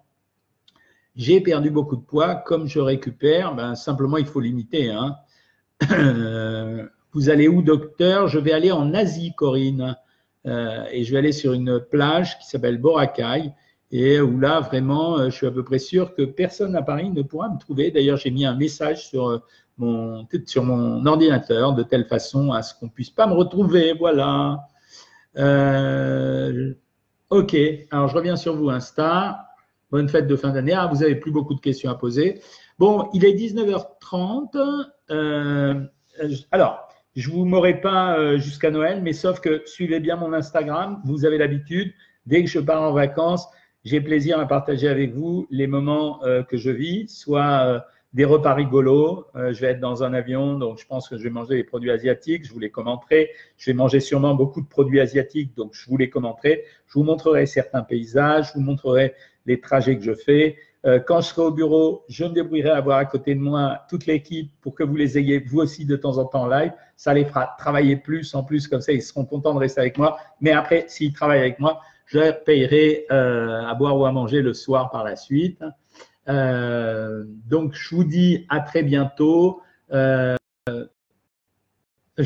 J'ai 1.16 1.40
perdu 1.40 1.70
beaucoup 1.70 1.96
de 1.96 2.02
poids. 2.02 2.34
Comme 2.34 2.66
je 2.66 2.80
récupère, 2.80 3.54
ben, 3.54 3.74
simplement, 3.74 4.16
il 4.16 4.26
faut 4.26 4.40
limiter. 4.40 4.90
Hein. 4.90 5.16
Vous 7.14 7.30
allez 7.30 7.46
où, 7.46 7.62
docteur? 7.62 8.26
Je 8.26 8.40
vais 8.40 8.52
aller 8.52 8.72
en 8.72 8.92
Asie, 8.92 9.32
Corinne. 9.36 9.96
Euh, 10.46 10.84
et 10.90 11.04
je 11.04 11.12
vais 11.12 11.18
aller 11.18 11.32
sur 11.32 11.52
une 11.52 11.80
plage 11.80 12.38
qui 12.38 12.46
s'appelle 12.46 12.78
Boracay. 12.78 13.52
Et 13.92 14.20
où 14.20 14.40
là, 14.40 14.60
vraiment, 14.60 15.18
euh, 15.18 15.30
je 15.30 15.36
suis 15.36 15.46
à 15.46 15.52
peu 15.52 15.62
près 15.62 15.78
sûr 15.78 16.14
que 16.14 16.22
personne 16.22 16.74
à 16.74 16.82
Paris 16.82 17.10
ne 17.10 17.22
pourra 17.22 17.48
me 17.48 17.58
trouver. 17.58 17.92
D'ailleurs, 17.92 18.16
j'ai 18.16 18.32
mis 18.32 18.44
un 18.44 18.56
message 18.56 19.06
sur 19.06 19.28
euh, 19.28 19.38
mon, 19.78 20.26
sur 20.46 20.64
mon 20.64 21.06
ordinateur 21.06 21.74
de 21.74 21.84
telle 21.84 22.06
façon 22.06 22.50
à 22.50 22.62
ce 22.62 22.74
qu'on 22.74 22.86
ne 22.86 22.90
puisse 22.90 23.10
pas 23.10 23.28
me 23.28 23.34
retrouver. 23.34 23.92
Voilà. 23.92 24.66
ok, 27.30 27.56
alors 27.90 28.08
je 28.08 28.16
reviens 28.16 28.36
sur 28.36 28.56
vous, 28.56 28.70
Insta. 28.70 29.53
Bonne 29.94 30.08
fête 30.08 30.26
de 30.26 30.34
fin 30.34 30.50
d'année. 30.50 30.72
Ah, 30.72 30.88
vous 30.92 31.02
n'avez 31.02 31.14
plus 31.14 31.30
beaucoup 31.30 31.54
de 31.54 31.60
questions 31.60 31.88
à 31.88 31.94
poser. 31.94 32.40
Bon, 32.80 33.08
il 33.14 33.24
est 33.24 33.32
19h30. 33.32 34.58
Euh, 35.12 35.80
alors, 36.50 36.88
je 37.14 37.30
ne 37.30 37.32
vous 37.32 37.44
m'aurai 37.44 37.80
pas 37.80 38.18
euh, 38.18 38.36
jusqu'à 38.36 38.72
Noël, 38.72 39.02
mais 39.02 39.12
sauf 39.12 39.38
que 39.38 39.62
suivez 39.66 40.00
bien 40.00 40.16
mon 40.16 40.32
Instagram. 40.32 41.00
Vous 41.04 41.24
avez 41.24 41.38
l'habitude. 41.38 41.92
Dès 42.26 42.42
que 42.42 42.50
je 42.50 42.58
pars 42.58 42.82
en 42.82 42.92
vacances, 42.92 43.46
j'ai 43.84 44.00
plaisir 44.00 44.40
à 44.40 44.48
partager 44.48 44.88
avec 44.88 45.14
vous 45.14 45.46
les 45.48 45.68
moments 45.68 46.24
euh, 46.24 46.42
que 46.42 46.56
je 46.56 46.70
vis, 46.70 47.06
soit 47.06 47.84
des 48.14 48.24
repas 48.24 48.54
rigolos. 48.54 49.26
je 49.36 49.60
vais 49.60 49.68
être 49.68 49.80
dans 49.80 50.02
un 50.02 50.12
avion, 50.12 50.58
donc 50.58 50.78
je 50.78 50.86
pense 50.86 51.08
que 51.08 51.16
je 51.16 51.22
vais 51.22 51.30
manger 51.30 51.54
des 51.54 51.64
produits 51.64 51.92
asiatiques. 51.92 52.44
Je 52.46 52.52
vous 52.52 52.60
les 52.60 52.70
commenterai. 52.70 53.30
Je 53.58 53.70
vais 53.70 53.74
manger 53.74 54.00
sûrement 54.00 54.34
beaucoup 54.34 54.60
de 54.60 54.68
produits 54.68 55.00
asiatiques, 55.00 55.56
donc 55.56 55.72
je 55.72 55.88
vous 55.88 55.96
les 55.96 56.10
commenterai. 56.10 56.64
Je 56.88 56.94
vous 56.94 57.04
montrerai 57.04 57.46
certains 57.46 57.82
paysages. 57.82 58.48
Je 58.48 58.54
vous 58.54 58.60
montrerai 58.60 59.14
les 59.46 59.60
trajets 59.60 59.96
que 59.96 60.04
je 60.04 60.14
fais. 60.14 60.56
Euh, 60.86 61.00
quand 61.00 61.20
je 61.22 61.28
serai 61.28 61.42
au 61.42 61.50
bureau, 61.50 62.04
je 62.08 62.24
me 62.24 62.30
débrouillerai 62.30 62.70
à 62.70 62.76
avoir 62.76 62.98
à 62.98 63.06
côté 63.06 63.34
de 63.34 63.40
moi 63.40 63.80
toute 63.88 64.04
l'équipe 64.06 64.52
pour 64.60 64.74
que 64.74 64.84
vous 64.84 64.96
les 64.96 65.16
ayez 65.16 65.38
vous 65.38 65.60
aussi 65.60 65.86
de 65.86 65.96
temps 65.96 66.18
en 66.18 66.26
temps 66.26 66.42
en 66.42 66.48
live. 66.48 66.72
Ça 66.96 67.14
les 67.14 67.24
fera 67.24 67.54
travailler 67.58 67.96
plus 67.96 68.34
en 68.34 68.42
plus, 68.44 68.68
comme 68.68 68.82
ça 68.82 68.92
ils 68.92 69.02
seront 69.02 69.24
contents 69.24 69.54
de 69.54 69.60
rester 69.60 69.80
avec 69.80 69.96
moi. 69.96 70.18
Mais 70.40 70.52
après, 70.52 70.84
s'ils 70.88 71.14
travaillent 71.14 71.40
avec 71.40 71.58
moi, 71.58 71.80
je 72.06 72.32
payerai 72.32 73.06
euh, 73.10 73.62
à 73.64 73.74
boire 73.74 73.98
ou 73.98 74.04
à 74.04 74.12
manger 74.12 74.42
le 74.42 74.52
soir 74.52 74.90
par 74.90 75.04
la 75.04 75.16
suite. 75.16 75.64
Euh, 76.28 77.24
donc, 77.26 77.72
je 77.74 77.94
vous 77.94 78.04
dis 78.04 78.44
à 78.50 78.60
très 78.60 78.82
bientôt. 78.82 79.62
Je 79.90 80.36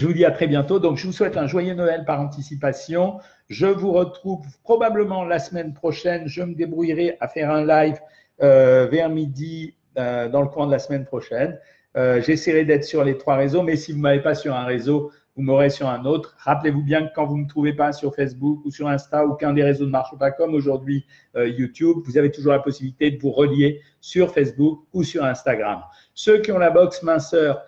vous 0.06 0.12
dis 0.12 0.24
à 0.24 0.32
très 0.32 0.48
bientôt. 0.48 0.80
Donc, 0.80 0.96
je 0.98 1.06
vous 1.06 1.12
souhaite 1.12 1.36
un 1.36 1.46
joyeux 1.46 1.74
Noël 1.74 2.04
par 2.04 2.20
anticipation. 2.20 3.20
Je 3.48 3.66
vous 3.66 3.92
retrouve 3.92 4.44
probablement 4.62 5.24
la 5.24 5.38
semaine 5.38 5.72
prochaine. 5.72 6.28
Je 6.28 6.42
me 6.42 6.54
débrouillerai 6.54 7.16
à 7.20 7.28
faire 7.28 7.50
un 7.50 7.64
live 7.64 7.98
euh, 8.42 8.86
vers 8.90 9.08
midi 9.08 9.74
euh, 9.98 10.28
dans 10.28 10.42
le 10.42 10.48
coin 10.48 10.66
de 10.66 10.72
la 10.72 10.78
semaine 10.78 11.06
prochaine. 11.06 11.58
Euh, 11.96 12.20
j'essaierai 12.20 12.66
d'être 12.66 12.84
sur 12.84 13.04
les 13.04 13.16
trois 13.16 13.36
réseaux, 13.36 13.62
mais 13.62 13.76
si 13.76 13.92
vous 13.92 13.98
ne 13.98 14.02
m'avez 14.02 14.20
pas 14.20 14.34
sur 14.34 14.54
un 14.54 14.64
réseau, 14.64 15.10
vous 15.34 15.42
m'aurez 15.42 15.70
sur 15.70 15.88
un 15.88 16.04
autre. 16.04 16.36
Rappelez-vous 16.40 16.82
bien 16.82 17.06
que 17.06 17.14
quand 17.14 17.24
vous 17.24 17.38
ne 17.38 17.44
me 17.44 17.48
trouvez 17.48 17.72
pas 17.72 17.92
sur 17.92 18.14
Facebook 18.14 18.60
ou 18.66 18.70
sur 18.70 18.86
Insta 18.86 19.24
ou 19.24 19.32
qu'un 19.32 19.54
des 19.54 19.62
réseaux 19.62 19.86
ne 19.86 19.90
marche 19.90 20.16
pas 20.18 20.30
comme 20.30 20.52
aujourd'hui 20.52 21.06
YouTube, 21.34 21.98
vous 22.04 22.18
avez 22.18 22.30
toujours 22.32 22.52
la 22.52 22.58
possibilité 22.58 23.12
de 23.12 23.20
vous 23.20 23.30
relier 23.30 23.80
sur 24.00 24.34
Facebook 24.34 24.80
ou 24.92 25.04
sur 25.04 25.24
Instagram. 25.24 25.80
Ceux 26.12 26.38
qui 26.38 26.50
ont 26.50 26.58
la 26.58 26.70
box 26.70 27.04
minceur, 27.04 27.62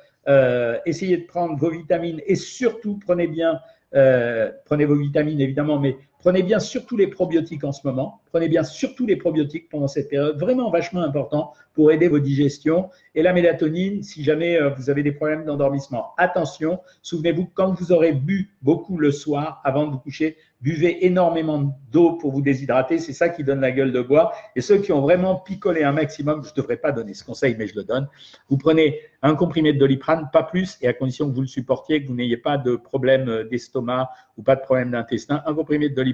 essayez 0.85 1.19
de 1.19 1.27
prendre 1.27 1.57
vos 1.57 1.71
vitamines 1.71 2.21
et 2.27 2.35
surtout 2.35 2.99
prenez 3.07 3.29
bien, 3.29 3.61
euh, 3.95 4.51
prenez 4.65 4.85
vos 4.85 4.97
vitamines 4.97 5.41
évidemment, 5.41 5.79
mais 5.79 5.97
prenez 6.21 6.43
bien 6.43 6.59
surtout 6.59 6.97
les 6.97 7.07
probiotiques 7.07 7.65
en 7.65 7.73
ce 7.73 7.87
moment. 7.87 8.21
Prenez 8.31 8.49
bien 8.49 8.63
surtout 8.63 9.07
les 9.07 9.17
probiotiques 9.17 9.69
pendant 9.69 9.89
cette 9.89 10.09
période, 10.09 10.39
vraiment 10.39 10.71
vachement 10.71 11.03
important 11.03 11.53
pour 11.75 11.91
aider 11.91 12.09
vos 12.09 12.21
digestions. 12.21 12.91
Et 13.15 13.23
la 13.23 13.33
mélatonine, 13.33 14.03
si 14.03 14.23
jamais 14.23 14.61
euh, 14.61 14.71
vous 14.71 14.91
avez 14.91 15.03
des 15.03 15.13
problèmes 15.13 15.45
d'endormissement, 15.45 16.13
attention, 16.17 16.81
souvenez-vous 17.03 17.51
quand 17.55 17.73
vous 17.73 17.93
aurez 17.93 18.13
bu 18.13 18.51
beaucoup 18.63 18.99
le 18.99 19.11
soir 19.11 19.61
avant 19.65 19.87
de 19.87 19.93
vous 19.93 19.99
coucher, 19.99 20.37
buvez 20.61 21.07
énormément 21.07 21.75
d'eau 21.91 22.13
pour 22.13 22.33
vous 22.33 22.43
déshydrater, 22.43 22.99
c'est 22.99 23.13
ça 23.13 23.31
qui 23.31 23.43
donne 23.43 23.61
la 23.61 23.73
gueule 23.73 23.93
de 23.93 24.03
bois. 24.03 24.33
Et 24.55 24.61
ceux 24.61 24.79
qui 24.79 24.93
ont 24.93 25.01
vraiment 25.01 25.37
picolé 25.37 25.83
un 25.83 25.93
maximum, 25.93 26.45
je 26.45 26.51
ne 26.51 26.55
devrais 26.55 26.77
pas 26.77 26.93
donner 26.93 27.15
ce 27.15 27.25
conseil, 27.25 27.57
mais 27.59 27.67
je 27.67 27.75
le 27.75 27.85
donne, 27.85 28.09
vous 28.49 28.59
prenez 28.59 29.01
un 29.23 29.35
comprimé 29.35 29.73
de 29.73 29.79
doliprane, 29.79 30.29
pas 30.33 30.43
plus, 30.43 30.79
et 30.83 30.89
à 30.89 30.93
condition 30.93 31.29
que 31.29 31.35
vous 31.35 31.41
le 31.43 31.47
supportiez, 31.47 32.03
que 32.03 32.09
vous 32.09 32.15
n'ayez 32.15 32.37
pas 32.37 32.59
de 32.59 32.77
problème 32.77 33.45
d'estomac 33.51 34.11
ou 34.37 34.43
pas 34.43 34.57
de 34.57 34.63
problème 34.63 34.91
d'intestin, 34.91 35.43
un 35.47 35.55
comprimé 35.55 35.89
de 35.89 35.95
doliprane 35.95 36.10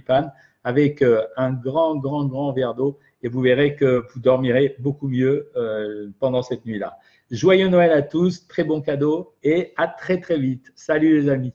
avec 0.64 1.02
euh, 1.02 1.22
un 1.36 1.52
grand, 1.52 1.96
grand, 1.96 2.26
grand 2.26 2.52
verre 2.52 2.74
d'eau, 2.74 2.98
et 3.22 3.28
vous 3.28 3.40
verrez 3.40 3.76
que 3.76 4.04
vous 4.12 4.20
dormirez 4.20 4.76
beaucoup 4.78 5.08
mieux 5.08 5.50
euh, 5.56 6.08
pendant 6.18 6.42
cette 6.42 6.66
nuit-là. 6.66 6.98
Joyeux 7.30 7.68
Noël 7.68 7.92
à 7.92 8.02
tous, 8.02 8.46
très 8.48 8.64
bon 8.64 8.80
cadeau, 8.80 9.34
et 9.42 9.72
à 9.76 9.86
très 9.88 10.20
très 10.20 10.38
vite. 10.38 10.72
Salut 10.74 11.20
les 11.20 11.28
amis. 11.28 11.52